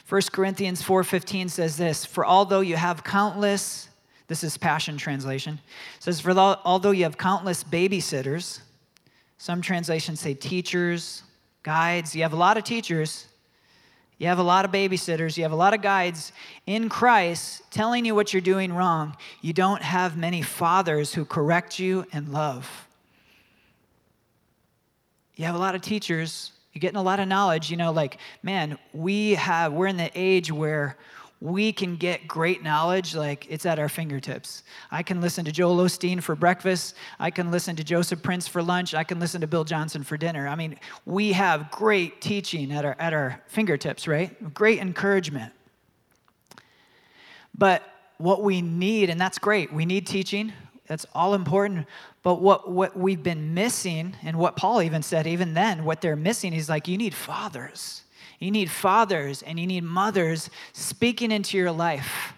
1 0.08 0.32
Corinthians 0.32 0.82
4:15 0.82 1.50
says 1.50 1.78
this, 1.78 2.06
"For 2.06 2.26
although 2.26 2.62
you 2.62 2.78
have 2.78 3.04
countless 3.04 3.88
this 4.28 4.44
is 4.44 4.58
Passion 4.58 4.98
translation. 4.98 5.60
Says, 6.00 6.20
For 6.20 6.32
although 6.32 6.92
you 6.92 7.04
have 7.04 7.18
countless 7.18 7.64
babysitters, 7.64 8.60
some 9.38 9.62
translations 9.62 10.20
say 10.20 10.34
teachers, 10.34 11.24
guides, 11.64 12.16
you 12.16 12.24
have 12.24 12.34
a 12.34 12.38
lot 12.38 12.58
of 12.58 12.64
teachers, 12.64 13.28
you 14.18 14.28
have 14.28 14.40
a 14.40 14.44
lot 14.44 14.66
of 14.66 14.72
babysitters, 14.72 15.38
you 15.38 15.44
have 15.44 15.52
a 15.52 15.58
lot 15.58 15.74
of 15.74 15.82
guides 15.82 16.34
in 16.66 16.90
Christ 16.90 17.62
telling 17.72 18.04
you 18.04 18.16
what 18.16 18.34
you're 18.34 18.42
doing 18.42 18.74
wrong. 18.74 19.16
You 19.42 19.54
don't 19.54 19.82
have 19.82 20.18
many 20.18 20.42
fathers 20.42 21.14
who 21.14 21.24
correct 21.24 21.80
you 21.80 22.06
and 22.12 22.30
love. 22.30 22.88
You 25.36 25.46
have 25.46 25.56
a 25.56 25.60
lot 25.60 25.76
of 25.76 25.82
teachers 25.82 26.52
you're 26.78 26.82
getting 26.82 26.98
a 26.98 27.02
lot 27.02 27.20
of 27.20 27.28
knowledge. 27.28 27.72
You 27.72 27.78
know, 27.78 27.92
like, 27.92 28.20
man, 28.44 28.78
we 28.94 29.32
have, 29.32 29.74
we're 29.74 29.88
in 29.88 29.98
the 29.98 30.12
age 30.14 30.52
where 30.52 30.96
we 31.42 31.74
can 31.74 31.96
get 31.96 32.28
great 32.28 32.62
knowledge 32.62 33.16
like 33.16 33.48
it's 33.50 33.66
at 33.66 33.80
our 33.80 33.90
fingertips. 33.90 34.62
I 34.92 35.02
can 35.02 35.20
listen 35.20 35.44
to 35.46 35.52
Joel 35.52 35.78
Osteen 35.78 36.22
for 36.22 36.36
breakfast. 36.36 36.94
I 37.20 37.32
can 37.32 37.50
listen 37.50 37.76
to 37.78 37.84
Joseph 37.84 38.22
Prince 38.22 38.48
for 38.48 38.62
lunch. 38.62 38.94
I 38.94 39.04
can 39.04 39.20
listen 39.20 39.42
to 39.42 39.48
Bill 39.48 39.64
Johnson 39.64 40.04
for 40.04 40.18
dinner. 40.18 40.48
I 40.48 40.54
mean, 40.54 40.78
we 41.08 41.34
have 41.34 41.72
great 41.72 42.22
teaching 42.22 42.72
at 42.72 42.86
our, 42.86 42.96
at 43.00 43.12
our 43.12 43.42
fingertips, 43.48 44.08
right? 44.08 44.54
Great 44.54 44.78
encouragement. 44.78 45.54
But 47.58 47.82
what 48.20 48.44
we 48.44 48.62
need, 48.62 49.10
and 49.10 49.20
that's 49.20 49.40
great, 49.40 49.74
we 49.74 49.88
need 49.88 50.06
teaching. 50.06 50.54
That's 50.86 51.08
all 51.16 51.34
important. 51.34 51.88
But 52.28 52.42
what, 52.42 52.70
what 52.70 52.98
we've 52.98 53.24
been 53.24 53.54
missing, 53.54 54.14
and 54.22 54.38
what 54.38 54.58
Paul 54.58 54.82
even 54.82 55.02
said, 55.02 55.28
even 55.28 55.54
then, 55.54 55.86
what 55.86 56.02
they're 56.02 56.18
missing 56.18 56.52
is 56.52 56.68
like, 56.68 56.90
you 56.90 56.98
need 56.98 57.14
fathers. 57.14 58.04
You 58.38 58.52
need 58.52 58.70
fathers 58.70 59.44
and 59.44 59.58
you 59.58 59.66
need 59.66 59.86
mothers 59.86 60.50
speaking 60.74 61.32
into 61.32 61.56
your 61.56 61.72
life 61.72 62.34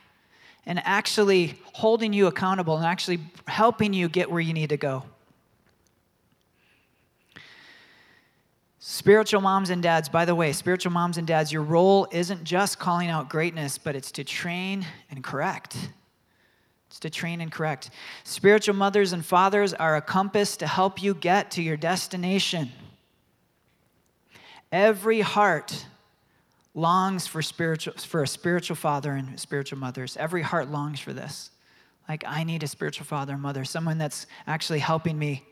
and 0.68 0.80
actually 0.86 1.56
holding 1.74 2.14
you 2.14 2.28
accountable 2.28 2.78
and 2.78 2.86
actually 2.86 3.18
helping 3.48 3.92
you 3.92 4.10
get 4.10 4.30
where 4.30 4.40
you 4.40 4.54
need 4.54 4.70
to 4.70 4.78
go. 4.78 5.06
Spiritual 8.78 9.42
moms 9.42 9.72
and 9.72 9.82
dads, 9.82 10.08
by 10.08 10.24
the 10.24 10.36
way, 10.36 10.54
spiritual 10.54 10.92
moms 10.92 11.18
and 11.18 11.26
dads, 11.26 11.52
your 11.52 11.64
role 11.64 12.08
isn't 12.12 12.44
just 12.44 12.78
calling 12.78 13.10
out 13.10 13.28
greatness, 13.28 13.80
but 13.80 13.96
it's 13.96 14.12
to 14.12 14.24
train 14.24 14.86
and 15.10 15.24
correct. 15.24 15.76
It's 16.90 17.00
to 17.02 17.10
train 17.10 17.40
and 17.40 17.52
correct. 17.52 17.92
Spiritual 18.24 18.76
mothers 18.76 19.14
and 19.14 19.24
fathers 19.24 19.76
are 19.76 19.96
a 19.96 20.02
compass 20.02 20.58
to 20.58 20.68
help 20.68 21.02
you 21.02 21.14
get 21.14 21.52
to 21.52 21.62
your 21.62 21.78
destination. 21.78 22.72
Every 24.72 25.22
heart 25.22 25.86
longs 26.74 27.28
for, 27.28 27.44
spiritual, 27.44 27.94
for 27.94 28.24
a 28.24 28.28
spiritual 28.28 28.76
father 28.76 29.12
and 29.12 29.40
spiritual 29.40 29.78
mothers. 29.78 30.18
Every 30.18 30.42
heart 30.42 30.72
longs 30.72 31.00
for 31.00 31.14
this. 31.14 31.52
Like, 32.08 32.24
I 32.26 32.44
need 32.44 32.64
a 32.64 32.68
spiritual 32.68 33.06
father 33.06 33.34
and 33.34 33.42
mother, 33.42 33.64
someone 33.66 34.00
that's 34.00 34.26
actually 34.48 34.80
helping 34.80 35.18
me 35.18 35.46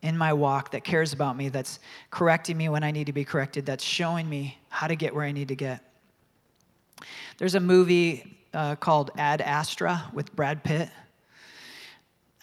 in 0.00 0.16
my 0.16 0.32
walk, 0.32 0.70
that 0.70 0.84
cares 0.84 1.12
about 1.12 1.36
me, 1.36 1.50
that's 1.50 1.80
correcting 2.10 2.56
me 2.56 2.70
when 2.70 2.82
I 2.82 2.90
need 2.90 3.06
to 3.06 3.12
be 3.12 3.24
corrected, 3.24 3.66
that's 3.66 3.84
showing 3.84 4.28
me 4.28 4.58
how 4.70 4.86
to 4.86 4.96
get 4.96 5.14
where 5.14 5.24
I 5.24 5.32
need 5.32 5.48
to 5.48 5.54
get. 5.54 5.82
There's 7.36 7.54
a 7.54 7.60
movie 7.60 8.38
uh, 8.54 8.76
called 8.76 9.10
Ad 9.16 9.40
Astra 9.40 10.04
with 10.12 10.34
Brad 10.34 10.62
Pitt. 10.64 10.90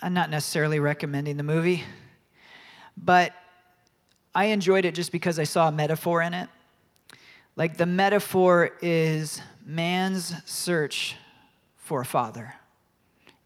I'm 0.02 0.14
not 0.14 0.30
necessarily 0.30 0.80
recommending 0.80 1.38
the 1.38 1.44
movie, 1.44 1.84
but 2.98 3.34
I 4.34 4.46
enjoyed 4.46 4.86
it 4.86 4.96
just 4.96 5.12
because 5.12 5.40
I 5.40 5.44
saw 5.44 5.68
a 5.68 5.72
metaphor 5.72 6.22
in 6.22 6.34
it. 6.34 6.50
Like 7.56 7.78
the 7.78 7.86
metaphor 7.86 8.72
is 8.82 9.42
man's 9.66 10.34
search 10.46 11.16
for 11.76 12.02
a 12.02 12.06
father. 12.06 12.56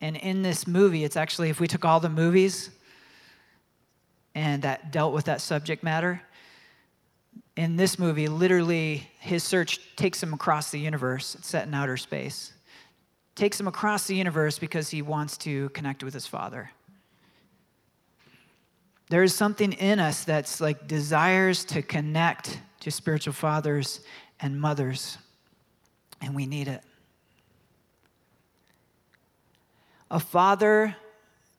And 0.02 0.18
in 0.18 0.42
this 0.42 0.68
movie, 0.68 1.04
it's 1.04 1.16
actually, 1.16 1.50
if 1.50 1.60
we 1.60 1.68
took 1.68 1.86
all 1.86 2.00
the 2.00 2.10
movies 2.10 2.70
and 4.36 4.62
that 4.64 4.92
dealt 4.92 5.14
with 5.14 5.26
that 5.26 5.42
subject 5.42 5.84
matter, 5.84 6.22
in 7.56 7.76
this 7.76 8.00
movie, 8.00 8.28
literally, 8.28 9.08
his 9.20 9.44
search 9.44 9.80
takes 9.96 10.22
him 10.22 10.34
across 10.34 10.72
the 10.72 10.80
universe. 10.80 11.36
It's 11.36 11.48
set 11.48 11.68
in 11.68 11.74
outer 11.74 11.98
space. 11.98 12.54
Takes 13.36 13.60
him 13.60 13.68
across 13.68 14.08
the 14.08 14.16
universe 14.16 14.58
because 14.58 14.90
he 14.90 15.02
wants 15.02 15.38
to 15.40 15.70
connect 15.70 16.04
with 16.04 16.14
his 16.14 16.26
father. 16.26 16.72
There 19.10 19.22
is 19.22 19.36
something 19.36 19.74
in 19.74 20.00
us 20.00 20.24
that's 20.24 20.60
like 20.60 20.88
desires 20.88 21.66
to 21.66 21.82
connect 21.82 22.60
to 22.80 22.92
spiritual 22.92 23.34
fathers 23.34 24.02
and 24.40 24.60
mothers, 24.60 25.18
and 26.22 26.36
we 26.36 26.46
need 26.46 26.68
it. 26.68 26.82
A 30.10 30.20
father 30.20 30.96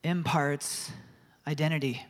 imparts 0.02 0.90
identity. 1.46 2.04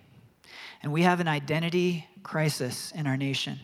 And 0.83 0.93
we 0.93 1.03
have 1.03 1.21
an 1.21 1.29
identity 1.29 2.07
crisis 2.23 2.93
in 2.93 3.07
our 3.07 3.17
nation. 3.17 3.59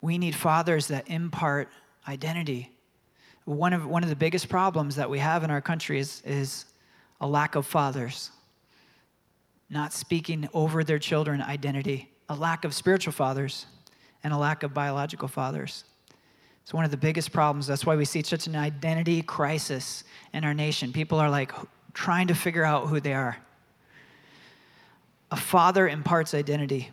We 0.00 0.18
need 0.18 0.34
fathers 0.34 0.88
that 0.88 1.08
impart 1.08 1.68
identity. 2.08 2.70
One 3.44 3.72
of, 3.72 3.86
one 3.86 4.02
of 4.02 4.08
the 4.08 4.16
biggest 4.16 4.48
problems 4.48 4.96
that 4.96 5.10
we 5.10 5.18
have 5.18 5.44
in 5.44 5.50
our 5.50 5.60
country 5.60 5.98
is, 5.98 6.22
is 6.24 6.64
a 7.20 7.26
lack 7.26 7.54
of 7.54 7.66
fathers, 7.66 8.30
not 9.68 9.92
speaking 9.92 10.48
over 10.54 10.84
their 10.84 10.98
children 10.98 11.42
identity, 11.42 12.10
a 12.28 12.34
lack 12.34 12.64
of 12.64 12.74
spiritual 12.74 13.12
fathers, 13.12 13.66
and 14.22 14.32
a 14.32 14.38
lack 14.38 14.62
of 14.62 14.72
biological 14.72 15.28
fathers. 15.28 15.84
It's 16.62 16.74
one 16.74 16.84
of 16.84 16.90
the 16.90 16.96
biggest 16.96 17.32
problems. 17.32 17.66
That's 17.66 17.84
why 17.84 17.96
we 17.96 18.04
see 18.04 18.22
such 18.22 18.46
an 18.46 18.54
identity 18.54 19.22
crisis 19.22 20.04
in 20.32 20.44
our 20.44 20.54
nation. 20.54 20.92
People 20.92 21.18
are 21.18 21.30
like 21.30 21.52
trying 21.94 22.28
to 22.28 22.34
figure 22.34 22.64
out 22.64 22.86
who 22.86 23.00
they 23.00 23.14
are. 23.14 23.36
A 25.30 25.36
father 25.36 25.88
imparts 25.88 26.34
identity. 26.34 26.90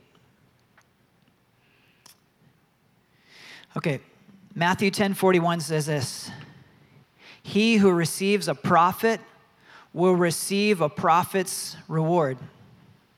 Okay, 3.78 4.00
Matthew 4.56 4.90
10 4.90 5.14
41 5.14 5.60
says 5.60 5.86
this 5.86 6.32
He 7.44 7.78
who 7.78 7.92
receives 7.92 8.48
a 8.48 8.56
prophet 8.56 9.22
will 9.94 10.16
receive 10.16 10.82
a 10.82 10.90
prophet's 10.90 11.78
reward. 11.88 12.40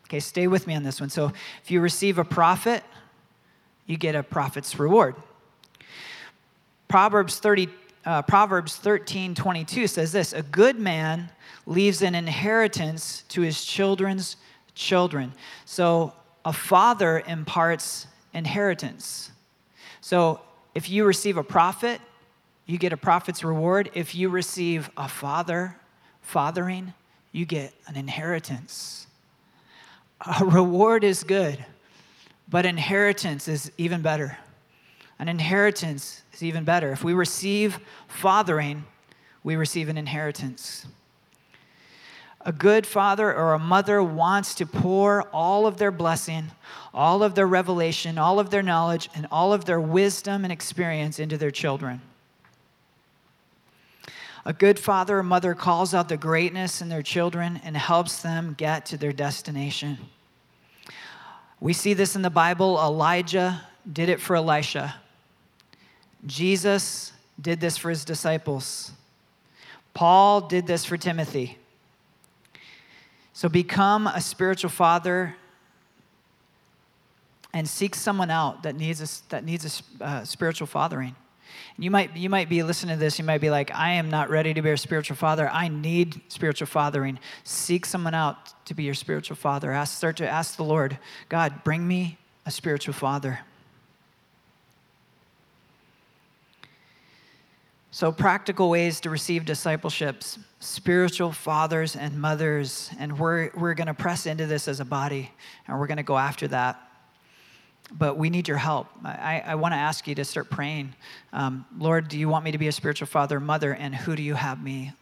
Okay, 0.08 0.20
stay 0.20 0.48
with 0.48 0.68
me 0.68 0.76
on 0.76 0.84
this 0.84 1.00
one. 1.00 1.10
So 1.10 1.32
if 1.64 1.72
you 1.72 1.80
receive 1.80 2.18
a 2.18 2.26
prophet, 2.26 2.84
you 3.86 3.96
get 3.96 4.16
a 4.16 4.24
prophet's 4.24 4.78
reward. 4.78 5.16
Proverbs 6.90 7.40
30, 7.40 7.70
uh, 8.04 8.24
Proverbs 8.24 8.76
13, 8.76 9.36
22 9.36 9.88
says 9.88 10.12
this 10.12 10.34
A 10.34 10.42
good 10.42 10.78
man 10.78 11.30
leaves 11.68 12.02
an 12.02 12.16
inheritance 12.16 13.24
to 13.30 13.40
his 13.40 13.64
children's 13.64 14.36
children. 14.76 15.32
So 15.64 16.12
a 16.44 16.52
father 16.52 17.24
imparts 17.28 18.08
inheritance. 18.34 19.32
So 20.02 20.42
if 20.80 20.90
you 20.90 21.04
receive 21.04 21.36
a 21.36 21.44
prophet, 21.44 22.00
you 22.66 22.78
get 22.78 22.94
a 22.94 22.98
prophet's 22.98 23.44
reward. 23.44 23.92
If 23.96 24.16
you 24.16 24.30
receive 24.30 24.90
a 24.96 25.10
father, 25.10 25.76
fathering, 26.22 26.94
you 27.34 27.46
get 27.46 27.74
an 27.88 27.98
inheritance. 27.98 29.06
A 30.40 30.46
reward 30.46 31.04
is 31.04 31.26
good, 31.26 31.66
but 32.48 32.66
inheritance 32.66 33.50
is 33.50 33.74
even 33.78 34.02
better. 34.02 34.38
An 35.20 35.28
inheritance 35.28 36.24
is 36.32 36.44
even 36.44 36.64
better. 36.64 36.94
If 36.94 37.04
we 37.04 37.12
receive 37.12 37.82
fathering, 38.08 38.86
we 39.44 39.58
receive 39.58 39.90
an 39.90 39.98
inheritance. 39.98 40.86
A 42.50 42.52
good 42.52 42.88
father 42.88 43.32
or 43.32 43.54
a 43.54 43.60
mother 43.60 44.02
wants 44.02 44.56
to 44.56 44.66
pour 44.66 45.22
all 45.32 45.68
of 45.68 45.78
their 45.78 45.92
blessing, 45.92 46.50
all 46.96 47.22
of 47.22 47.36
their 47.36 47.46
revelation, 47.46 48.18
all 48.18 48.40
of 48.40 48.50
their 48.50 48.64
knowledge, 48.64 49.08
and 49.14 49.28
all 49.32 49.54
of 49.54 49.66
their 49.66 49.80
wisdom 49.80 50.44
and 50.44 50.52
experience 50.52 51.20
into 51.20 51.38
their 51.38 51.52
children. 51.52 52.02
A 54.48 54.54
good 54.54 54.80
father 54.80 55.20
or 55.20 55.24
mother 55.24 55.54
calls 55.54 55.94
out 55.94 56.10
the 56.10 56.18
greatness 56.18 56.82
in 56.82 56.90
their 56.90 57.04
children 57.04 57.62
and 57.64 57.78
helps 57.78 58.24
them 58.24 58.56
get 58.58 58.84
to 58.88 58.98
their 58.98 59.14
destination. 59.14 60.00
We 61.60 61.74
see 61.74 61.94
this 61.94 62.16
in 62.16 62.24
the 62.24 62.32
Bible. 62.32 62.80
Elijah 62.80 63.62
did 63.94 64.10
it 64.10 64.20
for 64.20 64.36
Elisha. 64.36 64.96
Jesus 66.26 67.14
did 67.40 67.60
this 67.60 67.78
for 67.78 67.92
his 67.92 68.04
disciples. 68.04 68.92
Paul 69.94 70.42
did 70.42 70.66
this 70.66 70.84
for 70.84 70.98
Timothy. 70.98 71.59
So 73.40 73.48
become 73.48 74.06
a 74.06 74.20
spiritual 74.20 74.70
father 74.70 75.34
and 77.54 77.66
seek 77.66 77.96
someone 77.96 78.30
out 78.30 78.64
that 78.64 78.76
needs 78.76 79.00
a, 79.00 79.30
that 79.30 79.46
needs 79.46 79.82
a 80.02 80.04
uh, 80.04 80.26
spiritual 80.26 80.68
fathering. 80.68 81.16
And 81.78 81.86
you 81.86 81.90
might, 81.90 82.18
you 82.18 82.30
might 82.30 82.50
be 82.50 82.64
listening 82.64 82.98
to 82.98 83.00
this, 83.00 83.18
you 83.18 83.24
might 83.24 83.40
be 83.40 83.50
like, 83.50 83.74
I 83.74 83.92
am 83.92 84.10
not 84.10 84.30
ready 84.30 84.54
to 84.54 84.62
be 84.62 84.72
a 84.72 84.76
spiritual 84.76 85.16
father. 85.16 85.50
I 85.50 85.70
need 85.70 86.20
spiritual 86.28 86.68
fathering. 86.68 87.18
Seek 87.46 87.86
someone 87.86 88.14
out 88.14 88.66
to 88.66 88.74
be 88.74 88.84
your 88.84 88.94
spiritual 88.94 89.38
father. 89.38 89.72
Ask, 89.72 89.96
start 89.96 90.18
to 90.18 90.28
ask 90.28 90.58
the 90.58 90.66
Lord, 90.66 91.00
God, 91.30 91.64
bring 91.64 91.88
me 91.88 92.18
a 92.46 92.52
spiritual 92.52 92.94
father. 92.94 93.40
So, 97.92 98.12
practical 98.12 98.70
ways 98.70 99.00
to 99.02 99.10
receive 99.10 99.46
discipleships, 99.46 100.38
spiritual 100.60 101.32
fathers 101.32 101.96
and 101.96 102.22
mothers, 102.22 102.92
and 103.00 103.18
we're, 103.18 103.50
we're 103.56 103.74
going 103.74 103.88
to 103.88 103.96
press 103.96 104.28
into 104.28 104.46
this 104.46 104.68
as 104.68 104.80
a 104.80 104.86
body, 104.86 105.32
and 105.68 105.80
we're 105.80 105.88
going 105.88 105.98
to 105.98 106.04
go 106.04 106.16
after 106.16 106.48
that. 106.50 106.80
But 107.92 108.16
we 108.16 108.30
need 108.30 108.48
your 108.48 108.58
help. 108.58 108.90
I, 109.04 109.42
I 109.44 109.56
want 109.56 109.74
to 109.74 109.78
ask 109.78 110.08
you 110.08 110.14
to 110.14 110.24
start 110.24 110.52
praying. 110.52 110.94
Um, 111.34 111.66
Lord, 111.80 112.08
do 112.10 112.20
you 112.20 112.30
want 112.30 112.46
me 112.46 112.52
to 112.52 112.60
be 112.60 112.68
a 112.68 112.72
spiritual 112.72 113.08
father 113.08 113.38
or 113.38 113.40
mother, 113.40 113.74
and 113.74 113.96
who 113.96 114.16
do 114.16 114.22
you 114.22 114.36
have 114.36 114.62
me 114.62 114.94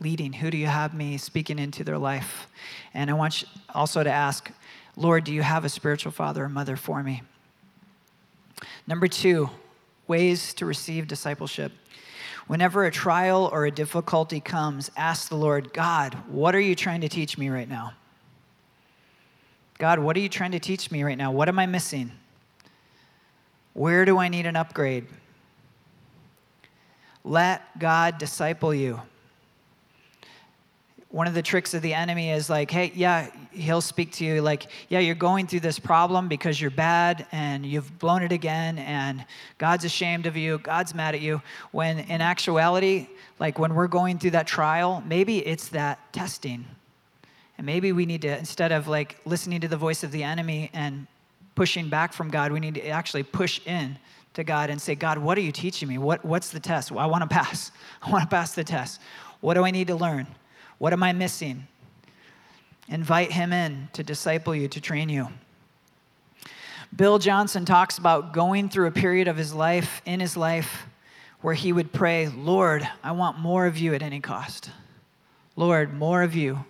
leading? 0.00 0.32
Who 0.32 0.50
do 0.50 0.56
you 0.56 0.68
have 0.68 0.94
me 0.94 1.18
speaking 1.18 1.58
into 1.58 1.84
their 1.84 1.98
life? 1.98 2.48
And 2.94 3.10
I 3.10 3.12
want 3.12 3.42
you 3.42 3.48
also 3.74 4.02
to 4.02 4.10
ask, 4.10 4.50
Lord, 4.96 5.24
do 5.24 5.34
you 5.34 5.42
have 5.42 5.66
a 5.66 5.68
spiritual 5.68 6.12
father 6.12 6.44
or 6.44 6.48
mother 6.48 6.76
for 6.76 7.02
me? 7.02 7.22
Number 8.86 9.06
two, 9.06 9.50
ways 10.08 10.54
to 10.54 10.64
receive 10.64 11.06
discipleship. 11.08 11.72
Whenever 12.52 12.84
a 12.84 12.90
trial 12.90 13.48
or 13.50 13.64
a 13.64 13.70
difficulty 13.70 14.38
comes, 14.38 14.90
ask 14.94 15.30
the 15.30 15.34
Lord, 15.34 15.72
God, 15.72 16.12
what 16.28 16.54
are 16.54 16.60
you 16.60 16.74
trying 16.74 17.00
to 17.00 17.08
teach 17.08 17.38
me 17.38 17.48
right 17.48 17.66
now? 17.66 17.94
God, 19.78 19.98
what 19.98 20.18
are 20.18 20.20
you 20.20 20.28
trying 20.28 20.52
to 20.52 20.58
teach 20.58 20.90
me 20.90 21.02
right 21.02 21.16
now? 21.16 21.32
What 21.32 21.48
am 21.48 21.58
I 21.58 21.64
missing? 21.64 22.12
Where 23.72 24.04
do 24.04 24.18
I 24.18 24.28
need 24.28 24.44
an 24.44 24.54
upgrade? 24.54 25.06
Let 27.24 27.78
God 27.78 28.18
disciple 28.18 28.74
you 28.74 29.00
one 31.12 31.26
of 31.26 31.34
the 31.34 31.42
tricks 31.42 31.74
of 31.74 31.82
the 31.82 31.92
enemy 31.92 32.30
is 32.30 32.48
like, 32.48 32.70
hey, 32.70 32.90
yeah, 32.94 33.30
he'll 33.52 33.82
speak 33.82 34.12
to 34.12 34.24
you 34.24 34.40
like, 34.40 34.66
yeah, 34.88 34.98
you're 34.98 35.14
going 35.14 35.46
through 35.46 35.60
this 35.60 35.78
problem 35.78 36.26
because 36.26 36.58
you're 36.58 36.70
bad 36.70 37.26
and 37.32 37.66
you've 37.66 37.98
blown 37.98 38.22
it 38.22 38.32
again 38.32 38.78
and 38.78 39.22
God's 39.58 39.84
ashamed 39.84 40.24
of 40.24 40.38
you, 40.38 40.56
God's 40.58 40.94
mad 40.94 41.14
at 41.14 41.20
you. 41.20 41.42
When 41.70 41.98
in 41.98 42.22
actuality, 42.22 43.08
like 43.38 43.58
when 43.58 43.74
we're 43.74 43.88
going 43.88 44.18
through 44.18 44.30
that 44.30 44.46
trial, 44.46 45.02
maybe 45.06 45.46
it's 45.46 45.68
that 45.68 45.98
testing. 46.14 46.64
And 47.58 47.66
maybe 47.66 47.92
we 47.92 48.06
need 48.06 48.22
to, 48.22 48.38
instead 48.38 48.72
of 48.72 48.88
like 48.88 49.18
listening 49.26 49.60
to 49.60 49.68
the 49.68 49.76
voice 49.76 50.02
of 50.02 50.12
the 50.12 50.22
enemy 50.22 50.70
and 50.72 51.06
pushing 51.54 51.90
back 51.90 52.14
from 52.14 52.30
God, 52.30 52.52
we 52.52 52.58
need 52.58 52.76
to 52.76 52.88
actually 52.88 53.22
push 53.22 53.60
in 53.66 53.98
to 54.32 54.44
God 54.44 54.70
and 54.70 54.80
say, 54.80 54.94
God, 54.94 55.18
what 55.18 55.36
are 55.36 55.42
you 55.42 55.52
teaching 55.52 55.90
me? 55.90 55.98
What, 55.98 56.24
what's 56.24 56.48
the 56.48 56.60
test? 56.60 56.90
Well, 56.90 57.04
I 57.04 57.06
want 57.06 57.20
to 57.20 57.28
pass. 57.28 57.70
I 58.02 58.10
want 58.10 58.22
to 58.22 58.34
pass 58.34 58.54
the 58.54 58.64
test. 58.64 58.98
What 59.42 59.54
do 59.54 59.64
I 59.66 59.70
need 59.70 59.88
to 59.88 59.94
learn? 59.94 60.26
What 60.82 60.92
am 60.92 61.04
I 61.04 61.12
missing? 61.12 61.68
Invite 62.88 63.30
him 63.30 63.52
in 63.52 63.88
to 63.92 64.02
disciple 64.02 64.52
you, 64.52 64.66
to 64.66 64.80
train 64.80 65.08
you. 65.08 65.28
Bill 66.96 67.20
Johnson 67.20 67.64
talks 67.64 67.98
about 67.98 68.32
going 68.32 68.68
through 68.68 68.88
a 68.88 68.90
period 68.90 69.28
of 69.28 69.36
his 69.36 69.54
life, 69.54 70.02
in 70.06 70.18
his 70.18 70.36
life, 70.36 70.86
where 71.40 71.54
he 71.54 71.72
would 71.72 71.92
pray, 71.92 72.26
Lord, 72.26 72.88
I 73.00 73.12
want 73.12 73.38
more 73.38 73.66
of 73.66 73.78
you 73.78 73.94
at 73.94 74.02
any 74.02 74.18
cost. 74.18 74.70
Lord, 75.54 75.94
more 75.94 76.24
of 76.24 76.34
you 76.34 76.64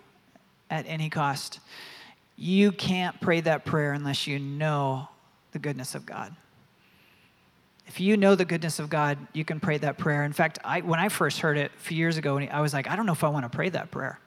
at 0.68 0.84
any 0.86 1.08
cost. 1.08 1.60
You 2.36 2.70
can't 2.70 3.18
pray 3.18 3.40
that 3.40 3.64
prayer 3.64 3.94
unless 3.94 4.26
you 4.26 4.38
know 4.38 5.08
the 5.52 5.58
goodness 5.58 5.94
of 5.94 6.04
God. 6.04 6.36
If 7.92 8.00
you 8.00 8.16
know 8.16 8.34
the 8.34 8.46
goodness 8.46 8.78
of 8.78 8.88
God, 8.88 9.18
you 9.34 9.44
can 9.44 9.60
pray 9.60 9.76
that 9.76 9.98
prayer. 9.98 10.24
In 10.24 10.32
fact, 10.32 10.58
I, 10.64 10.80
when 10.80 10.98
I 10.98 11.10
first 11.10 11.40
heard 11.40 11.58
it 11.58 11.72
a 11.76 11.78
few 11.78 11.98
years 11.98 12.16
ago, 12.16 12.38
I 12.38 12.62
was 12.62 12.72
like, 12.72 12.88
I 12.88 12.96
don't 12.96 13.04
know 13.04 13.12
if 13.12 13.22
I 13.22 13.28
want 13.28 13.44
to 13.44 13.54
pray 13.54 13.68
that 13.68 13.90
prayer 13.90 14.18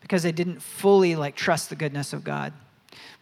because 0.00 0.24
I 0.24 0.30
didn't 0.30 0.62
fully 0.62 1.14
like 1.14 1.36
trust 1.36 1.68
the 1.68 1.76
goodness 1.76 2.14
of 2.14 2.24
God. 2.24 2.54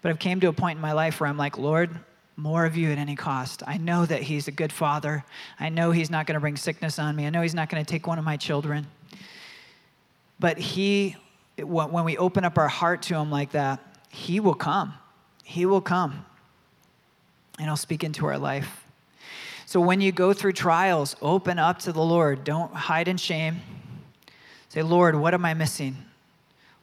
But 0.00 0.10
I've 0.10 0.20
came 0.20 0.38
to 0.38 0.46
a 0.46 0.52
point 0.52 0.76
in 0.76 0.80
my 0.80 0.92
life 0.92 1.18
where 1.18 1.28
I'm 1.28 1.36
like, 1.36 1.58
Lord, 1.58 1.90
more 2.36 2.64
of 2.64 2.76
you 2.76 2.92
at 2.92 2.98
any 2.98 3.16
cost. 3.16 3.64
I 3.66 3.78
know 3.78 4.06
that 4.06 4.22
He's 4.22 4.46
a 4.46 4.52
good 4.52 4.70
Father. 4.70 5.24
I 5.58 5.70
know 5.70 5.90
He's 5.90 6.08
not 6.08 6.28
going 6.28 6.36
to 6.36 6.40
bring 6.40 6.56
sickness 6.56 7.00
on 7.00 7.16
me. 7.16 7.26
I 7.26 7.30
know 7.30 7.42
He's 7.42 7.52
not 7.52 7.70
going 7.70 7.84
to 7.84 7.90
take 7.90 8.06
one 8.06 8.20
of 8.20 8.24
my 8.24 8.36
children. 8.36 8.86
But 10.38 10.56
He, 10.56 11.16
when 11.58 12.04
we 12.04 12.16
open 12.16 12.44
up 12.44 12.58
our 12.58 12.68
heart 12.68 13.02
to 13.02 13.16
Him 13.16 13.28
like 13.28 13.50
that, 13.50 13.80
He 14.08 14.38
will 14.38 14.54
come. 14.54 14.94
He 15.42 15.66
will 15.66 15.80
come 15.80 16.24
and 17.58 17.66
He'll 17.66 17.76
speak 17.76 18.04
into 18.04 18.26
our 18.26 18.38
life. 18.38 18.83
So 19.74 19.80
when 19.80 20.00
you 20.00 20.12
go 20.12 20.32
through 20.32 20.52
trials, 20.52 21.16
open 21.20 21.58
up 21.58 21.80
to 21.80 21.90
the 21.90 22.00
Lord. 22.00 22.44
Don't 22.44 22.72
hide 22.72 23.08
in 23.08 23.16
shame. 23.16 23.60
Say, 24.68 24.82
Lord, 24.82 25.16
what 25.16 25.34
am 25.34 25.44
I 25.44 25.52
missing? 25.54 25.96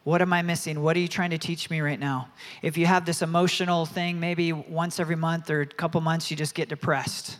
What 0.04 0.20
am 0.20 0.30
I 0.34 0.42
missing? 0.42 0.82
What 0.82 0.94
are 0.94 1.00
you 1.00 1.08
trying 1.08 1.30
to 1.30 1.38
teach 1.38 1.70
me 1.70 1.80
right 1.80 1.98
now? 1.98 2.28
If 2.60 2.76
you 2.76 2.84
have 2.84 3.06
this 3.06 3.22
emotional 3.22 3.86
thing, 3.86 4.20
maybe 4.20 4.52
once 4.52 5.00
every 5.00 5.16
month 5.16 5.48
or 5.48 5.62
a 5.62 5.66
couple 5.66 6.02
months, 6.02 6.30
you 6.30 6.36
just 6.36 6.54
get 6.54 6.68
depressed. 6.68 7.38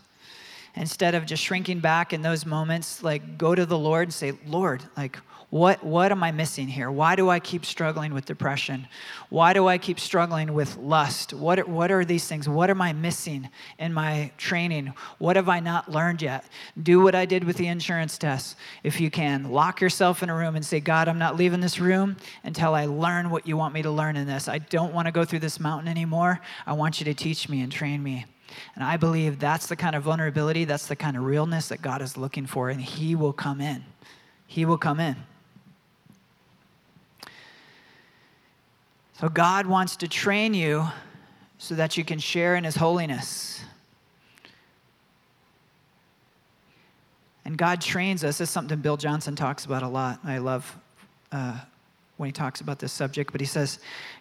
instead 0.75 1.15
of 1.15 1.27
just 1.27 1.43
shrinking 1.43 1.81
back 1.81 2.15
in 2.15 2.23
those 2.23 2.47
moments, 2.47 3.03
like 3.03 3.37
go 3.37 3.55
to 3.55 3.67
the 3.67 3.77
Lord 3.77 4.05
and 4.05 4.15
say, 4.15 4.33
Lord, 4.47 4.83
like, 4.97 5.19
what, 5.53 5.85
what 5.85 6.11
am 6.11 6.25
I 6.25 6.33
missing 6.33 6.67
here? 6.67 6.91
Why 6.91 7.15
do 7.15 7.29
I 7.29 7.39
keep 7.39 7.67
struggling 7.67 8.15
with 8.15 8.25
depression? 8.25 8.89
Why 9.29 9.53
do 9.53 9.69
I 9.69 9.77
keep 9.77 10.01
struggling 10.01 10.55
with 10.55 10.79
lust? 10.79 11.35
What, 11.35 11.69
what 11.69 11.93
are 11.93 12.07
these 12.07 12.27
things? 12.27 12.49
What 12.49 12.71
am 12.71 12.81
I 12.81 12.95
missing 12.95 13.51
in 13.79 13.93
my 13.93 14.33
training? 14.39 14.95
What 15.19 15.37
have 15.37 15.51
I 15.51 15.61
not 15.61 15.91
learned 15.91 16.23
yet? 16.23 16.47
Do 16.83 17.03
what 17.03 17.15
I 17.15 17.27
did 17.27 17.45
with 17.45 17.59
the 17.59 17.67
insurance 17.67 18.17
test 18.17 18.57
if 18.83 18.99
you 18.99 19.11
can. 19.11 19.53
Lock 19.53 19.83
yourself 19.83 20.23
in 20.23 20.31
a 20.31 20.35
room 20.35 20.57
and 20.57 20.65
say, 20.65 20.81
God, 20.81 21.07
I'm 21.07 21.19
not 21.19 21.37
leaving 21.37 21.61
this 21.61 21.79
room 21.79 22.17
until 22.45 22.75
I 22.75 22.87
learn 22.87 23.29
what 23.29 23.47
you 23.47 23.59
want 23.59 23.75
me 23.75 23.83
to 23.83 23.91
learn 23.91 24.17
in 24.17 24.27
this. 24.27 24.49
I 24.49 24.57
don't 24.57 24.95
want 24.95 25.05
to 25.05 25.13
go 25.13 25.27
through 25.27 25.41
this 25.41 25.61
mountain 25.61 25.87
anymore. 25.87 26.41
I 26.65 26.73
want 26.73 26.99
you 26.99 27.05
to 27.05 27.15
teach 27.15 27.51
me 27.51 27.61
and 27.61 27.71
train 27.71 28.03
me. 28.03 28.25
And 28.75 28.83
I 28.83 28.97
believe 28.97 29.39
that's 29.39 29.67
the 29.67 29.77
kind 29.77 29.97
of 29.97 30.03
vulnerability, 30.03 30.65
that's 30.65 30.87
the 30.87 30.97
kind 30.97 31.15
of 31.15 31.25
realness 31.25 31.69
that 31.69 31.83
God 31.83 32.01
is 32.01 32.17
looking 32.17 32.47
for, 32.47 32.71
and 32.71 32.81
He 32.81 33.15
will 33.15 33.35
come 33.35 33.61
in. 33.61 33.85
He 34.47 34.65
will 34.65 34.79
come 34.79 34.99
in. 34.99 35.17
So 39.23 39.29
God 39.29 39.67
wants 39.67 39.95
to 39.99 40.09
train 40.09 40.53
you 40.53 40.89
so 41.57 41.77
that 41.77 41.97
you 41.97 42.03
can 42.05 42.19
share 42.19 42.57
in 42.57 42.65
his 42.65 42.75
holiness. 42.75 43.63
And 47.45 47.57
God 47.57 47.81
trains 47.81 48.25
us. 48.25 48.39
This 48.39 48.49
is 48.49 48.51
something 48.51 48.81
Bill 48.81 48.97
Johnson 48.97 49.37
talks 49.37 49.65
about 49.65 49.85
a 49.85 49.89
lot. 49.89 50.19
I 50.25 50.39
love 50.39 50.77
uh, 51.31 51.61
when 52.17 52.27
he 52.27 52.33
talks 52.33 52.63
about 52.63 52.81
this 52.81 52.91
subject, 52.91 53.31
but 53.31 53.41
he 53.41 53.47
says, 53.47 53.79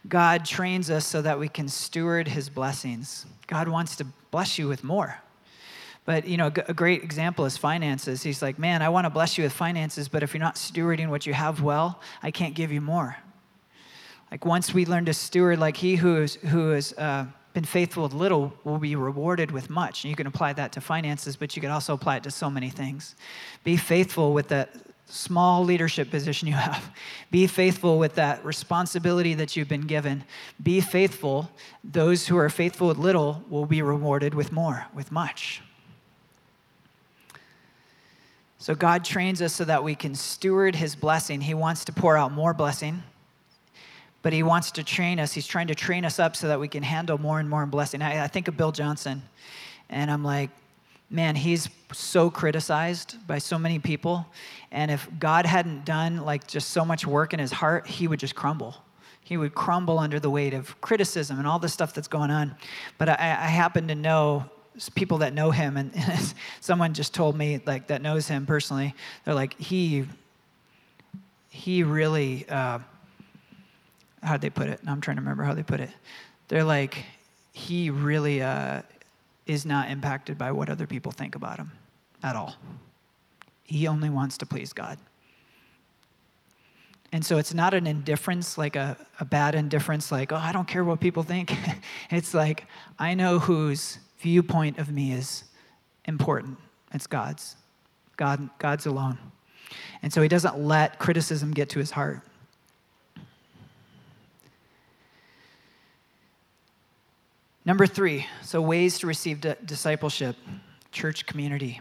God 0.08 0.46
trains 0.46 0.92
us 0.92 1.08
so 1.08 1.24
that 1.24 1.40
we 1.40 1.50
can 1.50 1.68
steward 1.68 2.28
his 2.28 2.48
blessings. 2.48 3.26
God 3.48 3.68
wants 3.68 3.96
to 3.96 4.06
bless 4.30 4.60
you 4.60 4.68
with 4.68 4.84
more. 4.84 5.18
But, 6.06 6.28
you 6.28 6.38
know, 6.38 6.52
a 6.68 6.76
great 6.76 7.02
example 7.02 7.46
is 7.46 7.58
finances. 7.58 8.22
He's 8.22 8.44
like, 8.44 8.60
man, 8.60 8.84
I 8.84 8.90
want 8.90 9.06
to 9.06 9.10
bless 9.10 9.36
you 9.36 9.46
with 9.46 9.54
finances, 9.54 10.08
but 10.08 10.22
if 10.22 10.36
you're 10.36 10.44
not 10.44 10.58
stewarding 10.58 11.10
what 11.10 11.26
you 11.26 11.34
have 11.34 11.64
well, 11.64 12.00
I 12.22 12.30
can't 12.30 12.54
give 12.54 12.72
you 12.72 12.82
more. 12.82 13.18
Like 14.32 14.46
once 14.46 14.74
we 14.74 14.86
learn 14.86 15.06
to 15.06 15.14
steward, 15.14 15.60
like 15.60 15.76
he 15.76 15.98
who 15.98 16.26
who 16.26 16.70
has 16.70 16.94
uh, 16.94 17.26
been 17.54 17.66
faithful 17.66 18.04
with 18.04 18.14
little 18.14 18.54
will 18.64 18.78
be 18.78 18.96
rewarded 18.96 19.52
with 19.52 19.70
much. 19.70 20.04
And 20.04 20.10
you 20.10 20.16
can 20.16 20.26
apply 20.26 20.54
that 20.54 20.72
to 20.74 20.82
finances, 20.82 21.36
but 21.36 21.56
you 21.56 21.62
can 21.62 21.70
also 21.70 21.94
apply 21.94 22.18
it 22.18 22.24
to 22.24 22.32
so 22.32 22.50
many 22.50 22.70
things. 22.70 23.16
Be 23.66 23.76
faithful 23.76 24.34
with 24.34 24.48
that 24.48 24.74
small 25.06 25.66
leadership 25.66 26.10
position 26.10 26.48
you 26.48 26.54
have. 26.54 26.92
Be 27.30 27.46
faithful 27.46 28.00
with 28.00 28.16
that 28.16 28.44
responsibility 28.46 29.34
that 29.34 29.58
you've 29.58 29.68
been 29.68 29.82
given. 29.82 30.24
Be 30.64 30.80
faithful. 30.80 31.52
Those 31.84 32.28
who 32.28 32.38
are 32.38 32.50
faithful 32.50 32.88
with 32.88 32.98
little 32.98 33.44
will 33.50 33.66
be 33.66 33.82
rewarded 33.82 34.34
with 34.34 34.54
more, 34.54 34.88
with 34.94 35.12
much. 35.12 35.62
So 38.60 38.76
God 38.76 39.04
trains 39.04 39.42
us 39.42 39.54
so 39.54 39.66
that 39.66 39.84
we 39.84 39.96
can 39.96 40.16
steward 40.16 40.76
his 40.76 40.96
blessing. 40.96 41.42
He 41.42 41.56
wants 41.56 41.84
to 41.86 41.92
pour 41.92 42.16
out 42.16 42.32
more 42.32 42.54
blessing 42.54 43.04
but 44.22 44.34
he 44.34 44.44
wants 44.44 44.72
to 44.72 44.84
train 44.84 45.20
us. 45.20 45.34
He's 45.34 45.48
trying 45.48 45.68
to 45.68 45.76
train 45.76 46.06
us 46.06 46.20
up 46.20 46.36
so 46.36 46.48
that 46.48 46.60
we 46.60 46.68
can 46.68 46.84
handle 46.84 47.18
more 47.18 47.40
and 47.40 47.50
more 47.50 47.64
in 47.64 47.70
blessing. 47.70 48.02
I, 48.02 48.24
I 48.24 48.28
think 48.28 48.48
of 48.48 48.58
Bill 48.58 48.72
Johnson, 48.72 49.24
and 49.90 50.12
I'm 50.12 50.24
like, 50.24 50.50
man, 51.10 51.36
he's 51.36 51.70
so 51.92 52.30
criticized 52.30 53.16
by 53.28 53.38
so 53.38 53.60
many 53.60 53.80
people. 53.80 54.26
And 54.72 54.90
if 54.90 55.08
God 55.20 55.46
hadn't 55.46 55.84
done 55.86 56.18
like 56.18 56.48
just 56.48 56.70
so 56.70 56.86
much 56.86 57.06
work 57.06 57.34
in 57.34 57.40
his 57.40 57.52
heart, 57.52 57.86
he 57.86 58.08
would 58.08 58.20
just 58.20 58.36
crumble. 58.36 58.76
He 59.24 59.38
would 59.38 59.54
crumble 59.54 60.00
under 60.00 60.20
the 60.20 60.30
weight 60.30 60.54
of 60.54 60.80
criticism 60.82 61.38
and 61.38 61.48
all 61.48 61.60
the 61.60 61.70
stuff 61.70 61.94
that's 61.94 62.08
going 62.08 62.32
on. 62.32 62.56
But 62.98 63.10
I, 63.10 63.14
I 63.14 63.48
happen 63.48 63.88
to 63.90 63.96
know 63.96 64.50
people 64.96 65.20
that 65.20 65.34
know 65.34 65.52
him, 65.52 65.78
and 65.78 65.92
someone 66.62 66.94
just 66.94 67.14
told 67.14 67.38
me 67.38 67.62
like 67.66 67.88
that 67.88 68.02
knows 68.02 68.28
him 68.28 68.46
personally. 68.46 68.96
They're 69.26 69.34
like 69.34 69.60
he 69.60 70.06
he 71.50 71.84
really. 71.84 72.48
Uh, 72.48 72.80
how'd 74.22 74.42
they 74.42 74.50
put 74.50 74.68
it? 74.68 74.80
I'm 74.88 75.02
trying 75.02 75.18
to 75.18 75.22
remember 75.22 75.44
how 75.44 75.54
they 75.54 75.64
put 75.64 75.80
it. 75.80 75.90
They're 76.48 76.64
like, 76.64 77.06
he 77.54 77.90
really 77.90 78.42
uh, 78.42 78.82
is 79.46 79.66
not 79.66 79.90
impacted 79.90 80.38
by 80.38 80.52
what 80.52 80.70
other 80.70 80.88
people 80.88 81.12
think 81.12 81.36
about 81.36 81.58
him 81.58 81.72
at 82.24 82.36
all. 82.36 82.56
He 83.64 83.88
only 83.88 84.10
wants 84.10 84.38
to 84.40 84.46
please 84.46 84.74
God. 84.74 84.98
And 87.14 87.26
so 87.26 87.38
it's 87.38 87.54
not 87.54 87.74
an 87.74 87.88
indifference, 87.88 88.58
like 88.58 88.76
a, 88.76 88.98
a 89.20 89.26
bad 89.26 89.54
indifference, 89.54 90.12
like, 90.12 90.32
oh, 90.32 90.38
I 90.38 90.54
don't 90.54 90.68
care 90.68 90.84
what 90.84 91.02
people 91.02 91.24
think. 91.24 91.54
it's 92.10 92.34
like, 92.34 92.66
I 92.98 93.14
know 93.14 93.40
whose 93.40 94.00
viewpoint 94.20 94.78
of 94.78 94.90
me 94.90 95.12
is 95.12 95.44
important. 96.06 96.58
It's 96.94 97.08
God's. 97.08 97.58
God, 98.16 98.50
God's 98.60 98.86
alone. 98.86 99.18
And 100.02 100.14
so 100.14 100.22
he 100.22 100.28
doesn't 100.28 100.60
let 100.60 101.00
criticism 101.00 101.52
get 101.52 101.70
to 101.70 101.80
his 101.80 101.92
heart. 101.92 102.22
Number 107.64 107.86
three, 107.86 108.26
so 108.42 108.60
ways 108.60 108.98
to 109.00 109.08
receive 109.08 109.40
discipleship, 109.66 110.36
church 110.92 111.28
community. 111.28 111.80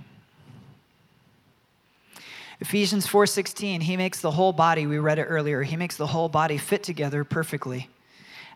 Ephesians 2.61 3.07
4:16, 3.07 3.81
he 3.81 3.97
makes 3.97 4.21
the 4.21 4.33
whole 4.33 4.53
body, 4.53 4.87
we 4.87 4.99
read 4.99 5.19
it 5.19 5.25
earlier, 5.25 5.63
he 5.63 5.77
makes 5.77 5.97
the 5.97 6.09
whole 6.09 6.29
body 6.29 6.59
fit 6.59 6.83
together 6.83 7.25
perfectly. 7.25 7.89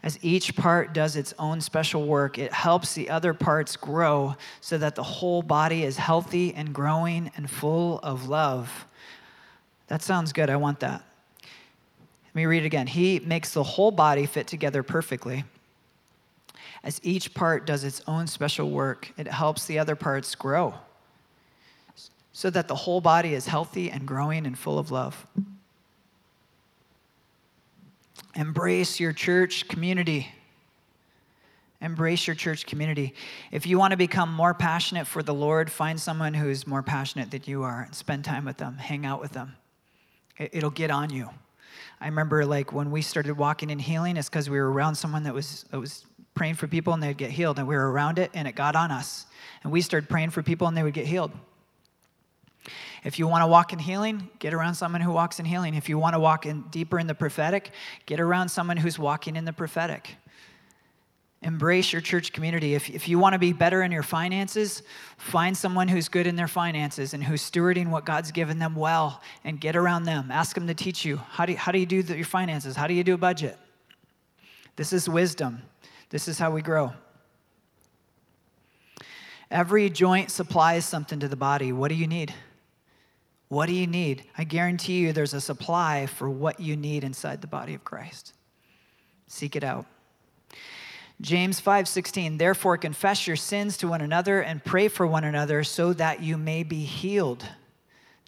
As 0.03 0.19
each 0.21 0.55
part 0.55 0.93
does 0.93 1.17
its 1.17 1.33
own 1.39 1.63
special 1.63 2.05
work, 2.07 2.37
it 2.37 2.53
helps 2.53 2.93
the 2.93 3.09
other 3.09 3.33
parts 3.33 3.75
grow 3.75 4.37
so 4.61 4.77
that 4.77 4.95
the 4.95 5.03
whole 5.03 5.41
body 5.41 5.83
is 5.83 5.97
healthy 5.97 6.53
and 6.53 6.75
growing 6.75 7.31
and 7.39 7.51
full 7.51 8.01
of 8.01 8.29
love. 8.29 8.85
That 9.87 10.03
sounds 10.03 10.35
good. 10.35 10.51
I 10.51 10.57
want 10.57 10.81
that. 10.81 11.03
Let 11.43 12.35
me 12.35 12.45
read 12.45 12.65
it 12.65 12.67
again. 12.67 12.87
He 12.87 13.19
makes 13.21 13.55
the 13.55 13.63
whole 13.63 13.91
body 13.91 14.27
fit 14.27 14.47
together 14.47 14.83
perfectly 14.83 15.45
as 16.85 17.01
each 17.03 17.35
part 17.35 17.67
does 17.67 17.83
its 17.83 18.03
own 18.07 18.27
special 18.27 18.71
work, 18.71 19.11
it 19.17 19.27
helps 19.27 19.67
the 19.67 19.79
other 19.79 19.97
parts 19.97 20.35
grow 20.35 20.75
so 22.33 22.51
that 22.51 22.69
the 22.69 22.75
whole 22.75 23.01
body 23.01 23.33
is 23.33 23.47
healthy 23.47 23.91
and 23.91 24.07
growing 24.07 24.45
and 24.45 24.59
full 24.59 24.79
of 24.79 24.91
love. 24.91 25.27
Embrace 28.35 29.01
your 29.01 29.13
church 29.13 29.67
community. 29.69 30.29
Embrace 31.81 32.27
your 32.27 32.35
church 32.35 32.67
community. 32.67 33.15
If 33.53 33.67
you 33.67 33.79
want 33.79 33.93
to 33.93 33.97
become 33.97 34.33
more 34.33 34.53
passionate 34.53 35.07
for 35.07 35.23
the 35.23 35.33
Lord, 35.33 35.71
find 35.71 35.99
someone 35.99 36.35
who's 36.35 36.67
more 36.67 36.83
passionate 36.83 37.31
than 37.31 37.43
you 37.47 37.63
are 37.63 37.83
and 37.83 37.95
spend 37.95 38.25
time 38.25 38.45
with 38.45 38.57
them, 38.57 38.77
hang 38.77 39.07
out 39.07 39.21
with 39.21 39.33
them. 39.33 39.55
It'll 40.39 40.71
get 40.71 40.91
on 40.91 41.11
you. 41.11 41.31
I 42.01 42.07
remember 42.07 42.45
like 42.45 42.73
when 42.73 42.91
we 42.91 43.01
started 43.01 43.39
walking 43.39 43.71
in 43.71 43.79
healing, 43.79 44.17
it's 44.17 44.29
because 44.29 44.51
we 44.51 44.59
were 44.59 44.71
around 44.71 44.97
someone 44.97 45.23
that 45.23 45.35
was, 45.35 45.65
that 45.71 45.79
was 45.79 46.05
praying 46.35 46.55
for 46.55 46.67
people 46.67 46.93
and 46.93 47.03
they'd 47.03 47.17
get 47.17 47.31
healed. 47.31 47.59
And 47.59 47.67
we 47.69 47.75
were 47.75 47.91
around 47.91 48.19
it 48.19 48.31
and 48.35 48.47
it 48.47 48.55
got 48.55 48.77
on 48.77 48.91
us. 48.91 49.27
And 49.63 49.73
we 49.73 49.81
started 49.81 50.09
praying 50.09 50.31
for 50.31 50.43
people 50.43 50.67
and 50.67 50.77
they 50.77 50.83
would 50.83 50.95
get 50.95 51.07
healed. 51.07 51.33
If 53.05 53.19
you 53.19 53.29
want 53.29 53.43
to 53.43 53.47
walk 53.47 53.73
in 53.73 53.79
healing, 53.79 54.31
get 54.39 54.55
around 54.55 54.75
someone 54.75 55.03
who 55.03 55.13
walks 55.13 55.39
in 55.39 55.45
healing. 55.45 55.75
If 55.75 55.89
you 55.89 55.99
want 55.99 56.15
to 56.15 56.19
walk 56.19 56.47
in 56.47 56.63
deeper 56.71 56.99
in 56.99 57.07
the 57.07 57.15
prophetic, 57.15 57.71
get 58.07 58.19
around 58.19 58.49
someone 58.49 58.79
who's 58.79 58.99
walking 58.99 59.37
in 59.37 59.45
the 59.45 59.53
prophetic. 59.53 60.17
Embrace 61.43 61.93
your 61.93 62.01
church 62.01 62.33
community. 62.33 62.75
If, 62.75 62.89
if 62.89 63.07
you 63.07 63.19
want 63.19 63.35
to 63.35 63.39
be 63.39 63.53
better 63.53 63.83
in 63.83 63.93
your 63.93 64.03
finances, 64.03 64.83
find 65.19 65.55
someone 65.55 65.89
who's 65.89 66.09
good 66.09 66.27
in 66.27 66.37
their 66.37 66.49
finances 66.49 67.13
and 67.13 67.23
who's 67.23 67.49
stewarding 67.49 67.91
what 67.91 68.07
God's 68.07 68.33
given 68.33 68.59
them 68.59 68.75
well 68.75 69.21
and 69.45 69.61
get 69.61 69.77
around 69.77 70.05
them. 70.05 70.31
Ask 70.31 70.55
them 70.55 70.67
to 70.69 70.75
teach 70.75 71.05
you. 71.05 71.19
How 71.19 71.45
do 71.45 71.53
you, 71.53 71.59
how 71.59 71.71
do, 71.71 71.79
you 71.79 71.85
do 71.85 72.03
the, 72.03 72.17
your 72.17 72.25
finances? 72.25 72.75
How 72.77 72.87
do 72.87 72.95
you 72.95 73.05
do 73.05 73.13
a 73.13 73.19
budget? 73.19 73.59
This 74.77 74.95
is 74.95 75.07
wisdom. 75.07 75.61
This 76.15 76.29
is 76.29 76.39
how 76.39 76.53
we 76.53 76.63
grow. 76.63 76.93
Every 79.51 79.91
joint 79.91 80.31
supplies 80.31 80.85
something 80.85 81.19
to 81.19 81.27
the 81.27 81.35
body. 81.35 81.73
What 81.73 81.89
do 81.89 81.97
you 81.97 82.07
need? 82.07 82.33
What 83.49 83.67
do 83.67 83.73
you 83.73 83.89
need? 83.89 84.23
I 84.39 84.45
guarantee 84.45 84.99
you 85.01 85.13
there's 85.13 85.35
a 85.35 85.41
supply 85.41 86.07
for 86.07 86.31
what 86.31 86.61
you 86.61 86.77
need 86.77 87.03
inside 87.03 87.41
the 87.41 87.49
body 87.49 87.75
of 87.75 87.83
Christ. 87.83 88.33
Seek 89.27 89.57
it 89.57 89.65
out. 89.65 89.87
James 91.21 91.61
5:16 91.61 92.39
Therefore 92.39 92.79
confess 92.79 93.27
your 93.27 93.35
sins 93.35 93.77
to 93.79 93.89
one 93.89 94.01
another 94.01 94.41
and 94.41 94.65
pray 94.65 94.87
for 94.87 95.09
one 95.09 95.25
another 95.25 95.65
so 95.65 95.93
that 95.95 96.23
you 96.23 96.39
may 96.39 96.63
be 96.63 96.85
healed. 96.85 97.45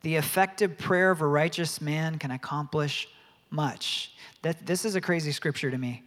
The 0.02 0.16
effective 0.16 0.76
prayer 0.76 1.12
of 1.12 1.20
a 1.20 1.26
righteous 1.28 1.80
man 1.80 2.18
can 2.18 2.32
accomplish 2.32 3.06
much. 3.48 4.10
That, 4.42 4.66
this 4.66 4.84
is 4.84 4.96
a 4.96 5.00
crazy 5.00 5.30
scripture 5.30 5.70
to 5.70 5.78
me. 5.78 6.02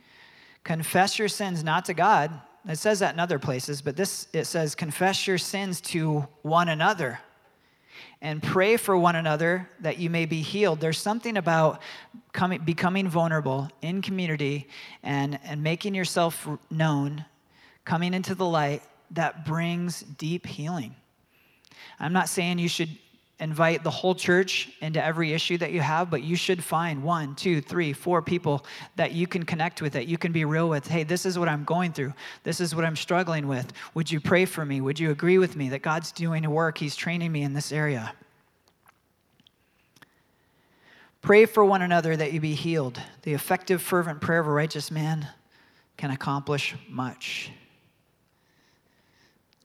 Confess 0.63 1.17
your 1.17 1.27
sins 1.27 1.63
not 1.63 1.85
to 1.85 1.93
God. 1.93 2.31
It 2.67 2.77
says 2.77 2.99
that 2.99 3.13
in 3.13 3.19
other 3.19 3.39
places, 3.39 3.81
but 3.81 3.95
this 3.95 4.27
it 4.33 4.45
says 4.45 4.75
confess 4.75 5.25
your 5.25 5.37
sins 5.37 5.81
to 5.81 6.27
one 6.41 6.69
another 6.69 7.19
and 8.21 8.43
pray 8.43 8.77
for 8.77 8.97
one 8.97 9.15
another 9.15 9.69
that 9.79 9.97
you 9.97 10.09
may 10.09 10.25
be 10.25 10.41
healed. 10.41 10.79
There's 10.79 10.97
something 10.97 11.37
about 11.37 11.81
coming, 12.33 12.59
becoming 12.61 13.07
vulnerable 13.07 13.69
in 13.81 14.01
community 14.01 14.67
and, 15.03 15.39
and 15.43 15.63
making 15.63 15.95
yourself 15.95 16.47
known, 16.69 17.25
coming 17.85 18.13
into 18.13 18.35
the 18.35 18.45
light, 18.45 18.83
that 19.11 19.45
brings 19.45 20.01
deep 20.01 20.45
healing. 20.45 20.95
I'm 21.99 22.13
not 22.13 22.29
saying 22.29 22.59
you 22.59 22.69
should 22.69 22.89
invite 23.39 23.83
the 23.83 23.89
whole 23.89 24.13
church 24.13 24.69
into 24.81 25.03
every 25.03 25.31
issue 25.33 25.57
that 25.57 25.71
you 25.71 25.79
have, 25.79 26.09
but 26.09 26.23
you 26.23 26.35
should 26.35 26.61
find 26.61 27.01
one, 27.01 27.35
two, 27.35 27.61
three, 27.61 27.93
four 27.93 28.21
people 28.21 28.65
that 28.97 29.13
you 29.13 29.27
can 29.27 29.43
connect 29.43 29.81
with, 29.81 29.93
that 29.93 30.07
you 30.07 30.17
can 30.17 30.31
be 30.31 30.43
real 30.43 30.67
with. 30.67 30.87
Hey, 30.87 31.03
this 31.03 31.25
is 31.25 31.39
what 31.39 31.47
I'm 31.47 31.63
going 31.63 31.93
through. 31.93 32.13
This 32.43 32.59
is 32.59 32.75
what 32.75 32.83
I'm 32.83 32.97
struggling 32.97 33.47
with. 33.47 33.71
Would 33.93 34.11
you 34.11 34.19
pray 34.19 34.43
for 34.45 34.65
me? 34.65 34.81
Would 34.81 34.99
you 34.99 35.11
agree 35.11 35.37
with 35.37 35.55
me 35.55 35.69
that 35.69 35.81
God's 35.81 36.11
doing 36.11 36.43
a 36.43 36.49
work? 36.49 36.77
He's 36.77 36.95
training 36.95 37.31
me 37.31 37.43
in 37.43 37.53
this 37.53 37.71
area. 37.71 38.13
Pray 41.21 41.45
for 41.45 41.63
one 41.63 41.81
another 41.81 42.15
that 42.15 42.33
you 42.33 42.41
be 42.41 42.55
healed. 42.55 43.01
The 43.23 43.33
effective, 43.33 43.81
fervent 43.81 44.19
prayer 44.19 44.39
of 44.39 44.47
a 44.47 44.51
righteous 44.51 44.91
man 44.91 45.27
can 45.97 46.11
accomplish 46.11 46.75
much. 46.89 47.51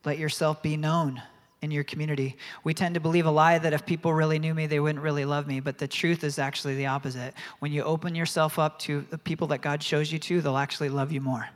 Let 0.05 0.19
yourself 0.19 0.63
be 0.63 0.77
known 0.77 1.23
in 1.65 1.73
your 1.73 1.83
community. 1.83 2.37
We 2.63 2.75
tend 2.75 2.95
to 2.95 3.01
believe 3.01 3.27
a 3.27 3.31
lie 3.31 3.59
that 3.59 3.73
if 3.73 3.85
people 3.85 4.15
really 4.15 4.39
knew 4.39 4.55
me, 4.55 4.67
they 4.67 4.79
wouldn't 4.79 5.03
really 5.03 5.25
love 5.25 5.49
me. 5.49 5.59
But 5.59 5.79
the 5.79 5.89
truth 5.89 6.23
is 6.23 6.39
actually 6.39 6.77
the 6.77 6.87
opposite. 6.87 7.35
When 7.59 7.73
you 7.73 7.83
open 7.83 8.15
yourself 8.15 8.59
up 8.59 8.79
to 8.81 9.05
the 9.11 9.19
people 9.19 9.49
that 9.49 9.63
God 9.63 9.83
shows 9.83 10.13
you 10.13 10.21
to, 10.21 10.41
they'll 10.41 10.57
actually 10.57 10.91
love 10.91 11.11
you 11.11 11.21
more. 11.21 11.49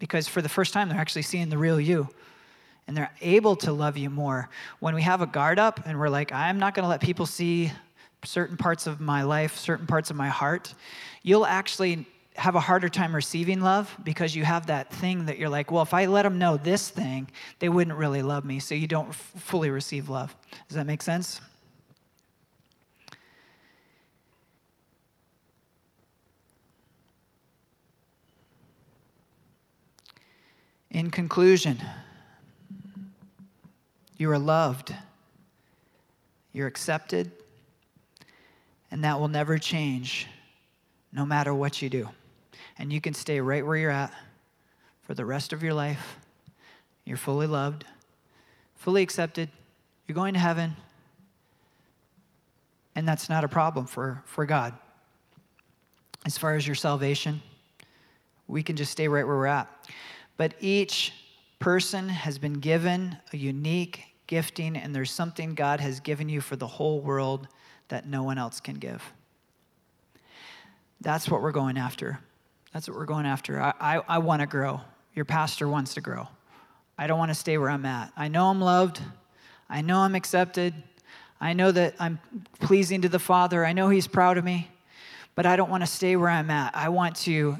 Because 0.00 0.26
for 0.26 0.42
the 0.42 0.48
first 0.48 0.72
time, 0.72 0.88
they're 0.88 0.98
actually 0.98 1.22
seeing 1.22 1.48
the 1.48 1.58
real 1.58 1.80
you. 1.80 2.08
And 2.88 2.96
they're 2.96 3.14
able 3.20 3.54
to 3.56 3.72
love 3.72 3.96
you 3.96 4.10
more. 4.10 4.48
When 4.80 4.96
we 4.96 5.02
have 5.02 5.20
a 5.20 5.26
guard 5.26 5.60
up 5.60 5.86
and 5.86 6.00
we're 6.00 6.08
like, 6.08 6.32
I'm 6.32 6.58
not 6.58 6.74
going 6.74 6.82
to 6.82 6.88
let 6.88 7.00
people 7.00 7.26
see 7.26 7.70
certain 8.24 8.56
parts 8.56 8.88
of 8.88 9.00
my 9.00 9.22
life, 9.22 9.56
certain 9.56 9.86
parts 9.86 10.10
of 10.10 10.16
my 10.16 10.28
heart, 10.28 10.74
you'll 11.22 11.46
actually 11.46 12.06
have 12.36 12.54
a 12.54 12.60
harder 12.60 12.88
time 12.88 13.14
receiving 13.14 13.60
love 13.60 13.94
because 14.04 14.34
you 14.34 14.44
have 14.44 14.66
that 14.66 14.90
thing 14.90 15.26
that 15.26 15.38
you're 15.38 15.48
like, 15.48 15.70
well, 15.70 15.82
if 15.82 15.92
I 15.92 16.06
let 16.06 16.22
them 16.22 16.38
know 16.38 16.56
this 16.56 16.88
thing, 16.88 17.28
they 17.58 17.68
wouldn't 17.68 17.96
really 17.96 18.22
love 18.22 18.44
me. 18.44 18.58
So 18.58 18.74
you 18.74 18.86
don't 18.86 19.10
f- 19.10 19.32
fully 19.36 19.70
receive 19.70 20.08
love. 20.08 20.34
Does 20.68 20.76
that 20.76 20.86
make 20.86 21.02
sense? 21.02 21.40
In 30.90 31.10
conclusion, 31.10 31.82
you 34.16 34.30
are 34.30 34.38
loved, 34.38 34.94
you're 36.52 36.66
accepted, 36.66 37.30
and 38.90 39.04
that 39.04 39.18
will 39.18 39.28
never 39.28 39.58
change 39.58 40.26
no 41.12 41.24
matter 41.24 41.54
what 41.54 41.80
you 41.80 41.88
do 41.88 42.08
and 42.82 42.92
you 42.92 43.00
can 43.00 43.14
stay 43.14 43.40
right 43.40 43.64
where 43.64 43.76
you're 43.76 43.92
at 43.92 44.12
for 45.02 45.14
the 45.14 45.24
rest 45.24 45.52
of 45.52 45.62
your 45.62 45.72
life. 45.72 46.18
You're 47.04 47.16
fully 47.16 47.46
loved, 47.46 47.84
fully 48.74 49.02
accepted. 49.02 49.48
You're 50.08 50.16
going 50.16 50.34
to 50.34 50.40
heaven. 50.40 50.74
And 52.96 53.06
that's 53.06 53.28
not 53.28 53.44
a 53.44 53.48
problem 53.48 53.86
for, 53.86 54.20
for 54.26 54.44
God. 54.46 54.74
As 56.26 56.36
far 56.36 56.56
as 56.56 56.66
your 56.66 56.74
salvation, 56.74 57.40
we 58.48 58.64
can 58.64 58.74
just 58.74 58.90
stay 58.90 59.06
right 59.06 59.24
where 59.24 59.36
we're 59.36 59.46
at. 59.46 59.68
But 60.36 60.54
each 60.58 61.12
person 61.60 62.08
has 62.08 62.36
been 62.36 62.54
given 62.54 63.16
a 63.32 63.36
unique 63.36 64.02
gifting, 64.26 64.76
and 64.76 64.92
there's 64.92 65.12
something 65.12 65.54
God 65.54 65.78
has 65.78 66.00
given 66.00 66.28
you 66.28 66.40
for 66.40 66.56
the 66.56 66.66
whole 66.66 67.00
world 67.00 67.46
that 67.88 68.08
no 68.08 68.24
one 68.24 68.38
else 68.38 68.58
can 68.58 68.74
give. 68.74 69.04
That's 71.00 71.28
what 71.28 71.42
we're 71.42 71.52
going 71.52 71.78
after. 71.78 72.18
That's 72.72 72.88
what 72.88 72.96
we're 72.96 73.04
going 73.04 73.26
after. 73.26 73.60
I, 73.60 73.74
I, 73.80 74.00
I 74.08 74.18
want 74.18 74.40
to 74.40 74.46
grow. 74.46 74.80
Your 75.14 75.24
pastor 75.24 75.68
wants 75.68 75.94
to 75.94 76.00
grow. 76.00 76.28
I 76.96 77.06
don't 77.06 77.18
want 77.18 77.30
to 77.30 77.34
stay 77.34 77.58
where 77.58 77.70
I'm 77.70 77.84
at. 77.84 78.12
I 78.16 78.28
know 78.28 78.46
I'm 78.46 78.60
loved. 78.60 79.00
I 79.68 79.80
know 79.80 79.98
I'm 79.98 80.14
accepted. 80.14 80.74
I 81.40 81.52
know 81.52 81.72
that 81.72 81.94
I'm 81.98 82.20
pleasing 82.60 83.02
to 83.02 83.08
the 83.08 83.18
Father. 83.18 83.64
I 83.64 83.72
know 83.72 83.88
He's 83.88 84.06
proud 84.06 84.38
of 84.38 84.44
me, 84.44 84.70
but 85.34 85.44
I 85.44 85.56
don't 85.56 85.70
want 85.70 85.82
to 85.82 85.86
stay 85.86 86.16
where 86.16 86.28
I'm 86.28 86.50
at. 86.50 86.76
I 86.76 86.88
want 86.88 87.16
to 87.16 87.58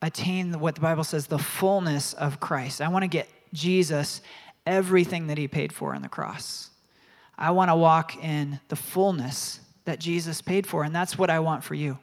attain 0.00 0.58
what 0.58 0.74
the 0.74 0.80
Bible 0.80 1.04
says 1.04 1.26
the 1.26 1.38
fullness 1.38 2.14
of 2.14 2.40
Christ. 2.40 2.80
I 2.80 2.88
want 2.88 3.02
to 3.02 3.08
get 3.08 3.28
Jesus 3.52 4.20
everything 4.66 5.28
that 5.28 5.38
He 5.38 5.48
paid 5.48 5.72
for 5.72 5.94
on 5.94 6.02
the 6.02 6.08
cross. 6.08 6.70
I 7.36 7.50
want 7.50 7.70
to 7.70 7.76
walk 7.76 8.16
in 8.22 8.60
the 8.68 8.76
fullness 8.76 9.60
that 9.84 9.98
Jesus 9.98 10.40
paid 10.40 10.66
for, 10.66 10.84
and 10.84 10.94
that's 10.94 11.18
what 11.18 11.30
I 11.30 11.40
want 11.40 11.62
for 11.62 11.74
you. 11.74 11.98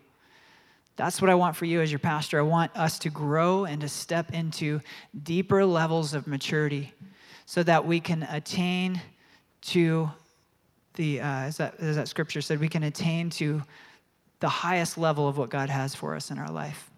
That's 1.02 1.20
what 1.20 1.32
I 1.32 1.36
want 1.36 1.56
for 1.56 1.66
you 1.66 1.82
as 1.82 1.92
your 1.92 1.98
pastor. 1.98 2.38
I 2.38 2.44
want 2.44 2.78
us 2.78 3.00
to 3.00 3.10
grow 3.10 3.66
and 3.66 3.82
to 3.82 3.90
step 3.90 4.36
into 4.36 4.82
deeper 5.24 5.66
levels 5.66 6.14
of 6.14 6.28
maturity 6.28 6.94
so 7.48 7.64
that 7.64 7.88
we 7.88 8.00
can 8.00 8.22
attain 8.22 9.02
to 9.62 10.12
the, 10.94 11.22
uh, 11.22 11.26
as, 11.26 11.58
that, 11.58 11.80
as 11.80 11.96
that 11.96 12.08
scripture 12.08 12.40
said, 12.40 12.60
we 12.60 12.68
can 12.68 12.84
attain 12.84 13.32
to 13.32 13.64
the 14.42 14.48
highest 14.48 14.96
level 14.96 15.28
of 15.28 15.40
what 15.40 15.50
God 15.50 15.72
has 15.72 15.96
for 15.96 16.16
us 16.16 16.30
in 16.30 16.38
our 16.38 16.52
life. 16.52 16.92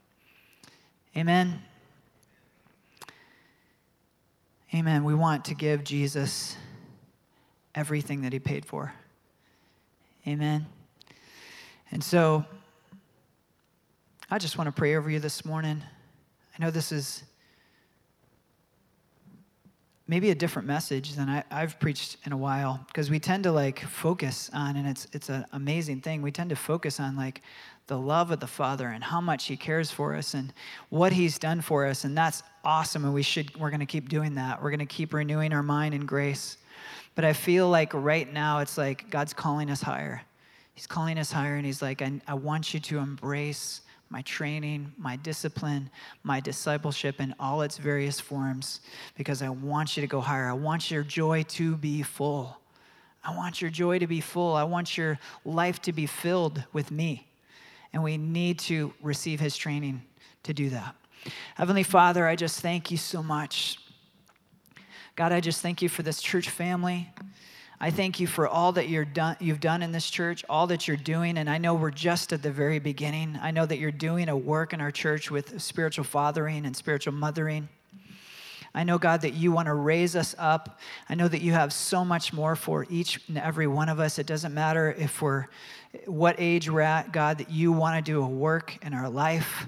Amen. 1.16 1.62
Amen. 4.76 5.06
We 5.06 5.14
want 5.14 5.46
to 5.46 5.56
give 5.56 5.86
Jesus 5.86 6.58
everything 7.74 8.24
that 8.24 8.34
he 8.34 8.40
paid 8.40 8.66
for. 8.66 8.94
Amen. 10.28 10.66
And 11.90 12.04
so, 12.04 12.44
I 14.34 14.40
just 14.40 14.58
want 14.58 14.68
to 14.68 14.72
pray 14.72 14.96
over 14.96 15.12
you 15.12 15.20
this 15.20 15.46
morning. 15.46 15.84
I 16.58 16.64
know 16.64 16.72
this 16.72 16.92
is 16.92 17.22
maybe 20.08 20.32
a 20.32 20.36
different 20.36 20.68
message 20.68 21.14
than 21.14 21.30
I, 21.30 21.44
have 21.52 21.80
preached 21.80 22.18
in 22.26 22.32
a 22.32 22.38
while 22.38 22.84
because 22.88 23.12
we 23.12 23.20
tend 23.20 23.44
to 23.44 23.52
like 23.52 23.82
focus 23.82 24.50
on, 24.52 24.76
and 24.76 24.88
it's 24.88 25.06
it's 25.14 25.30
an 25.30 25.46
amazing 25.52 26.02
thing. 26.02 26.24
We 26.24 26.32
tend 26.32 26.50
to 26.50 26.56
focus 26.56 27.00
on 27.00 27.16
like 27.16 27.44
the 27.86 27.96
love 27.96 28.32
of 28.32 28.40
the 28.40 28.48
Father 28.48 28.88
and 28.88 29.04
how 29.04 29.22
much 29.22 29.46
He 29.46 29.56
cares 29.56 29.92
for 29.92 30.16
us 30.16 30.34
and 30.34 30.52
what 30.90 31.14
He's 31.14 31.38
done 31.38 31.62
for 31.62 31.86
us, 31.86 32.04
and 32.04 32.18
that's 32.18 32.42
awesome. 32.64 33.06
And 33.06 33.14
we 33.14 33.22
should 33.22 33.56
we're 33.60 33.70
going 33.70 33.82
to 33.82 33.86
keep 33.86 34.10
doing 34.10 34.34
that. 34.34 34.64
We're 34.64 34.72
going 34.72 34.80
to 34.80 34.88
keep 34.88 35.14
renewing 35.14 35.54
our 35.54 35.62
mind 35.62 35.94
in 35.94 36.08
grace. 36.08 36.58
But 37.14 37.24
I 37.24 37.34
feel 37.34 37.70
like 37.70 37.94
right 37.94 38.34
now 38.34 38.62
it's 38.62 38.80
like 38.80 39.12
God's 39.12 39.32
calling 39.32 39.70
us 39.70 39.84
higher. 39.84 40.24
He's 40.74 40.88
calling 40.88 41.20
us 41.20 41.32
higher, 41.32 41.54
and 41.54 41.68
He's 41.68 41.84
like, 41.84 42.02
I, 42.02 42.20
I 42.28 42.34
want 42.34 42.74
you 42.74 42.80
to 42.80 42.98
embrace 42.98 43.82
my 44.14 44.22
training, 44.22 44.94
my 44.96 45.16
discipline, 45.16 45.90
my 46.22 46.40
discipleship 46.40 47.20
in 47.20 47.34
all 47.40 47.64
its 47.64 47.80
various 47.80 48.20
forms 48.20 48.82
because 49.18 49.42
I 49.42 49.50
want 49.50 49.98
you 49.98 50.02
to 50.02 50.08
go 50.08 50.22
higher. 50.22 50.48
I 50.48 50.54
want 50.54 50.92
your 50.92 51.02
joy 51.02 51.42
to 51.42 51.76
be 51.76 52.04
full. 52.04 52.56
I 53.24 53.36
want 53.36 53.60
your 53.60 53.72
joy 53.72 53.98
to 53.98 54.06
be 54.06 54.22
full. 54.22 54.54
I 54.54 54.66
want 54.66 55.00
your 55.00 55.18
life 55.46 55.82
to 55.82 55.94
be 55.94 56.06
filled 56.06 56.64
with 56.74 56.92
me. 56.92 57.28
And 57.92 58.04
we 58.04 58.18
need 58.18 58.60
to 58.60 58.94
receive 59.02 59.40
his 59.40 59.58
training 59.58 60.04
to 60.44 60.54
do 60.54 60.70
that. 60.70 60.96
Heavenly 61.56 61.82
Father, 61.82 62.28
I 62.28 62.36
just 62.36 62.60
thank 62.60 62.92
you 62.92 62.98
so 62.98 63.24
much. 63.24 63.80
God, 65.16 65.32
I 65.32 65.40
just 65.40 65.62
thank 65.62 65.82
you 65.82 65.90
for 65.90 66.04
this 66.04 66.22
church 66.22 66.50
family. 66.50 67.10
I 67.84 67.92
thank 67.92 68.22
you 68.22 68.28
for 68.28 68.48
all 68.48 68.72
that 68.72 68.88
you're 68.88 69.04
done, 69.04 69.36
you've 69.42 69.60
done 69.60 69.82
in 69.84 69.92
this 69.92 70.10
church, 70.10 70.46
all 70.48 70.68
that 70.68 70.88
you're 70.88 70.96
doing. 70.96 71.38
And 71.38 71.50
I 71.50 71.58
know 71.58 71.74
we're 71.74 71.92
just 71.92 72.32
at 72.32 72.42
the 72.42 72.50
very 72.50 72.80
beginning. 72.80 73.38
I 73.42 73.52
know 73.52 73.66
that 73.66 73.78
you're 73.78 73.92
doing 73.92 74.30
a 74.30 74.38
work 74.38 74.72
in 74.72 74.80
our 74.80 74.90
church 74.90 75.30
with 75.30 75.62
spiritual 75.62 76.06
fathering 76.06 76.66
and 76.66 76.74
spiritual 76.74 77.12
mothering. 77.12 77.68
I 78.74 78.86
know, 78.86 78.98
God, 78.98 79.20
that 79.24 79.34
you 79.34 79.52
want 79.52 79.66
to 79.66 79.74
raise 79.74 80.16
us 80.16 80.34
up. 80.40 80.80
I 81.10 81.16
know 81.16 81.28
that 81.28 81.42
you 81.42 81.52
have 81.52 81.74
so 81.74 82.06
much 82.06 82.32
more 82.32 82.56
for 82.56 82.88
each 82.90 83.20
and 83.28 83.38
every 83.38 83.68
one 83.68 83.90
of 83.90 84.00
us. 84.00 84.18
It 84.18 84.28
doesn't 84.28 84.54
matter 84.54 84.96
if 84.98 85.22
we're 85.22 85.48
what 86.06 86.38
age 86.38 86.70
we're 86.70 86.80
at, 86.80 87.12
God, 87.12 87.40
that 87.40 87.52
you 87.52 87.74
want 87.74 87.98
to 87.98 88.12
do 88.12 88.24
a 88.24 88.26
work 88.26 88.78
in 88.82 88.94
our 88.94 89.10
life. 89.10 89.68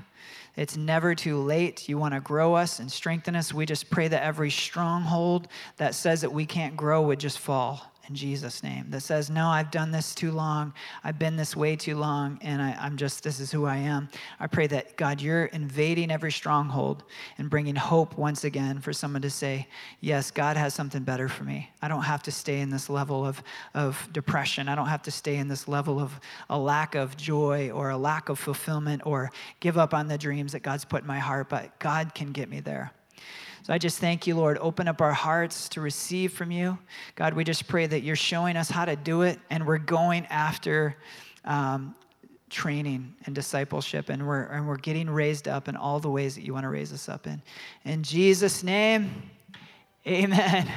It's 0.55 0.77
never 0.77 1.15
too 1.15 1.37
late. 1.39 1.89
You 1.89 1.97
want 1.97 2.13
to 2.13 2.21
grow 2.21 2.53
us 2.53 2.79
and 2.79 2.89
strengthen 2.89 3.35
us. 3.35 3.53
We 3.53 3.65
just 3.65 3.89
pray 3.89 4.07
that 4.07 4.23
every 4.23 4.51
stronghold 4.51 5.49
that 5.75 5.95
says 5.95 6.21
that 6.21 6.31
we 6.31 6.45
can't 6.45 6.77
grow 6.77 7.01
would 7.01 7.19
just 7.19 7.39
fall 7.39 7.91
in 8.07 8.15
Jesus' 8.15 8.63
name 8.63 8.85
that 8.89 9.01
says, 9.01 9.29
No, 9.29 9.47
I've 9.47 9.71
done 9.71 9.91
this 9.91 10.13
too 10.13 10.31
long. 10.31 10.73
I've 11.03 11.17
been 11.17 11.35
this 11.35 11.55
way 11.55 11.75
too 11.75 11.95
long, 11.95 12.37
and 12.41 12.61
I, 12.61 12.85
am 12.85 12.97
just, 12.97 13.23
this 13.23 13.39
is 13.39 13.51
who 13.51 13.65
I 13.65 13.77
am. 13.77 14.09
I 14.39 14.47
pray 14.47 14.67
that, 14.67 14.95
God, 14.97 15.21
you're 15.21 15.45
invading 15.45 16.11
every 16.11 16.31
stronghold 16.31 17.03
and 17.37 17.49
bringing 17.49 17.75
hope 17.75 18.17
once 18.17 18.43
again 18.43 18.79
for 18.79 18.93
someone 18.93 19.21
to 19.21 19.29
say, 19.29 19.67
Yes, 20.01 20.31
God 20.31 20.57
has 20.57 20.73
something 20.73 21.03
better 21.03 21.27
for 21.27 21.43
me. 21.43 21.69
I 21.81 21.87
don't 21.87 22.03
have 22.03 22.23
to 22.23 22.31
stay 22.31 22.59
in 22.61 22.69
this 22.69 22.89
level 22.89 23.25
of, 23.25 23.41
of 23.73 24.07
depression. 24.11 24.69
I 24.69 24.75
don't 24.75 24.87
have 24.87 25.03
to 25.03 25.11
stay 25.11 25.37
in 25.37 25.47
this 25.47 25.67
level 25.67 25.99
of 25.99 26.19
a 26.49 26.57
lack 26.57 26.95
of 26.95 27.17
joy 27.17 27.71
or 27.71 27.89
a 27.89 27.97
lack 27.97 28.29
of 28.29 28.39
fulfillment 28.39 29.01
or 29.05 29.31
give 29.59 29.77
up 29.77 29.93
on 29.93 30.07
the 30.07 30.17
dreams 30.17 30.51
that 30.51 30.61
God's 30.61 30.85
put 30.85 31.01
in 31.01 31.07
my 31.07 31.19
heart, 31.19 31.49
but 31.49 31.77
God 31.79 32.13
can 32.13 32.31
get 32.31 32.49
me 32.49 32.59
there. 32.59 32.91
So 33.65 33.73
I 33.73 33.79
just 33.79 33.97
thank 33.97 34.27
you, 34.27 34.35
Lord. 34.35 34.59
Open 34.59 34.87
up 34.87 35.01
our 35.01 35.11
hearts 35.11 35.67
to 35.69 35.81
receive 35.81 36.31
from 36.31 36.51
you. 36.51 36.77
God, 37.15 37.33
we 37.33 37.43
just 37.43 37.67
pray 37.67 37.87
that 37.87 38.03
you're 38.03 38.15
showing 38.15 38.57
us 38.57 38.69
how 38.69 38.85
to 38.85 38.95
do 38.95 39.23
it, 39.23 39.39
and 39.49 39.65
we're 39.65 39.79
going 39.79 40.27
after 40.27 40.95
um, 41.45 41.95
training 42.51 43.15
and 43.25 43.33
discipleship, 43.33 44.09
and 44.09 44.27
we're, 44.27 44.43
and 44.43 44.67
we're 44.67 44.77
getting 44.77 45.09
raised 45.09 45.47
up 45.47 45.67
in 45.67 45.75
all 45.75 45.99
the 45.99 46.11
ways 46.11 46.35
that 46.35 46.43
you 46.43 46.53
want 46.53 46.65
to 46.65 46.69
raise 46.69 46.93
us 46.93 47.09
up 47.09 47.25
in. 47.25 47.41
In 47.85 48.03
Jesus' 48.03 48.61
name, 48.61 49.09
amen. 50.05 50.71